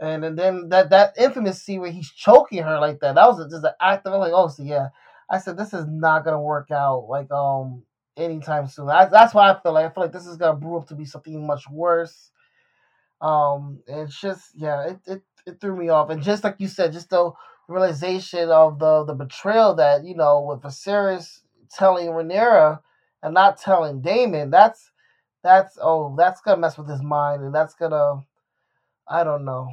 And, 0.00 0.24
and 0.24 0.38
then 0.38 0.68
that 0.68 0.90
that 0.90 1.14
infamous 1.18 1.62
scene 1.62 1.80
where 1.80 1.90
he's 1.90 2.10
choking 2.10 2.62
her 2.62 2.78
like 2.78 3.00
that. 3.00 3.16
That 3.16 3.26
was 3.26 3.50
just 3.50 3.64
an 3.64 3.72
act 3.80 4.06
of 4.06 4.18
like, 4.20 4.32
oh, 4.32 4.48
so 4.48 4.62
yeah. 4.62 4.88
I 5.30 5.38
said 5.38 5.56
this 5.58 5.74
is 5.74 5.86
not 5.88 6.24
gonna 6.24 6.40
work 6.40 6.70
out 6.70 7.06
like 7.08 7.30
um 7.32 7.82
anytime 8.16 8.66
soon. 8.68 8.88
I, 8.88 9.06
that's 9.06 9.34
why 9.34 9.50
I 9.50 9.60
feel 9.60 9.72
like 9.72 9.86
I 9.86 9.90
feel 9.90 10.04
like 10.04 10.12
this 10.12 10.26
is 10.26 10.36
gonna 10.36 10.58
brew 10.58 10.78
up 10.78 10.88
to 10.88 10.94
be 10.94 11.04
something 11.04 11.46
much 11.46 11.68
worse. 11.70 12.30
Um, 13.20 13.80
it's 13.86 14.18
just 14.20 14.50
yeah, 14.54 14.90
it, 14.90 14.98
it 15.06 15.22
it 15.46 15.60
threw 15.60 15.76
me 15.76 15.88
off. 15.88 16.10
And 16.10 16.22
just 16.22 16.44
like 16.44 16.56
you 16.58 16.68
said, 16.68 16.92
just 16.92 17.10
the 17.10 17.32
realization 17.68 18.48
of 18.50 18.78
the 18.78 19.04
the 19.04 19.14
betrayal 19.14 19.74
that 19.74 20.04
you 20.04 20.14
know 20.14 20.40
with 20.42 20.60
Viserys 20.62 21.40
telling 21.70 22.08
Rhaenyra 22.08 22.80
and 23.22 23.34
not 23.34 23.58
telling 23.58 24.00
Daemon. 24.00 24.50
That's 24.50 24.90
that's 25.48 25.78
oh 25.82 26.14
that's 26.18 26.42
gonna 26.42 26.60
mess 26.60 26.78
with 26.78 26.90
his 26.90 27.02
mind, 27.02 27.42
and 27.42 27.54
that's 27.54 27.74
gonna 27.74 28.24
I 29.08 29.24
don't 29.24 29.44
know. 29.44 29.72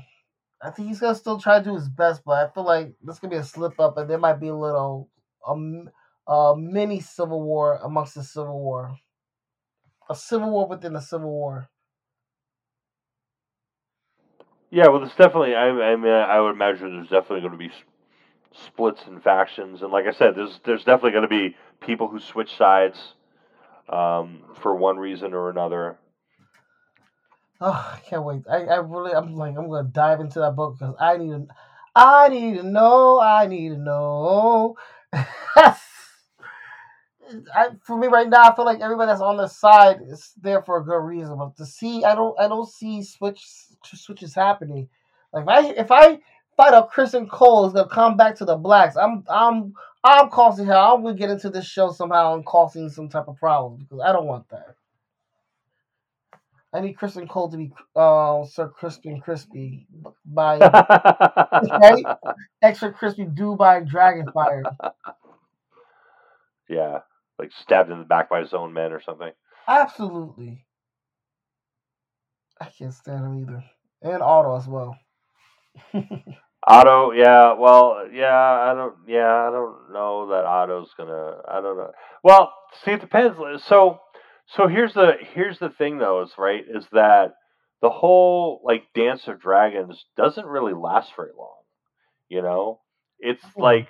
I 0.62 0.72
think 0.72 0.90
he's 0.90 1.00
gonna 1.02 1.16
still 1.16 1.40
try 1.40 1.60
to 1.60 1.66
do 1.66 1.76
his 1.76 1.90
best, 1.90 2.24
but 2.26 2.34
I 2.50 2.54
feel 2.54 2.66
like 2.66 2.96
this 3.04 3.20
could 3.20 3.32
be 3.32 3.38
a 3.38 3.44
slip 3.44 3.80
up, 3.80 3.98
and 3.98 4.10
there 4.10 4.20
might 4.20 4.40
be 4.42 4.50
a 4.50 4.56
little 4.56 5.10
um 5.48 5.90
a 6.28 6.56
mini 6.58 7.02
civil 7.02 7.42
war 7.44 7.80
amongst 7.84 8.16
the 8.16 8.24
civil 8.24 8.60
war, 8.62 8.98
a 10.10 10.16
civil 10.16 10.52
war 10.52 10.68
within 10.68 10.96
a 10.96 11.02
civil 11.02 11.32
war. 11.32 11.70
Yeah, 14.72 14.88
well, 14.90 15.00
there's 15.02 15.16
definitely. 15.16 15.56
I, 15.56 15.70
I 15.70 15.98
mean, 15.98 16.12
I 16.12 16.42
would 16.42 16.52
imagine 16.52 16.96
there's 16.98 17.10
definitely 17.10 17.42
going 17.42 17.54
to 17.54 17.58
be 17.60 17.72
splits 18.54 19.02
and 19.08 19.24
factions, 19.24 19.84
and 19.84 19.92
like 19.92 20.08
I 20.08 20.14
said, 20.14 20.36
there's 20.36 20.62
there's 20.66 20.86
definitely 20.86 21.12
going 21.12 21.24
to 21.24 21.30
be 21.30 21.58
people 21.82 22.10
who 22.10 22.20
switch 22.22 22.56
sides 22.58 23.15
um, 23.90 24.44
for 24.56 24.76
one 24.76 24.98
reason 24.98 25.34
or 25.34 25.50
another. 25.50 25.98
Oh, 27.62 27.72
I 27.72 28.00
can't 28.06 28.24
wait. 28.24 28.44
I, 28.50 28.66
I 28.66 28.76
really, 28.78 29.14
I'm 29.14 29.36
like, 29.36 29.56
I'm 29.58 29.70
gonna 29.70 29.88
dive 29.88 30.20
into 30.20 30.40
that 30.40 30.56
book 30.56 30.78
because 30.78 30.96
I 31.00 31.18
need 31.18 31.30
to, 31.30 31.48
I 31.96 32.28
need 32.28 32.58
to 32.58 32.64
know, 32.64 33.20
I 33.20 33.48
need 33.48 33.70
to 33.70 33.78
know. 33.78 34.76
I, 37.54 37.70
for 37.82 37.98
me 37.98 38.08
right 38.08 38.30
now, 38.30 38.44
I 38.44 38.56
feel 38.56 38.66
like 38.66 38.82
everybody 38.82 39.08
that's 39.08 39.22
on 39.22 39.38
the 39.38 39.48
side 39.48 40.02
is 40.08 40.34
there 40.42 40.62
for 40.62 40.78
a 40.78 40.84
good 40.84 40.98
reason. 40.98 41.38
But 41.38 41.56
to 41.58 41.66
see, 41.66 42.04
I 42.04 42.14
don't, 42.14 42.40
I 42.40 42.48
don't 42.48 42.70
see 42.70 43.02
switch 43.04 43.44
switches 43.84 44.36
happening. 44.36 44.90
Like 45.34 45.44
if 45.44 45.50
I, 45.50 45.70
if 45.70 45.92
I 45.92 46.20
find 46.58 46.74
out 46.76 46.92
Criston 46.92 47.30
Cole 47.30 47.68
is 47.68 47.74
gonna 47.74 47.88
come 47.88 48.18
back 48.18 48.36
to 48.36 48.46
the 48.46 48.56
blacks, 48.56 48.96
I'm, 48.96 49.24
I'm, 49.30 49.74
I'm 50.04 50.30
causing 50.30 50.66
hell. 50.68 50.96
I'm 50.96 51.04
gonna 51.04 51.18
get 51.18 51.30
into 51.30 51.50
this 51.50 51.66
show 51.66 51.92
somehow 51.92 52.36
and 52.36 52.46
causing 52.46 52.90
some 52.90 53.10
type 53.10 53.28
of 53.28 53.38
problems 53.38 53.84
because 53.84 54.04
I 54.06 54.12
don't 54.12 54.26
want 54.28 54.50
that. 54.50 54.76
I 56.74 56.82
need 56.82 56.98
Criston 56.98 57.30
Cole 57.30 57.50
to 57.50 57.58
be 57.58 57.72
uh, 57.96 58.44
Sir 58.46 58.68
Crispy 58.68 59.10
and 59.10 59.24
Crispy 59.24 59.88
by 60.26 60.58
right? 60.60 62.06
extra 62.62 62.92
crispy 62.92 63.26
Dubai 63.26 63.88
Dragon 63.88 64.30
Fire. 64.34 64.64
Yeah, 66.68 67.02
like 67.38 67.52
stabbed 67.52 67.92
in 67.92 68.00
the 68.00 68.06
back 68.06 68.28
by 68.28 68.40
his 68.40 68.54
own 68.54 68.74
men 68.74 68.92
or 68.92 69.00
something. 69.00 69.30
Absolutely. 69.68 70.66
I 72.60 72.66
can't 72.66 72.92
stand 72.92 73.24
him 73.24 73.40
either. 73.42 73.64
And 74.02 74.24
Otto 74.24 74.58
as 74.58 74.68
well. 74.68 74.98
Otto, 76.68 77.12
yeah, 77.12 77.54
well, 77.54 78.08
yeah, 78.12 78.34
I 78.36 78.74
don't, 78.74 78.96
yeah, 79.08 79.48
I 79.48 79.52
don't 79.52 79.94
know 79.94 80.30
that 80.30 80.46
Otto's 80.46 80.92
gonna. 80.98 81.38
I 81.48 81.62
don't 81.62 81.78
know. 81.78 81.92
Well, 82.24 82.52
see, 82.84 82.92
it 82.92 83.02
depends. 83.02 83.38
So, 83.66 84.00
so 84.48 84.68
here's 84.68 84.94
the 84.94 85.14
here's 85.34 85.60
the 85.60 85.70
thing, 85.70 86.00
though, 86.00 86.24
is 86.24 86.32
right 86.40 86.64
is 86.68 86.86
that 86.92 87.34
the 87.82 87.92
whole 87.92 88.62
like 88.64 88.86
Dance 88.96 89.28
of 89.28 89.40
Dragons 89.40 90.06
doesn't 90.18 90.46
really 90.48 90.74
last 90.74 91.12
very 91.16 91.32
long. 91.38 91.58
You 92.30 92.42
know, 92.42 92.80
it's 93.20 93.44
Hmm. 93.56 93.62
like 93.62 93.88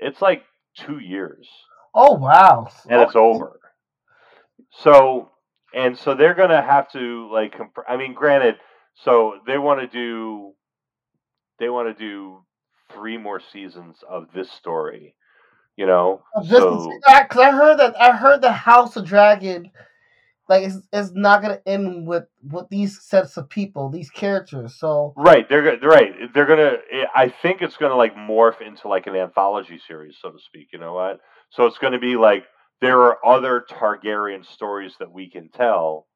it's 0.00 0.20
like 0.20 0.42
two 0.76 0.98
years 0.98 1.48
Oh 1.94 2.14
wow. 2.14 2.68
and 2.88 3.00
it's 3.02 3.14
over. 3.14 3.60
So 4.82 5.30
and 5.74 5.96
so 5.96 6.14
they're 6.14 6.34
gonna 6.34 6.62
have 6.62 6.90
to 6.92 7.30
like. 7.32 7.56
Comp- 7.56 7.84
I 7.88 7.96
mean, 7.96 8.14
granted, 8.14 8.56
so 9.04 9.34
they 9.46 9.58
want 9.58 9.80
to 9.80 9.86
do 9.86 10.52
they 11.58 11.68
want 11.68 11.96
to 11.96 12.04
do 12.04 12.42
three 12.92 13.18
more 13.18 13.40
seasons 13.52 13.96
of 14.08 14.28
this 14.34 14.50
story. 14.50 15.14
You 15.76 15.86
know, 15.86 16.22
Because 16.34 16.58
so 16.58 17.00
I 17.06 17.50
heard 17.50 17.78
that 17.78 18.00
I 18.00 18.16
heard 18.16 18.40
the 18.40 18.52
House 18.52 18.96
of 18.96 19.04
Dragon 19.04 19.70
like 20.48 20.64
it's, 20.64 20.76
it's 20.92 21.10
not 21.12 21.42
gonna 21.42 21.60
end 21.66 22.06
with 22.06 22.24
with 22.42 22.68
these 22.70 23.02
sets 23.02 23.36
of 23.36 23.48
people, 23.48 23.90
these 23.90 24.10
characters. 24.10 24.78
So 24.78 25.12
right, 25.16 25.48
they're 25.48 25.78
right. 25.80 26.32
They're 26.32 26.46
gonna. 26.46 26.76
Eh, 26.92 27.04
I 27.14 27.28
think 27.42 27.62
it's 27.62 27.76
gonna 27.76 27.96
like 27.96 28.14
morph 28.14 28.60
into 28.60 28.88
like 28.88 29.06
an 29.06 29.16
anthology 29.16 29.80
series, 29.86 30.16
so 30.20 30.30
to 30.30 30.38
speak. 30.38 30.68
You 30.72 30.78
know 30.78 30.94
what? 30.94 31.20
So 31.50 31.66
it's 31.66 31.78
gonna 31.78 31.98
be 31.98 32.16
like 32.16 32.44
there 32.80 33.00
are 33.00 33.24
other 33.26 33.64
Targaryen 33.68 34.44
stories 34.44 34.94
that 35.00 35.10
we 35.10 35.30
can 35.30 35.48
tell. 35.48 36.06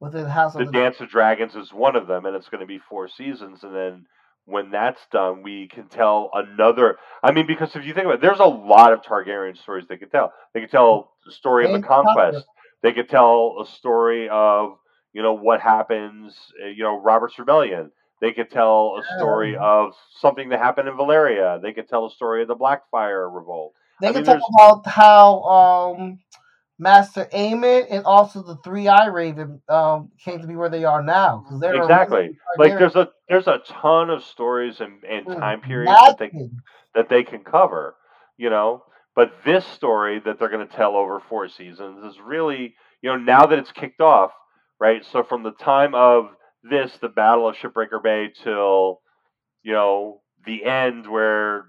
within 0.00 0.26
House 0.26 0.54
The 0.54 0.62
of 0.62 0.72
Dance 0.72 1.00
of 1.00 1.08
Dragons 1.08 1.56
is 1.56 1.72
one 1.72 1.96
of 1.96 2.06
them, 2.06 2.26
and 2.26 2.36
it's 2.36 2.48
going 2.48 2.60
to 2.60 2.66
be 2.66 2.78
four 2.78 3.08
seasons. 3.08 3.64
And 3.64 3.74
then 3.74 4.06
when 4.44 4.70
that's 4.70 5.00
done, 5.12 5.42
we 5.42 5.68
can 5.68 5.88
tell 5.88 6.30
another. 6.34 6.98
I 7.22 7.32
mean, 7.32 7.46
because 7.46 7.74
if 7.76 7.84
you 7.84 7.94
think 7.94 8.06
about 8.06 8.16
it, 8.16 8.20
there's 8.20 8.40
a 8.40 8.44
lot 8.44 8.92
of 8.92 9.02
Targaryen 9.02 9.56
stories 9.56 9.86
they 9.88 9.96
could 9.96 10.10
tell. 10.10 10.32
They 10.54 10.60
could 10.60 10.70
tell 10.70 11.12
the 11.26 11.32
story 11.32 11.64
of 11.66 11.72
the 11.72 11.78
Conquest. 11.78 12.44
They 12.82 12.92
could 12.92 13.08
tell 13.08 13.56
a 13.62 13.66
story 13.66 14.28
of 14.28 14.76
you 15.12 15.22
know 15.22 15.34
what 15.34 15.60
happens. 15.60 16.36
uh, 16.62 16.66
You 16.68 16.84
know 16.84 17.00
Robert's 17.00 17.38
rebellion. 17.38 17.92
They 18.20 18.32
could 18.32 18.50
tell 18.50 18.98
a 19.00 19.04
story 19.16 19.56
of 19.56 19.94
something 20.20 20.50
that 20.50 20.60
happened 20.60 20.88
in 20.88 20.96
Valyria. 20.96 21.60
They 21.60 21.72
could 21.72 21.88
tell 21.88 22.06
a 22.06 22.10
story 22.10 22.42
of 22.42 22.48
the 22.48 22.54
Blackfyre 22.56 23.28
revolt. 23.32 23.74
They 24.00 24.08
I 24.08 24.12
can 24.12 24.22
mean, 24.22 24.24
talk 24.24 24.40
about 24.54 24.86
how 24.86 25.42
um, 25.42 26.18
Maester 26.82 27.28
Aemon 27.32 27.86
and 27.90 28.04
also 28.04 28.42
the 28.42 28.56
Three 28.64 28.88
Eye 28.88 29.06
Raven 29.06 29.62
um, 29.68 30.10
came 30.22 30.40
to 30.40 30.46
be 30.46 30.56
where 30.56 30.68
they 30.68 30.84
are 30.84 31.02
now 31.02 31.44
they're 31.60 31.76
Exactly. 31.76 32.36
Like 32.58 32.78
there's 32.78 32.96
a 32.96 33.08
there's 33.28 33.46
a 33.46 33.60
ton 33.66 34.10
of 34.10 34.24
stories 34.24 34.80
and, 34.80 35.02
and 35.04 35.26
Mm, 35.26 35.40
time 35.40 35.60
periods 35.60 36.00
that 36.06 36.18
they 36.18 36.30
that 36.94 37.08
they 37.08 37.22
can 37.22 37.44
cover, 37.44 37.94
you 38.36 38.50
know. 38.50 38.82
But 39.14 39.32
this 39.44 39.64
story 39.66 40.20
that 40.24 40.38
they're 40.38 40.48
going 40.48 40.66
to 40.66 40.76
tell 40.76 40.96
over 40.96 41.20
four 41.20 41.48
seasons 41.48 42.02
is 42.04 42.18
really, 42.20 42.74
you 43.02 43.10
know, 43.10 43.16
now 43.16 43.46
that 43.46 43.58
it's 43.58 43.72
kicked 43.72 44.00
off, 44.00 44.32
right? 44.80 45.04
So 45.04 45.22
from 45.22 45.42
the 45.42 45.52
time 45.52 45.94
of 45.94 46.30
this, 46.62 46.96
the 47.00 47.10
Battle 47.10 47.46
of 47.46 47.56
Shipbreaker 47.56 48.02
Bay, 48.02 48.30
till, 48.42 49.00
you 49.62 49.72
know, 49.72 50.22
the 50.46 50.64
end 50.64 51.06
where, 51.06 51.66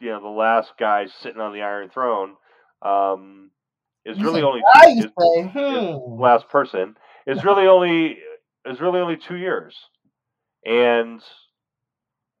you 0.00 0.10
know, 0.10 0.20
the 0.20 0.28
last 0.28 0.72
guy 0.78 1.06
sitting 1.22 1.40
on 1.40 1.54
the 1.54 1.62
Iron 1.62 1.88
Throne, 1.88 2.34
um, 2.82 3.50
You 4.06 4.24
really 4.24 4.42
only 4.42 4.60
two, 4.60 4.90
used 4.90 5.06
is, 5.06 5.46
is 5.46 5.52
hmm. 5.52 6.20
last 6.20 6.48
person 6.48 6.96
is 7.26 7.44
really 7.44 7.66
only 7.66 8.18
is 8.64 8.80
really 8.80 9.00
only 9.00 9.16
two 9.16 9.36
years, 9.36 9.76
and 10.64 11.20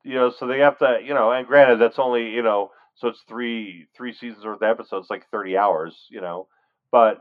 you 0.06 0.14
know, 0.14 0.30
so 0.30 0.46
they 0.46 0.60
have 0.60 0.78
to, 0.78 1.00
you 1.04 1.14
know, 1.14 1.32
and 1.32 1.48
granted, 1.48 1.80
that's 1.80 1.98
only, 1.98 2.30
you 2.30 2.42
know, 2.42 2.70
so 2.94 3.08
it's 3.08 3.22
three 3.28 3.86
three 3.96 4.14
seasons 4.14 4.44
worth 4.44 4.62
of 4.62 4.62
episodes, 4.62 5.08
like 5.10 5.28
thirty 5.30 5.56
hours, 5.56 6.06
you 6.08 6.20
know, 6.20 6.46
but 6.92 7.18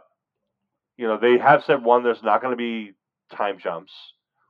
you 0.95 1.07
know, 1.07 1.17
they 1.17 1.39
have 1.39 1.63
said 1.65 1.83
one, 1.83 2.03
there's 2.03 2.21
not 2.21 2.41
going 2.41 2.51
to 2.51 2.57
be 2.57 2.93
time 3.35 3.57
jumps, 3.57 3.91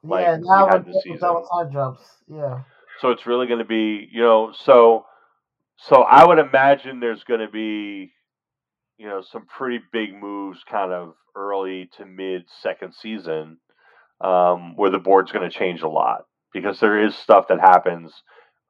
like 0.04 0.26
yeah, 0.26 0.38
now 0.42 0.68
we're 0.68 0.84
this 0.84 1.02
season. 1.04 1.20
time 1.20 1.72
jumps. 1.72 2.04
Yeah. 2.28 2.60
so 3.00 3.12
it's 3.12 3.26
really 3.26 3.48
going 3.48 3.60
to 3.60 3.66
be, 3.66 4.08
you 4.12 4.22
know, 4.22 4.54
so 4.54 5.06
so 5.78 6.04
I 6.04 6.26
would 6.26 6.40
imagine 6.40 7.00
there's 7.00 7.24
going 7.24 7.40
to 7.42 7.50
be, 7.50 8.12
you 8.98 9.08
know, 9.08 9.22
some 9.22 9.46
pretty 9.46 9.80
big 9.92 10.14
moves, 10.14 10.60
kind 10.70 10.92
of 10.92 11.14
early 11.36 11.90
to 11.98 12.06
mid 12.06 12.44
second 12.62 12.94
season, 12.94 13.58
um, 14.22 14.76
where 14.76 14.90
the 14.92 15.00
board's 15.00 15.32
going 15.32 15.50
to 15.50 15.56
change 15.56 15.82
a 15.82 15.90
lot 15.90 16.26
because 16.54 16.80
there 16.80 17.04
is 17.04 17.16
stuff 17.16 17.48
that 17.50 17.60
happens 17.60 18.14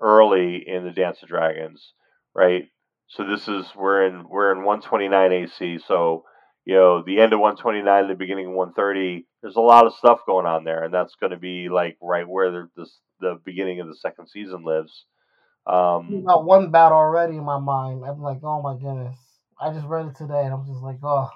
early 0.01 0.63
in 0.67 0.83
the 0.83 0.91
Dance 0.91 1.21
of 1.21 1.29
Dragons, 1.29 1.93
right? 2.33 2.65
So 3.07 3.23
this 3.23 3.47
is 3.47 3.67
we're 3.75 4.07
in 4.07 4.27
we're 4.27 4.51
in 4.51 4.63
129 4.63 5.31
AC, 5.31 5.79
so 5.87 6.23
you 6.65 6.73
know 6.73 7.03
the 7.05 7.19
end 7.19 7.33
of 7.33 7.39
129, 7.39 8.07
the 8.07 8.15
beginning 8.15 8.47
of 8.47 8.53
130. 8.53 9.27
There's 9.41 9.55
a 9.55 9.61
lot 9.61 9.85
of 9.85 9.93
stuff 9.93 10.21
going 10.25 10.47
on 10.47 10.63
there, 10.63 10.83
and 10.83 10.93
that's 10.93 11.15
going 11.15 11.31
to 11.31 11.37
be 11.37 11.69
like 11.69 11.97
right 12.01 12.27
where 12.27 12.51
the 12.51 12.69
this, 12.75 12.97
the 13.19 13.39
beginning 13.45 13.79
of 13.79 13.87
the 13.87 13.95
second 13.95 14.27
season 14.27 14.63
lives. 14.63 15.05
Um, 15.67 16.21
About 16.23 16.45
one 16.45 16.71
battle 16.71 16.97
already 16.97 17.37
in 17.37 17.43
my 17.43 17.59
mind. 17.59 18.03
I'm 18.05 18.21
like, 18.21 18.39
oh 18.43 18.61
my 18.61 18.73
goodness. 18.73 19.17
I 19.59 19.71
just 19.71 19.85
read 19.85 20.07
it 20.07 20.15
today 20.15 20.43
and 20.43 20.53
I'm 20.53 20.65
just 20.65 20.81
like, 20.81 20.97
oh. 21.03 21.29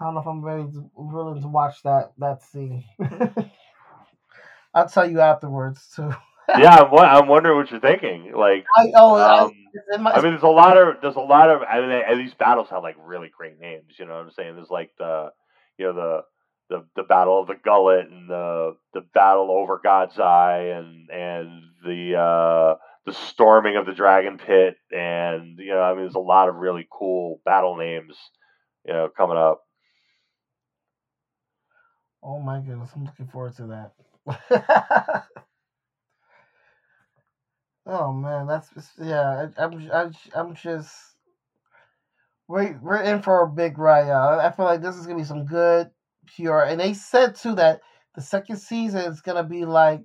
I 0.00 0.04
don't 0.04 0.14
know 0.14 0.20
if 0.20 0.26
I'm 0.26 0.42
ready 0.42 0.62
to 0.62 0.90
willing 0.96 1.42
to 1.42 1.48
watch 1.48 1.82
that 1.82 2.12
that 2.18 2.42
scene. 2.42 2.84
I'll 4.74 4.88
tell 4.88 5.08
you 5.08 5.20
afterwards 5.20 5.92
too. 5.94 6.14
yeah, 6.58 6.76
I'm, 6.76 6.98
I'm 6.98 7.28
wondering 7.28 7.58
what 7.58 7.70
you're 7.70 7.80
thinking. 7.80 8.32
Like, 8.34 8.64
I 8.74 8.90
oh 8.94 9.14
I, 9.16 9.40
um, 9.40 9.52
in 9.94 10.02
my, 10.02 10.12
I 10.12 10.22
mean, 10.22 10.32
there's 10.32 10.42
a 10.42 10.48
lot 10.48 10.78
of 10.78 10.96
there's 11.02 11.16
a 11.16 11.20
lot 11.20 11.50
of 11.50 11.62
I 11.62 11.80
mean, 11.80 11.90
and 11.90 12.18
these 12.18 12.32
battles 12.32 12.68
have 12.70 12.82
like 12.82 12.96
really 13.04 13.30
great 13.36 13.60
names. 13.60 13.92
You 13.98 14.06
know 14.06 14.14
what 14.14 14.24
I'm 14.24 14.30
saying? 14.30 14.56
There's 14.56 14.70
like 14.70 14.90
the 14.98 15.32
you 15.76 15.86
know 15.86 15.92
the 15.92 16.20
the 16.70 16.86
the 16.96 17.02
battle 17.02 17.38
of 17.38 17.48
the 17.48 17.56
gullet 17.62 18.06
and 18.10 18.28
the 18.28 18.76
the 18.94 19.02
battle 19.12 19.50
over 19.50 19.80
God's 19.82 20.18
Eye 20.18 20.72
and 20.76 21.10
and 21.10 21.62
the 21.84 22.16
uh, 22.16 22.74
the 23.06 23.12
storming 23.12 23.76
of 23.76 23.86
the 23.86 23.92
dragon 23.92 24.38
pit 24.38 24.76
and 24.92 25.58
you 25.58 25.72
know 25.72 25.80
I 25.80 25.92
mean, 25.92 26.02
there's 26.02 26.14
a 26.14 26.18
lot 26.18 26.48
of 26.48 26.56
really 26.56 26.86
cool 26.90 27.40
battle 27.44 27.76
names. 27.76 28.16
You 28.86 28.94
know, 28.94 29.08
coming 29.14 29.36
up. 29.36 29.62
oh 32.22 32.40
my 32.40 32.60
goodness, 32.60 32.90
I'm 32.94 33.04
looking 33.04 33.26
forward 33.26 33.56
to 33.56 33.66
that. 33.66 33.92
oh 37.86 38.12
man, 38.12 38.46
that's 38.46 38.68
yeah. 38.98 39.48
I, 39.58 39.62
I'm 39.62 39.90
I'm 39.92 40.12
I'm 40.34 40.54
just 40.54 40.90
we're 42.48 42.78
we're 42.82 43.02
in 43.02 43.22
for 43.22 43.42
a 43.42 43.48
big 43.48 43.78
ride. 43.78 44.08
y'all. 44.08 44.40
I 44.40 44.50
feel 44.50 44.66
like 44.66 44.82
this 44.82 44.96
is 44.96 45.06
gonna 45.06 45.18
be 45.18 45.24
some 45.24 45.46
good 45.46 45.90
pure. 46.26 46.64
And 46.64 46.80
they 46.80 46.94
said 46.94 47.34
too 47.34 47.54
that 47.56 47.80
the 48.14 48.22
second 48.22 48.56
season 48.56 49.00
is 49.02 49.20
gonna 49.20 49.44
be 49.44 49.64
like 49.64 50.02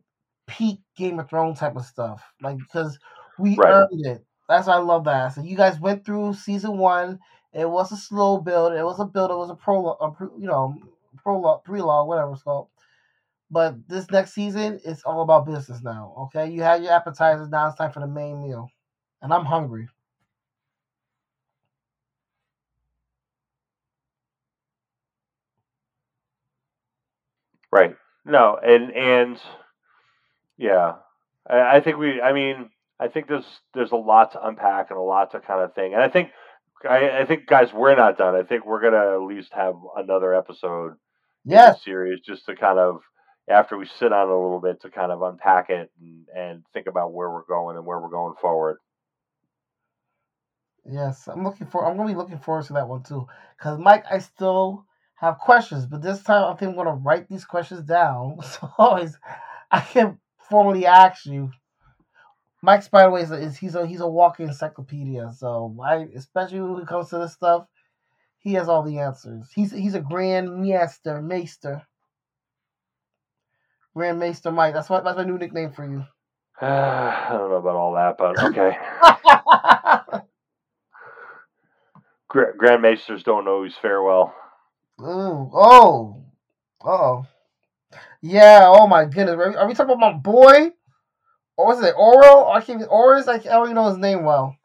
peak 0.48 0.80
Game 0.98 1.20
of 1.20 1.30
Thrones 1.30 1.60
type 1.60 1.76
of 1.76 1.86
stuff, 1.86 2.24
like 2.42 2.58
because 2.58 2.98
we 3.38 3.62
Right. 3.62 3.68
earned 3.68 4.06
it. 4.06 4.26
That's 4.50 4.68
why 4.68 4.76
I 4.76 4.80
love 4.80 5.06
that. 5.06 5.30
So 5.34 5.42
you 5.42 5.58
guys 5.58 5.80
went 5.80 6.06
through 6.06 6.34
season 6.36 6.78
one. 6.78 7.20
It 7.54 7.70
was 7.70 7.92
a 7.92 7.98
slow 7.98 8.40
build. 8.40 8.74
It 8.74 8.84
was 8.84 9.00
a 9.00 9.06
build. 9.06 9.32
It 9.32 9.36
was 9.38 9.50
a 9.50 9.56
prologue. 9.56 9.98
A 10.02 10.12
pre, 10.12 10.28
you 10.40 10.48
know, 10.48 10.76
prologue, 11.24 11.64
prelogue, 11.66 12.08
whatever 12.08 12.34
it's 12.34 12.44
called. 12.44 12.68
But 13.52 13.88
this 13.88 14.10
next 14.12 14.34
season, 14.34 14.80
it's 14.86 15.04
all 15.04 15.22
about 15.22 15.46
business 15.46 15.82
now. 15.84 16.14
Okay, 16.26 16.50
you 16.52 16.62
had 16.64 16.84
your 16.84 16.94
appetizers. 16.94 17.50
Now 17.50 17.68
it's 17.68 17.78
time 17.78 17.92
for 17.92 18.00
the 18.02 18.08
main 18.08 18.42
meal, 18.42 18.70
and 19.22 19.34
I'm 19.34 19.46
hungry. 19.46 19.88
Right. 27.72 27.96
No, 28.26 28.58
and 28.64 28.92
and 28.94 29.40
yeah, 30.58 30.94
I, 31.50 31.78
I 31.78 31.82
think 31.82 31.98
we. 31.98 32.22
I 32.22 32.34
mean, 32.34 32.70
I 33.00 33.08
think 33.08 33.28
there's 33.28 33.46
there's 33.74 33.92
a 33.92 33.98
lot 33.98 34.34
to 34.34 34.46
unpack 34.48 34.90
and 34.90 35.00
a 35.00 35.02
lot 35.04 35.32
to 35.32 35.40
kind 35.40 35.62
of 35.62 35.74
thing, 35.76 35.94
and 35.94 36.02
I 36.02 36.10
think 36.10 36.32
I, 36.90 37.22
I 37.22 37.26
think 37.26 37.48
guys, 37.48 37.74
we're 37.74 37.96
not 37.96 38.18
done. 38.18 38.36
I 38.36 38.44
think 38.44 38.66
we're 38.66 38.82
gonna 38.82 39.16
at 39.16 39.28
least 39.28 39.54
have 39.54 39.76
another 39.98 40.34
episode 40.34 40.94
Yes, 41.46 41.80
series 41.84 42.22
just 42.22 42.46
to 42.48 42.56
kind 42.56 42.80
of 42.80 43.02
after 43.50 43.78
we 43.78 43.86
sit 43.88 44.14
on 44.14 44.30
it 44.30 44.32
a 44.32 44.36
little 44.38 44.62
bit 44.62 44.82
to 44.82 44.90
kind 44.90 45.12
of 45.12 45.22
unpack 45.22 45.70
it 45.70 45.92
and, 46.02 46.28
and 46.36 46.64
think 46.74 46.88
about 46.88 47.14
where 47.14 47.30
we're 47.30 47.46
going 47.46 47.78
and 47.78 47.86
where 47.86 48.00
we're 48.00 48.10
going 48.10 48.36
forward. 48.42 48.78
yes. 50.86 51.28
I'm 51.28 51.44
looking 51.44 51.68
for. 51.68 51.86
I'm 51.86 51.98
gonna 51.98 52.10
be 52.10 52.16
looking 52.16 52.40
forward 52.40 52.66
to 52.66 52.74
that 52.74 52.88
one 52.88 53.04
too. 53.04 53.28
Cause 53.60 53.80
Mike, 53.80 54.06
I 54.10 54.20
still 54.20 54.86
have 55.16 55.40
questions, 55.40 55.86
but 55.86 56.02
this 56.02 56.24
time 56.24 56.52
I 56.52 56.56
think 56.58 56.72
I'm 56.72 56.76
gonna 56.78 56.96
write 56.96 57.28
these 57.30 57.46
questions 57.46 57.82
down 57.84 58.38
so 58.44 58.72
always 58.78 59.18
I 59.72 59.82
can 59.82 60.20
formally 60.50 60.86
ask 60.86 61.26
you. 61.26 61.52
Mike, 62.62 62.90
by 62.90 63.04
the 63.04 63.10
way, 63.12 63.22
is, 63.22 63.58
he's 63.58 63.76
a 63.76 63.86
he's 63.86 64.02
a 64.02 64.08
walking 64.08 64.48
encyclopedia. 64.48 65.32
So 65.38 65.76
I, 65.84 66.08
especially 66.16 66.62
when 66.62 66.82
it 66.82 66.88
comes 66.88 67.10
to 67.10 67.20
this 67.20 67.34
stuff, 67.34 67.68
he 68.40 68.54
has 68.54 68.68
all 68.68 68.84
the 68.84 69.00
answers. 69.00 69.48
He's 69.54 69.72
he's 69.72 69.94
a 69.94 70.00
grand 70.00 70.64
master, 70.64 71.22
maester, 71.22 71.84
grand 73.96 74.20
maester 74.20 74.52
Mike. 74.52 74.74
That's 74.74 74.90
what 74.90 75.04
that's 75.04 75.18
my 75.18 75.24
new 75.24 75.38
nickname 75.38 75.72
for 75.72 75.86
you. 75.86 76.06
I 76.62 77.28
don't 77.32 77.50
know 77.52 77.58
about 77.58 77.76
all 77.76 77.94
that, 77.94 78.18
but 78.18 78.42
okay. 78.44 78.78
Grand 82.36 82.58
Grandmeisters 82.60 83.24
don't 83.24 83.48
always 83.48 83.76
fare 83.76 84.04
well. 84.04 84.36
Ooh, 85.02 85.50
oh, 85.54 86.24
oh, 86.84 87.26
yeah. 88.26 88.64
Oh 88.66 88.88
my 88.88 89.06
goodness, 89.06 89.36
are 89.36 89.50
we, 89.50 89.56
are 89.56 89.68
we 89.68 89.74
talking 89.74 89.96
about 89.96 90.14
my 90.14 90.18
boy? 90.18 90.72
Or 91.58 91.68
was 91.68 91.84
it 91.84 91.94
Oro? 91.98 92.50
I 92.50 92.62
can't. 92.62 92.84
Oris? 92.90 93.28
I, 93.28 93.36
I 93.36 93.38
don't 93.38 93.68
even 93.68 93.76
know 93.76 93.88
his 93.88 93.98
name 93.98 94.24
well. 94.24 94.58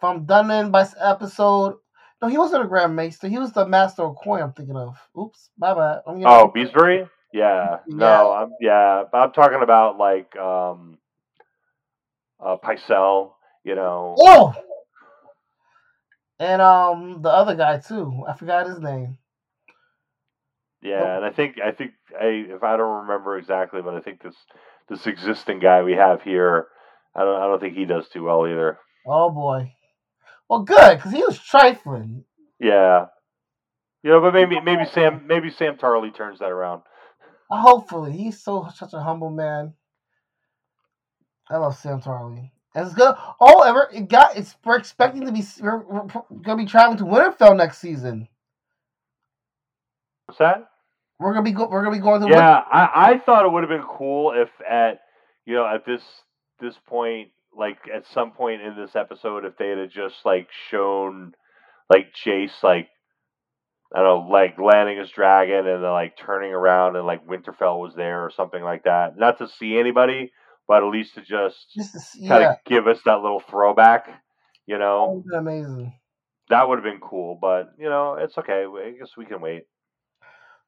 From 0.00 0.24
done 0.24 0.50
in 0.50 0.70
by 0.70 0.86
episode. 1.00 1.76
No, 2.20 2.28
he 2.28 2.38
wasn't 2.38 2.64
a 2.64 2.68
Grand 2.68 2.96
Maester. 2.96 3.28
He 3.28 3.38
was 3.38 3.52
the 3.52 3.66
Master 3.66 4.02
of 4.02 4.16
Coin. 4.16 4.42
I'm 4.42 4.52
thinking 4.52 4.76
of. 4.76 4.96
Oops, 5.18 5.50
Bye 5.58 5.74
bye. 5.74 6.00
Oh, 6.06 6.50
Beesbury? 6.54 7.08
Yeah. 7.32 7.78
Yeah. 7.86 7.96
No, 7.96 8.32
I'm 8.32 8.52
yeah. 8.60 9.04
but 9.10 9.18
I'm 9.18 9.32
talking 9.32 9.62
about 9.62 9.98
like 9.98 10.34
um 10.36 10.98
uh 12.40 12.56
Pycelle, 12.56 13.32
you 13.64 13.74
know. 13.74 14.14
Oh. 14.18 14.54
And 16.38 16.60
um, 16.60 17.22
the 17.22 17.30
other 17.30 17.54
guy 17.54 17.78
too. 17.78 18.24
I 18.28 18.34
forgot 18.34 18.66
his 18.66 18.78
name. 18.78 19.18
Yeah, 20.86 21.16
and 21.16 21.24
I 21.24 21.30
think 21.30 21.56
I 21.60 21.72
think 21.72 21.92
I 22.18 22.44
if 22.48 22.62
I 22.62 22.76
don't 22.76 23.02
remember 23.02 23.36
exactly, 23.36 23.82
but 23.82 23.94
I 23.94 24.00
think 24.00 24.22
this 24.22 24.36
this 24.88 25.06
existing 25.06 25.58
guy 25.58 25.82
we 25.82 25.94
have 25.94 26.22
here, 26.22 26.68
I 27.14 27.24
don't 27.24 27.42
I 27.42 27.46
don't 27.46 27.60
think 27.60 27.74
he 27.74 27.84
does 27.84 28.08
too 28.08 28.22
well 28.22 28.46
either. 28.46 28.78
Oh 29.04 29.30
boy. 29.30 29.72
Well, 30.48 30.62
good 30.62 30.96
because 30.96 31.12
he 31.12 31.24
was 31.24 31.40
trifling. 31.40 32.24
Yeah. 32.60 33.06
You 34.04 34.10
know, 34.10 34.20
but 34.20 34.32
maybe 34.32 34.60
maybe 34.60 34.84
Sam 34.84 35.26
maybe 35.26 35.50
Sam 35.50 35.76
Tarly 35.76 36.14
turns 36.14 36.38
that 36.38 36.52
around. 36.52 36.82
Hopefully, 37.50 38.12
he's 38.12 38.40
so 38.40 38.68
such 38.72 38.92
a 38.92 39.00
humble 39.00 39.30
man. 39.30 39.74
I 41.50 41.56
love 41.56 41.76
Sam 41.76 42.00
Tarly. 42.00 42.52
And 42.76 42.86
it's 42.86 42.94
good. 42.94 43.12
Oh, 43.40 43.62
ever 43.62 43.88
it 43.92 44.08
got 44.08 44.36
it's 44.36 44.54
we're 44.64 44.78
expecting 44.78 45.26
to 45.26 45.32
be 45.32 45.42
we're, 45.60 45.84
we're 45.84 46.06
gonna 46.42 46.62
be 46.62 46.70
traveling 46.70 46.98
to 46.98 47.04
Winterfell 47.04 47.56
next 47.56 47.78
season. 47.78 48.28
What's 50.26 50.38
that? 50.38 50.68
We're 51.18 51.32
gonna 51.32 51.44
be 51.44 51.52
go, 51.52 51.68
we're 51.68 51.82
gonna 51.84 51.96
be 51.96 52.02
going 52.02 52.20
to 52.22 52.28
Yeah, 52.28 52.62
I, 52.70 53.12
I 53.12 53.18
thought 53.18 53.46
it 53.46 53.52
would 53.52 53.62
have 53.62 53.70
been 53.70 53.88
cool 53.88 54.32
if 54.32 54.50
at 54.68 55.00
you 55.46 55.54
know 55.54 55.66
at 55.66 55.86
this 55.86 56.02
this 56.60 56.76
point, 56.86 57.30
like 57.56 57.78
at 57.94 58.06
some 58.06 58.32
point 58.32 58.62
in 58.62 58.76
this 58.76 58.96
episode, 58.96 59.44
if 59.44 59.56
they 59.56 59.70
had 59.70 59.90
just 59.90 60.16
like 60.24 60.48
shown 60.70 61.32
like 61.90 62.08
Jace 62.24 62.62
like 62.62 62.88
I 63.94 64.00
don't 64.02 64.26
know, 64.26 64.32
like 64.32 64.58
landing 64.58 64.98
his 64.98 65.10
dragon 65.10 65.66
and 65.66 65.82
then 65.82 65.90
like 65.92 66.16
turning 66.18 66.52
around 66.52 66.96
and 66.96 67.06
like 67.06 67.26
Winterfell 67.26 67.80
was 67.80 67.94
there 67.96 68.24
or 68.24 68.30
something 68.30 68.62
like 68.62 68.84
that. 68.84 69.16
Not 69.16 69.38
to 69.38 69.48
see 69.48 69.78
anybody, 69.78 70.32
but 70.68 70.82
at 70.82 70.90
least 70.90 71.14
to 71.14 71.22
just 71.22 71.66
just 71.74 72.16
kind 72.28 72.42
yeah, 72.42 72.52
of 72.52 72.56
give 72.66 72.86
us 72.88 73.00
that 73.06 73.22
little 73.22 73.40
throwback. 73.40 74.08
You 74.66 74.78
that 74.78 74.80
know, 74.80 75.24
been 75.24 75.38
amazing. 75.38 75.94
that 76.50 76.68
would 76.68 76.76
have 76.78 76.84
been 76.84 77.00
cool. 77.00 77.38
But 77.40 77.72
you 77.78 77.88
know, 77.88 78.14
it's 78.20 78.36
okay. 78.38 78.64
I 78.66 78.92
guess 78.98 79.16
we 79.16 79.26
can 79.26 79.40
wait. 79.40 79.64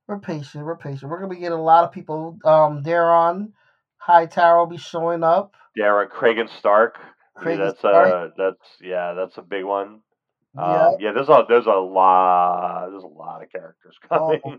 We're 0.08 0.18
patient. 0.18 0.64
We're 0.64 0.76
patient. 0.76 1.10
We're 1.10 1.20
gonna 1.20 1.34
be 1.34 1.38
getting 1.40 1.58
a 1.58 1.62
lot 1.62 1.84
of 1.84 1.92
people. 1.92 2.38
Um, 2.44 2.82
Daeron 2.82 3.52
Hightower 3.98 4.58
will 4.58 4.66
be 4.66 4.78
showing 4.78 5.22
up. 5.22 5.52
Dara 5.76 6.08
Cregan 6.08 6.48
Stark. 6.58 6.96
Yeah, 6.98 7.42
Cregan 7.42 7.66
that's 7.66 7.78
Stark. 7.78 8.12
uh 8.14 8.28
that's 8.36 8.78
yeah, 8.80 9.12
that's 9.12 9.36
a 9.36 9.42
big 9.42 9.64
one. 9.64 10.00
Yeah. 10.56 10.86
Um, 10.86 10.96
yeah, 10.98 11.12
there's 11.12 11.28
a 11.28 11.44
there's 11.46 11.66
a 11.66 11.72
lot 11.72 12.88
there's 12.90 13.04
a 13.04 13.06
lot 13.06 13.42
of 13.42 13.50
characters 13.52 13.96
Oh, 14.10 14.36
coming. 14.42 14.58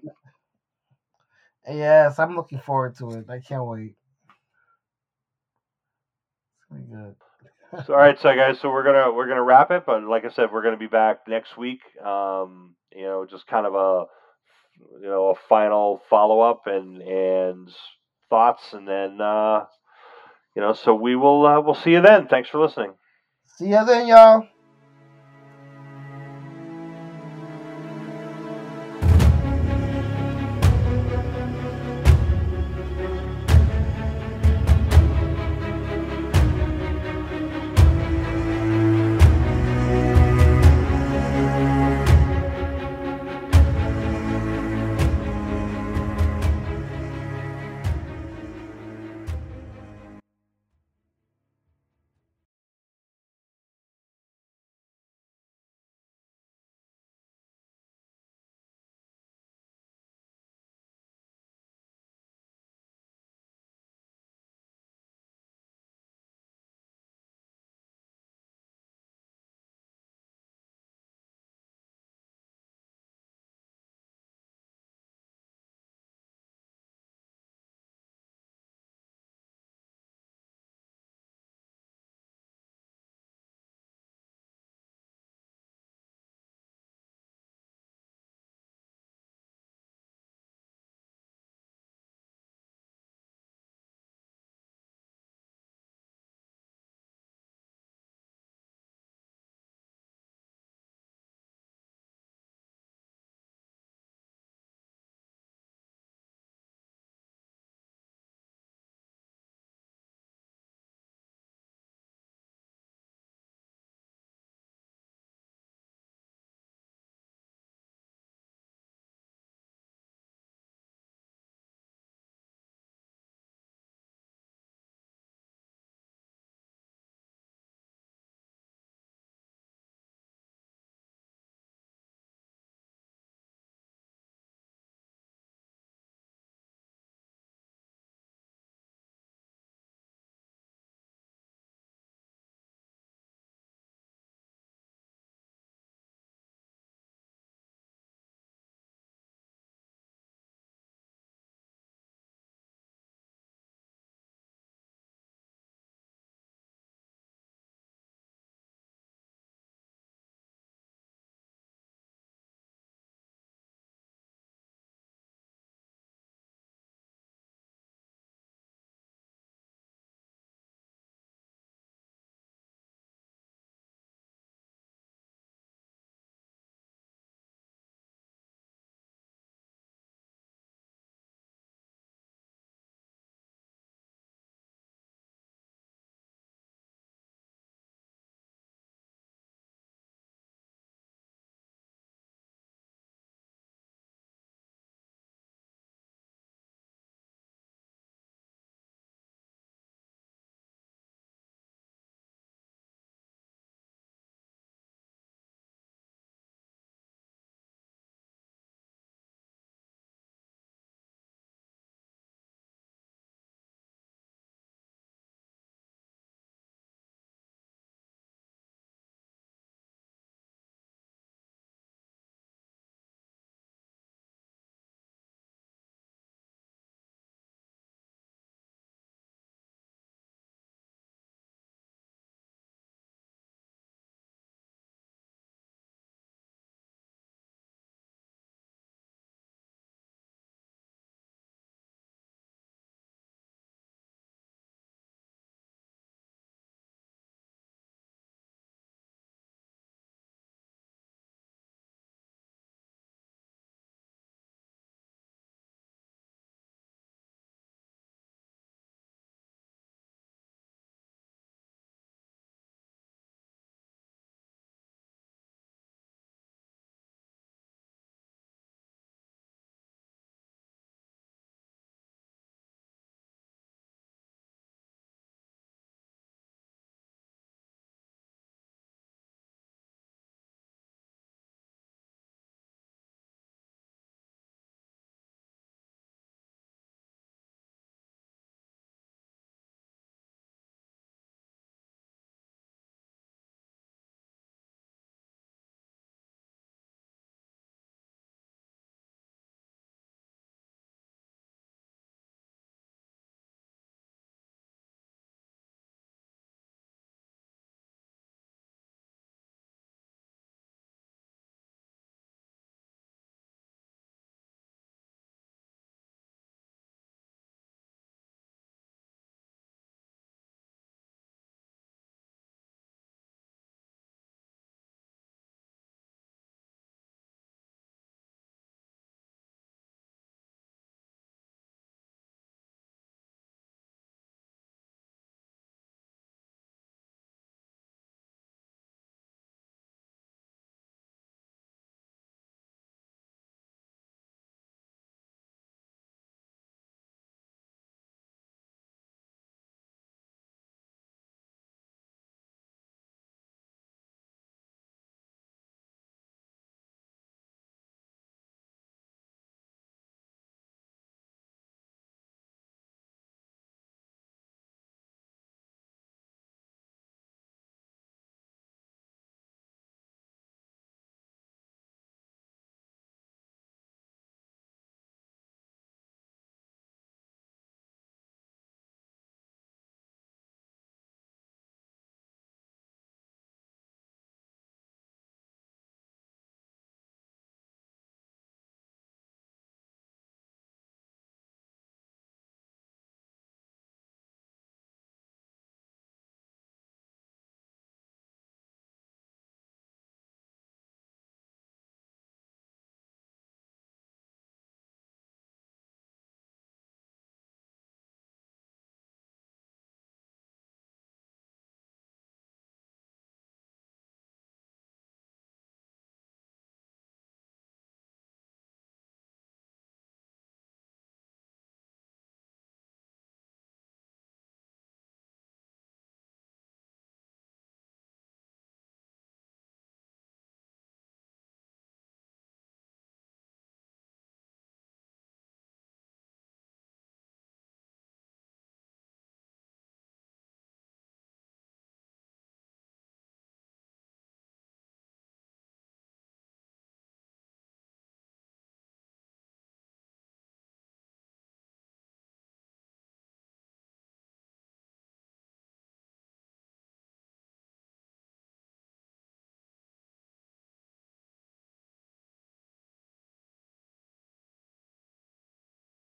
yes, 1.67 2.19
I'm 2.19 2.35
looking 2.35 2.59
forward 2.59 2.95
to 2.97 3.09
it. 3.11 3.25
I 3.29 3.39
can't 3.39 3.65
wait. 3.65 3.95
It's 6.57 6.65
gonna 6.69 6.83
good. 7.05 7.15
So, 7.85 7.93
all 7.93 7.99
right, 7.99 8.17
so 8.19 8.35
guys, 8.35 8.59
so 8.59 8.71
we're 8.71 8.83
gonna 8.83 9.11
we're 9.13 9.27
gonna 9.27 9.43
wrap 9.43 9.69
it, 9.69 9.83
but 9.85 10.03
like 10.03 10.25
I 10.25 10.29
said, 10.29 10.51
we're 10.51 10.63
gonna 10.63 10.77
be 10.77 10.87
back 10.87 11.27
next 11.27 11.55
week. 11.55 11.81
Um, 12.03 12.73
you 12.91 13.03
know, 13.03 13.27
just 13.29 13.45
kind 13.45 13.67
of 13.67 13.75
a 13.75 14.05
you 15.01 15.07
know 15.07 15.29
a 15.29 15.35
final 15.47 16.01
follow 16.09 16.41
up 16.41 16.63
and 16.65 17.01
and 17.01 17.69
thoughts, 18.29 18.73
and 18.73 18.87
then 18.87 19.19
uh, 19.21 19.65
you 20.55 20.61
know, 20.61 20.73
so 20.73 20.93
we 20.93 21.15
will 21.15 21.45
uh, 21.45 21.61
we'll 21.61 21.75
see 21.75 21.91
you 21.91 22.01
then. 22.01 22.27
Thanks 22.27 22.49
for 22.49 22.59
listening. 22.59 22.93
See 23.57 23.69
ya 23.69 23.83
then, 23.83 24.07
y'all. 24.07 24.47